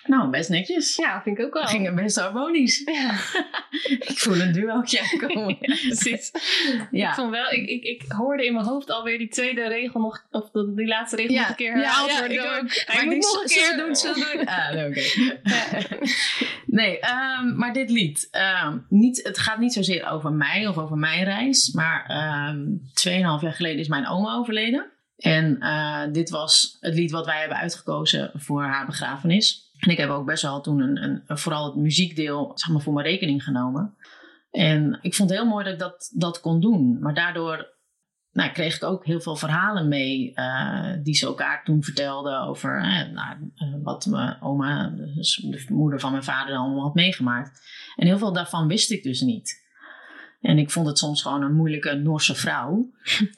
Nou, 0.05 0.29
best 0.29 0.49
netjes. 0.49 0.95
Ja, 0.95 1.21
vind 1.21 1.37
ik 1.39 1.45
ook 1.45 1.53
wel. 1.53 1.65
Gingen 1.65 1.95
best 1.95 2.19
harmonisch. 2.19 2.81
Ja. 2.85 3.11
ik 4.11 4.17
voel 4.17 4.39
een 4.39 4.51
duootje 4.51 5.09
aankomen. 5.11 5.57
ja, 5.59 5.75
precies. 5.75 6.31
Ja. 6.91 7.09
Ik, 7.09 7.15
vond 7.15 7.31
wel, 7.31 7.51
ik, 7.51 7.69
ik, 7.69 7.83
ik 7.83 8.03
hoorde 8.07 8.45
in 8.45 8.53
mijn 8.53 8.65
hoofd 8.65 8.91
alweer 8.91 9.17
die 9.17 9.27
tweede 9.27 9.67
regel 9.67 9.99
nog, 9.99 10.25
of 10.31 10.49
die 10.51 10.87
laatste 10.87 11.15
regel 11.15 11.35
nog 11.35 11.49
een 11.49 11.55
keer 11.55 11.73
herhaald 11.73 12.11
ja, 12.11 12.19
worden. 12.19 12.37
Ik 12.37 12.43
ook. 12.43 12.71
Hij 12.85 12.95
maar 12.95 13.15
moet 13.15 13.23
nog 13.23 13.41
een 13.41 13.47
keer 13.47 13.77
doen, 13.77 13.95
zo 13.95 14.13
doen. 14.13 14.47
Ah, 14.55 14.69
oké. 14.69 14.85
Okay. 14.85 16.11
nee, 16.65 16.99
um, 17.39 17.55
maar 17.55 17.73
dit 17.73 17.89
lied. 17.89 18.29
Um, 18.65 18.85
niet, 18.89 19.23
het 19.23 19.37
gaat 19.37 19.59
niet 19.59 19.73
zozeer 19.73 20.07
over 20.07 20.31
mij 20.31 20.67
of 20.67 20.77
over 20.77 20.97
mijn 20.97 21.23
reis. 21.23 21.71
Maar 21.71 22.09
um, 22.49 22.81
tweeënhalf 22.93 23.41
jaar 23.41 23.53
geleden 23.53 23.79
is 23.79 23.87
mijn 23.87 24.07
oma 24.07 24.33
overleden. 24.33 24.85
En 25.17 25.57
uh, 25.59 26.01
dit 26.11 26.29
was 26.29 26.77
het 26.79 26.93
lied 26.93 27.11
wat 27.11 27.25
wij 27.25 27.39
hebben 27.39 27.57
uitgekozen 27.57 28.31
voor 28.33 28.63
haar 28.63 28.85
begrafenis. 28.85 29.64
En 29.79 29.91
ik 29.91 29.97
heb 29.97 30.09
ook 30.09 30.25
best 30.25 30.41
wel 30.41 30.61
toen 30.61 30.79
een, 30.79 31.03
een, 31.03 31.37
vooral 31.37 31.65
het 31.65 31.75
muziekdeel 31.75 32.51
zeg 32.53 32.69
maar, 32.69 32.81
voor 32.81 32.93
mijn 32.93 33.05
rekening 33.05 33.43
genomen. 33.43 33.95
En 34.51 34.99
ik 35.01 35.15
vond 35.15 35.29
het 35.29 35.39
heel 35.39 35.47
mooi 35.47 35.63
dat 35.63 35.73
ik 35.73 35.79
dat, 35.79 36.11
dat 36.13 36.39
kon 36.39 36.59
doen. 36.59 36.99
Maar 36.99 37.13
daardoor 37.13 37.73
nou, 38.31 38.51
kreeg 38.51 38.75
ik 38.75 38.83
ook 38.83 39.05
heel 39.05 39.21
veel 39.21 39.35
verhalen 39.35 39.87
mee 39.87 40.31
uh, 40.35 40.93
die 41.03 41.15
ze 41.15 41.25
elkaar 41.25 41.63
toen 41.63 41.83
vertelden 41.83 42.41
over 42.41 42.77
uh, 42.77 43.13
nou, 43.13 43.51
uh, 43.55 43.83
wat 43.83 44.05
mijn 44.05 44.41
oma, 44.41 44.89
dus 45.15 45.35
de 45.35 45.65
moeder 45.69 45.99
van 45.99 46.11
mijn 46.11 46.23
vader, 46.23 46.55
allemaal 46.55 46.83
had 46.83 46.93
meegemaakt. 46.93 47.61
En 47.95 48.07
heel 48.07 48.17
veel 48.17 48.33
daarvan 48.33 48.67
wist 48.67 48.91
ik 48.91 49.03
dus 49.03 49.21
niet. 49.21 49.63
En 50.41 50.57
ik 50.57 50.71
vond 50.71 50.87
het 50.87 50.97
soms 50.97 51.21
gewoon 51.21 51.41
een 51.41 51.55
moeilijke 51.55 51.93
Noorse 51.93 52.35
vrouw. 52.35 52.91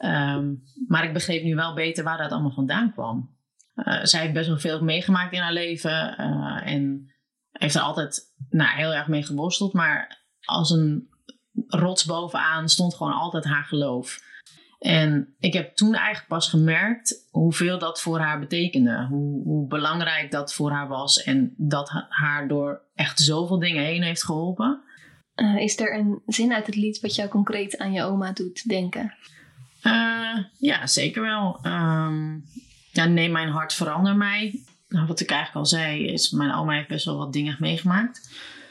um, 0.06 0.64
maar 0.88 1.04
ik 1.04 1.14
begreep 1.14 1.44
nu 1.44 1.56
wel 1.56 1.74
beter 1.74 2.04
waar 2.04 2.18
dat 2.18 2.32
allemaal 2.32 2.52
vandaan 2.52 2.94
kwam. 2.94 3.37
Uh, 3.78 4.04
zij 4.04 4.22
heeft 4.22 4.34
best 4.34 4.48
wel 4.48 4.60
veel 4.60 4.84
meegemaakt 4.84 5.34
in 5.34 5.42
haar 5.42 5.54
leven. 5.54 6.16
Uh, 6.20 6.74
en 6.74 7.12
heeft 7.52 7.76
er 7.76 7.82
altijd 7.82 8.22
nou, 8.50 8.76
heel 8.76 8.94
erg 8.94 9.08
mee 9.08 9.24
geworsteld. 9.24 9.74
Maar 9.74 10.26
als 10.44 10.70
een 10.70 11.10
rots 11.68 12.06
bovenaan 12.06 12.70
stond 12.70 12.96
gewoon 12.96 13.14
altijd 13.14 13.46
haar 13.46 13.64
geloof. 13.64 14.26
En 14.80 15.36
ik 15.40 15.54
heb 15.54 15.76
toen 15.76 15.96
eigenlijk 15.96 16.28
pas 16.28 16.50
gemerkt 16.50 17.28
hoeveel 17.32 17.80
dat 17.80 18.02
voor 18.02 18.20
haar 18.20 18.40
betekende. 18.40 19.06
Hoe, 19.10 19.44
hoe 19.44 19.68
belangrijk 19.68 20.32
dat 20.32 20.54
voor 20.54 20.72
haar 20.72 20.88
was. 20.88 21.24
En 21.24 21.54
dat 21.58 22.06
haar 22.10 22.48
door 22.48 22.82
echt 22.96 23.20
zoveel 23.20 23.60
dingen 23.60 23.84
heen 23.84 24.04
heeft 24.04 24.24
geholpen. 24.24 24.82
Uh, 25.36 25.58
is 25.58 25.80
er 25.80 25.98
een 25.98 26.22
zin 26.26 26.54
uit 26.54 26.66
het 26.66 26.76
lied 26.76 27.00
wat 27.00 27.16
jou 27.16 27.30
concreet 27.30 27.78
aan 27.78 27.92
je 27.92 28.04
oma 28.04 28.32
doet 28.32 28.70
denken? 28.70 29.14
ja, 30.58 30.88
zeker 30.88 31.22
wel. 31.22 31.60
Um, 31.64 32.44
ja, 32.98 33.06
neem 33.06 33.32
mijn 33.32 33.50
hart, 33.50 33.74
verander 33.74 34.16
mij. 34.16 34.60
Nou, 34.90 35.08
wat 35.08 35.20
ik 35.20 35.30
eigenlijk 35.30 35.60
al 35.60 35.66
zei, 35.66 36.08
is 36.08 36.30
mijn 36.30 36.54
oma 36.54 36.74
heeft 36.74 36.88
best 36.88 37.06
wel 37.06 37.18
wat 37.18 37.34
dingen 37.34 37.56
meegemaakt. 37.60 38.30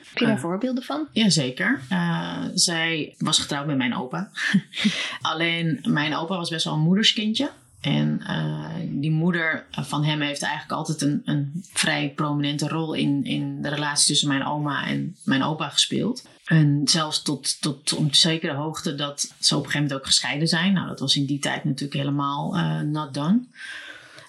Heb 0.09 0.19
je 0.19 0.25
daar 0.25 0.35
uh, 0.35 0.41
voorbeelden 0.41 0.83
van? 0.83 1.09
Jazeker. 1.13 1.81
Uh, 1.93 2.45
zij 2.55 3.15
was 3.19 3.39
getrouwd 3.39 3.67
met 3.67 3.77
mijn 3.77 3.97
opa. 3.97 4.31
Alleen 5.21 5.79
mijn 5.83 6.17
opa 6.17 6.37
was 6.37 6.51
best 6.51 6.65
wel 6.65 6.75
een 6.75 6.81
moederskindje. 6.81 7.51
En 7.81 8.21
uh, 8.21 8.75
die 9.01 9.11
moeder 9.11 9.67
van 9.71 10.05
hem 10.05 10.21
heeft 10.21 10.43
eigenlijk 10.43 10.73
altijd 10.73 11.03
een, 11.03 11.23
een 11.25 11.65
vrij 11.73 12.13
prominente 12.15 12.69
rol 12.69 12.95
in, 12.95 13.25
in 13.25 13.63
de 13.63 13.69
relatie 13.69 14.07
tussen 14.07 14.29
mijn 14.29 14.47
oma 14.47 14.87
en 14.87 15.17
mijn 15.25 15.43
opa 15.43 15.69
gespeeld. 15.69 16.29
En 16.45 16.81
zelfs 16.85 17.23
tot, 17.23 17.61
tot 17.61 17.93
om 17.93 18.13
zekere 18.13 18.55
hoogte 18.55 18.95
dat 18.95 19.35
ze 19.41 19.55
op 19.57 19.65
een 19.65 19.71
gegeven 19.71 19.83
moment 19.83 20.01
ook 20.01 20.07
gescheiden 20.07 20.49
zijn. 20.49 20.73
Nou, 20.73 20.89
dat 20.89 21.01
was 21.01 21.17
in 21.17 21.27
die 21.27 21.39
tijd 21.39 21.65
natuurlijk 21.65 22.01
helemaal 22.01 22.55
not 22.85 23.15
done. 23.15 23.41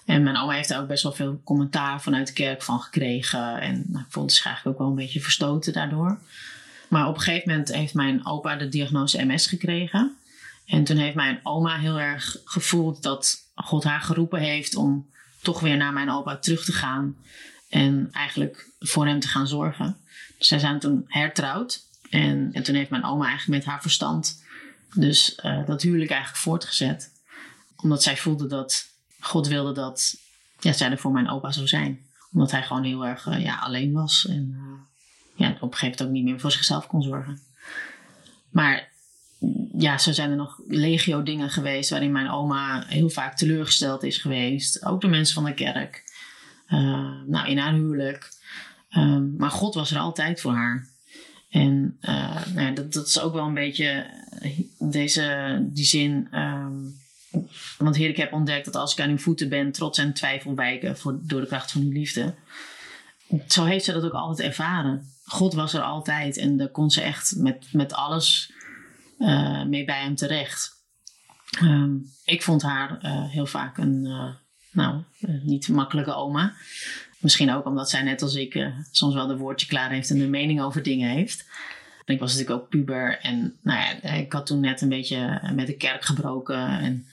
En 0.08 0.22
mijn 0.22 0.36
oma 0.36 0.52
heeft 0.52 0.68
daar 0.68 0.80
ook 0.80 0.88
best 0.88 1.02
wel 1.02 1.12
veel 1.12 1.40
commentaar 1.44 2.02
vanuit 2.02 2.26
de 2.26 2.32
kerk 2.32 2.62
van 2.62 2.80
gekregen. 2.80 3.60
En 3.60 3.84
nou, 3.86 4.04
ik 4.04 4.12
vond 4.12 4.32
zich 4.32 4.44
eigenlijk 4.44 4.76
ook 4.76 4.82
wel 4.82 4.90
een 4.90 5.02
beetje 5.04 5.20
verstoten 5.20 5.72
daardoor. 5.72 6.18
Maar 6.88 7.08
op 7.08 7.14
een 7.14 7.20
gegeven 7.20 7.50
moment 7.50 7.74
heeft 7.74 7.94
mijn 7.94 8.26
opa 8.26 8.56
de 8.56 8.68
diagnose 8.68 9.24
MS 9.24 9.46
gekregen. 9.46 10.16
En 10.66 10.84
toen 10.84 10.96
heeft 10.96 11.14
mijn 11.14 11.40
oma 11.42 11.78
heel 11.78 12.00
erg 12.00 12.36
gevoeld 12.44 13.02
dat 13.02 13.36
God 13.54 13.84
haar 13.84 14.00
geroepen 14.00 14.40
heeft 14.40 14.74
om 14.74 15.10
toch 15.42 15.60
weer 15.60 15.76
naar 15.76 15.92
mijn 15.92 16.10
opa 16.10 16.36
terug 16.36 16.64
te 16.64 16.72
gaan. 16.72 17.16
En 17.68 18.08
eigenlijk 18.12 18.70
voor 18.78 19.06
hem 19.06 19.20
te 19.20 19.28
gaan 19.28 19.48
zorgen. 19.48 19.96
Dus 20.38 20.48
zij 20.48 20.58
zijn 20.58 20.78
toen 20.78 21.04
hertrouwd. 21.06 21.82
En, 22.10 22.50
en 22.52 22.62
toen 22.62 22.74
heeft 22.74 22.90
mijn 22.90 23.04
oma 23.04 23.26
eigenlijk 23.26 23.58
met 23.58 23.72
haar 23.72 23.80
verstand 23.80 24.46
dus 24.94 25.38
uh, 25.44 25.66
dat 25.66 25.82
huwelijk 25.82 26.10
eigenlijk 26.10 26.42
voortgezet. 26.42 27.12
Omdat 27.76 28.02
zij 28.02 28.16
voelde 28.16 28.46
dat 28.46 28.86
God 29.28 29.46
wilde 29.46 29.72
dat 29.72 30.16
ja, 30.60 30.72
zij 30.72 30.90
er 30.90 30.98
voor 30.98 31.12
mijn 31.12 31.30
opa 31.30 31.52
zou 31.52 31.66
zijn. 31.66 32.06
Omdat 32.32 32.50
hij 32.50 32.62
gewoon 32.62 32.84
heel 32.84 33.06
erg 33.06 33.38
ja, 33.38 33.58
alleen 33.58 33.92
was. 33.92 34.26
En 34.28 34.56
ja, 35.34 35.50
op 35.50 35.72
een 35.72 35.78
gegeven 35.78 35.86
moment 35.86 36.02
ook 36.02 36.10
niet 36.10 36.24
meer 36.24 36.40
voor 36.40 36.52
zichzelf 36.52 36.86
kon 36.86 37.02
zorgen. 37.02 37.38
Maar 38.50 38.88
ja, 39.78 39.98
zo 39.98 40.12
zijn 40.12 40.30
er 40.30 40.36
nog 40.36 40.60
legio 40.66 41.22
dingen 41.22 41.50
geweest 41.50 41.90
waarin 41.90 42.12
mijn 42.12 42.30
oma 42.30 42.84
heel 42.86 43.10
vaak 43.10 43.36
teleurgesteld 43.36 44.02
is 44.02 44.18
geweest. 44.18 44.84
Ook 44.84 45.00
de 45.00 45.08
mensen 45.08 45.34
van 45.34 45.44
de 45.44 45.54
kerk. 45.54 46.04
nou, 47.26 47.48
in 47.48 47.58
haar 47.58 47.72
huwelijk. 47.72 48.30
Ehm, 48.90 49.36
maar 49.36 49.50
God 49.50 49.74
was 49.74 49.90
er 49.90 49.98
altijd 49.98 50.40
voor 50.40 50.52
haar. 50.52 50.88
En 51.48 51.98
nou 52.00 52.60
ja, 52.60 52.70
dat, 52.70 52.92
dat 52.92 53.06
is 53.06 53.20
ook 53.20 53.32
wel 53.32 53.46
een 53.46 53.54
beetje 53.54 54.06
deze, 54.78 55.58
die 55.62 55.84
zin. 55.84 56.28
Um, 56.38 56.96
want 57.78 57.96
Heer, 57.96 58.08
ik 58.08 58.16
heb 58.16 58.32
ontdekt 58.32 58.64
dat 58.64 58.76
als 58.76 58.92
ik 58.92 59.00
aan 59.00 59.10
uw 59.10 59.18
voeten 59.18 59.48
ben, 59.48 59.72
trots 59.72 59.98
en 59.98 60.14
twijfel 60.14 60.54
wijken 60.54 60.98
voor, 60.98 61.18
door 61.22 61.40
de 61.40 61.46
kracht 61.46 61.70
van 61.72 61.82
uw 61.82 61.92
liefde. 61.92 62.34
Zo 63.48 63.64
heeft 63.64 63.84
ze 63.84 63.92
dat 63.92 64.04
ook 64.04 64.12
altijd 64.12 64.48
ervaren. 64.48 65.12
God 65.24 65.54
was 65.54 65.74
er 65.74 65.82
altijd 65.82 66.36
en 66.36 66.56
daar 66.56 66.68
kon 66.68 66.90
ze 66.90 67.00
echt 67.00 67.36
met, 67.36 67.68
met 67.72 67.92
alles 67.92 68.52
uh, 69.18 69.64
mee 69.64 69.84
bij 69.84 70.00
hem 70.00 70.14
terecht. 70.14 70.76
Um, 71.62 72.04
ik 72.24 72.42
vond 72.42 72.62
haar 72.62 72.98
uh, 73.04 73.30
heel 73.30 73.46
vaak 73.46 73.78
een, 73.78 74.04
uh, 74.04 74.34
nou, 74.72 75.02
niet 75.42 75.68
makkelijke 75.68 76.14
oma. 76.14 76.54
Misschien 77.18 77.52
ook 77.52 77.66
omdat 77.66 77.90
zij 77.90 78.02
net 78.02 78.22
als 78.22 78.34
ik 78.34 78.72
soms 78.90 79.14
wel 79.14 79.26
de 79.26 79.36
woordje 79.36 79.66
klaar 79.66 79.90
heeft 79.90 80.10
en 80.10 80.18
de 80.18 80.28
mening 80.28 80.60
over 80.60 80.82
dingen 80.82 81.10
heeft. 81.10 81.46
En 82.08 82.14
ik 82.14 82.20
was 82.20 82.32
natuurlijk 82.32 82.60
ook 82.60 82.68
puber 82.68 83.18
en 83.22 83.56
nou 83.62 83.80
ja, 83.80 84.12
ik 84.12 84.32
had 84.32 84.46
toen 84.46 84.60
net 84.60 84.80
een 84.80 84.88
beetje 84.88 85.40
met 85.54 85.66
de 85.66 85.76
kerk 85.76 86.04
gebroken. 86.04 86.68
En 86.68 87.06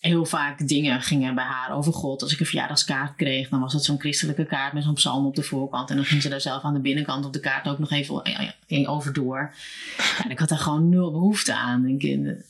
heel 0.00 0.24
vaak 0.24 0.68
dingen 0.68 1.02
gingen 1.02 1.34
bij 1.34 1.44
haar 1.44 1.76
over 1.76 1.92
God. 1.92 2.22
Als 2.22 2.32
ik 2.32 2.40
een 2.40 2.46
verjaardagskaart 2.46 3.16
kreeg, 3.16 3.48
dan 3.48 3.60
was 3.60 3.72
dat 3.72 3.84
zo'n 3.84 4.00
christelijke 4.00 4.46
kaart 4.46 4.72
met 4.72 4.82
zo'n 4.82 4.94
psalm 4.94 5.26
op 5.26 5.36
de 5.36 5.42
voorkant. 5.42 5.90
En 5.90 5.96
dan 5.96 6.04
ging 6.04 6.22
ze 6.22 6.28
daar 6.28 6.40
zelf 6.40 6.62
aan 6.62 6.74
de 6.74 6.80
binnenkant 6.80 7.24
op 7.24 7.32
de 7.32 7.40
kaart 7.40 7.68
ook 7.68 7.78
nog 7.78 7.90
even 7.90 8.22
over 8.86 9.12
door. 9.12 9.54
En 10.24 10.30
ik 10.30 10.38
had 10.38 10.48
daar 10.48 10.58
gewoon 10.58 10.88
nul 10.88 11.12
behoefte 11.12 11.54
aan. 11.54 11.82
Denk 11.82 12.02
ik. 12.02 12.44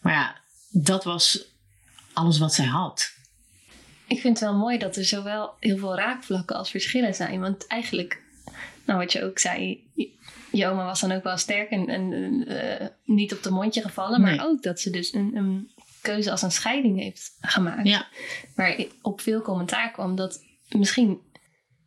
Maar 0.00 0.12
ja, 0.12 0.36
dat 0.70 1.04
was 1.04 1.44
alles 2.12 2.38
wat 2.38 2.54
zij 2.54 2.66
had 2.66 3.16
ik 4.08 4.20
vind 4.20 4.40
het 4.40 4.48
wel 4.48 4.58
mooi 4.58 4.78
dat 4.78 4.96
er 4.96 5.04
zowel 5.04 5.54
heel 5.60 5.78
veel 5.78 5.96
raakvlakken 5.96 6.56
als 6.56 6.70
verschillen 6.70 7.14
zijn. 7.14 7.40
Want 7.40 7.66
eigenlijk, 7.66 8.22
nou 8.84 8.98
wat 8.98 9.12
je 9.12 9.24
ook 9.24 9.38
zei, 9.38 9.84
je 10.58 10.66
oma 10.66 10.84
was 10.84 11.00
dan 11.00 11.12
ook 11.12 11.22
wel 11.22 11.36
sterk 11.36 11.70
en, 11.70 11.88
en 11.88 12.12
uh, 12.52 12.86
niet 13.04 13.32
op 13.32 13.42
de 13.42 13.50
mondje 13.50 13.82
gevallen. 13.82 14.20
Maar 14.20 14.46
ook 14.46 14.62
dat 14.62 14.80
ze 14.80 14.90
dus 14.90 15.14
een, 15.14 15.36
een, 15.36 15.70
keuze 16.02 16.30
als 16.30 16.42
een 16.42 16.52
scheiding 16.52 16.98
heeft 16.98 17.36
gemaakt. 17.40 17.88
Ja. 17.88 18.06
Waar 18.54 18.84
op 19.02 19.20
veel 19.20 19.42
commentaar 19.42 19.90
kwam 19.90 20.16
dat 20.16 20.44
misschien 20.68 21.18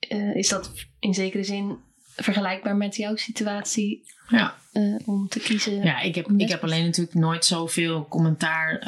uh, 0.09 0.35
is 0.35 0.49
dat 0.49 0.71
in 0.99 1.13
zekere 1.13 1.43
zin 1.43 1.77
vergelijkbaar 2.15 2.75
met 2.75 2.95
jouw 2.95 3.15
situatie. 3.15 4.03
Ja. 4.27 4.55
Uh, 4.73 4.95
om 5.05 5.27
te 5.27 5.39
kiezen. 5.39 5.83
Ja, 5.83 5.99
ik 5.99 6.15
heb, 6.15 6.27
ik 6.37 6.49
heb 6.49 6.63
alleen 6.63 6.85
natuurlijk 6.85 7.15
nooit 7.15 7.45
zoveel 7.45 8.05
commentaar 8.07 8.79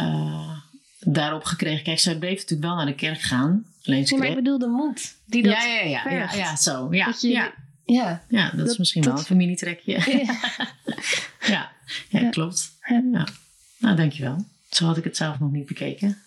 daarop 0.99 1.43
gekregen. 1.43 1.83
Kijk, 1.83 1.99
zij 1.99 2.17
bleef 2.17 2.35
natuurlijk 2.39 2.61
wel 2.61 2.75
naar 2.75 2.85
de 2.85 2.95
kerk 2.95 3.21
gaan. 3.21 3.65
Alleen 3.83 4.07
nee, 4.09 4.19
maar 4.19 4.27
ik 4.27 4.35
bedoel 4.35 4.59
de 4.59 4.67
moed. 4.67 5.15
Die 5.25 5.43
dat 5.43 5.53
ja, 5.53 5.65
ja, 5.65 5.83
ja, 5.83 6.11
ja, 6.11 6.33
ja, 6.33 6.55
zo. 6.55 6.87
Ja, 6.91 7.05
dat 7.05 7.21
je, 7.21 7.27
ja. 7.27 7.53
Ja, 7.85 8.23
ja, 8.29 8.51
dat, 8.55 8.69
is 8.69 8.77
misschien 8.77 9.03
wel 9.03 9.17
een 9.17 9.23
familietrekje. 9.23 9.99
Ja, 11.47 11.71
ja, 12.09 12.19
ja, 12.19 12.29
klopt. 12.29 12.71
Ja. 12.87 13.27
Nou, 13.77 13.95
dankjewel. 13.95 14.45
Zo 14.69 14.85
had 14.85 14.97
ik 14.97 15.03
het 15.03 15.17
zelf 15.17 15.39
nog 15.39 15.51
niet 15.51 15.65
bekeken. 15.65 16.17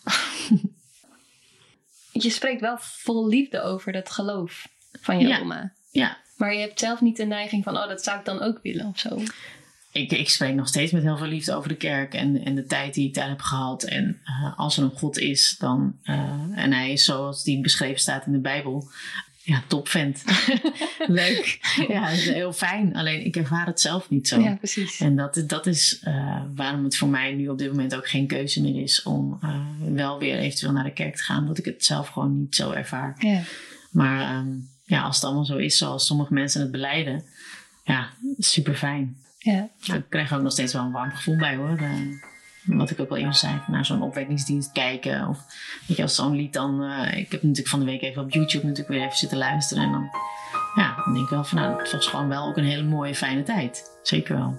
je 2.13 2.31
spreekt 2.31 2.61
wel 2.61 2.77
vol 2.79 3.29
liefde 3.29 3.63
over 3.63 3.93
dat 3.93 4.11
geloof 4.11 4.69
van 5.01 5.19
je 5.19 5.41
oma. 5.41 5.73
Ja. 5.91 6.19
Maar 6.37 6.55
je 6.55 6.61
hebt 6.61 6.81
zelf 6.81 7.01
niet 7.01 7.17
de 7.17 7.25
neiging 7.25 7.65
van, 7.65 7.77
oh, 7.77 7.89
dat 7.89 8.03
zou 8.03 8.19
ik 8.19 8.25
dan 8.25 8.41
ook 8.41 8.59
willen 8.63 8.87
of 8.87 8.99
zo 8.99 9.19
ik, 9.97 10.13
ik 10.13 10.31
spreek 10.31 10.55
nog 10.55 10.69
steeds 10.69 10.93
met 10.93 11.03
heel 11.03 11.17
veel 11.17 11.27
liefde 11.27 11.55
over 11.55 11.69
de 11.69 11.77
kerk 11.77 12.15
en, 12.15 12.45
en 12.45 12.55
de 12.55 12.65
tijd 12.65 12.95
die 12.95 13.09
ik 13.09 13.15
daar 13.15 13.29
heb 13.29 13.41
gehad. 13.41 13.83
En 13.83 14.21
uh, 14.25 14.59
als 14.59 14.77
er 14.77 14.83
een 14.83 14.99
God 14.99 15.19
is, 15.19 15.57
dan, 15.59 15.99
uh, 16.05 16.15
en 16.55 16.73
hij 16.73 16.93
is 16.93 17.05
zoals 17.05 17.43
die 17.43 17.61
beschreven 17.61 18.01
staat 18.01 18.27
in 18.27 18.33
de 18.33 18.39
Bijbel, 18.39 18.89
ja, 19.47 19.63
top 19.67 19.89
vent. 19.89 20.25
Leuk. 21.07 21.59
Ja, 21.89 22.09
is 22.09 22.25
heel 22.25 22.53
fijn. 22.53 22.97
Alleen 22.97 23.25
ik 23.25 23.37
ervaar 23.37 23.67
het 23.67 23.81
zelf 23.81 24.11
niet 24.11 24.29
zo. 24.29 24.41
Ja, 24.41 24.55
precies. 24.55 25.01
En 25.01 25.17
dat, 25.17 25.45
dat 25.47 25.67
is 25.67 26.03
uh, 26.09 26.43
waarom 26.55 26.85
het 26.85 26.97
voor 26.97 27.09
mij 27.09 27.33
nu 27.33 27.49
op 27.49 27.59
dit 27.59 27.69
moment 27.69 27.95
ook 27.95 28.09
geen 28.09 28.27
keuze 28.27 28.63
meer 28.63 28.83
is 28.83 29.03
om 29.03 29.39
wel 29.95 30.19
weer 30.19 30.39
eventueel 30.39 30.73
naar 30.73 30.85
de 30.85 30.93
kerk 30.93 31.17
te 31.17 31.23
gaan. 31.23 31.41
Omdat 31.41 31.59
ik 31.59 31.65
het 31.65 31.85
zelf 31.85 32.09
gewoon 32.09 32.39
niet 32.39 32.55
zo 32.55 32.71
ervaar. 32.71 33.15
Ja. 33.19 33.43
Maar 33.91 34.37
um, 34.37 34.69
ja, 34.85 35.03
als 35.03 35.17
het 35.17 35.25
allemaal 35.25 35.45
zo 35.45 35.57
is 35.57 35.79
zoals 35.79 36.07
sommige 36.07 36.35
mensen 36.35 36.61
het 36.61 36.71
beleiden, 36.71 37.25
ja, 37.85 38.11
super 38.39 38.75
fijn. 38.75 39.17
Ja. 39.39 39.69
Ik 39.81 40.05
krijg 40.09 40.33
ook 40.33 40.43
nog 40.43 40.53
steeds 40.53 40.73
wel 40.73 40.83
een 40.83 40.93
warm 40.93 41.11
gevoel 41.11 41.37
bij 41.37 41.57
hoor. 41.57 41.77
De, 41.77 42.19
wat 42.67 42.91
ik 42.91 43.01
ook 43.01 43.11
al 43.11 43.17
eerder 43.17 43.35
zei, 43.35 43.61
naar 43.67 43.85
zo'n 43.85 44.03
opwekkingsdienst 44.03 44.73
kijken. 44.73 45.29
Of 45.29 45.39
weet 45.87 45.97
je, 45.97 46.03
als 46.03 46.15
zo'n 46.15 46.37
lied 46.37 46.53
dan. 46.53 46.83
Uh, 46.83 47.17
ik 47.17 47.33
heb 47.33 47.43
natuurlijk 47.43 47.69
van 47.69 47.79
de 47.79 47.85
week 47.85 48.03
even 48.03 48.23
op 48.23 48.31
YouTube 48.31 48.67
natuurlijk 48.67 48.97
weer 48.97 49.05
even 49.05 49.19
zitten 49.19 49.39
luisteren. 49.39 49.83
En 49.83 49.93
dan, 49.93 50.09
ja, 50.75 50.95
dan 51.05 51.13
denk 51.13 51.25
ik 51.25 51.31
wel 51.31 51.45
van 51.45 51.59
nou, 51.59 51.79
het 51.79 51.93
was 51.93 52.07
gewoon 52.07 52.29
wel 52.29 52.47
ook 52.47 52.57
een 52.57 52.65
hele 52.65 52.85
mooie, 52.85 53.15
fijne 53.15 53.43
tijd. 53.43 53.99
Zeker 54.03 54.37
wel. 54.37 54.55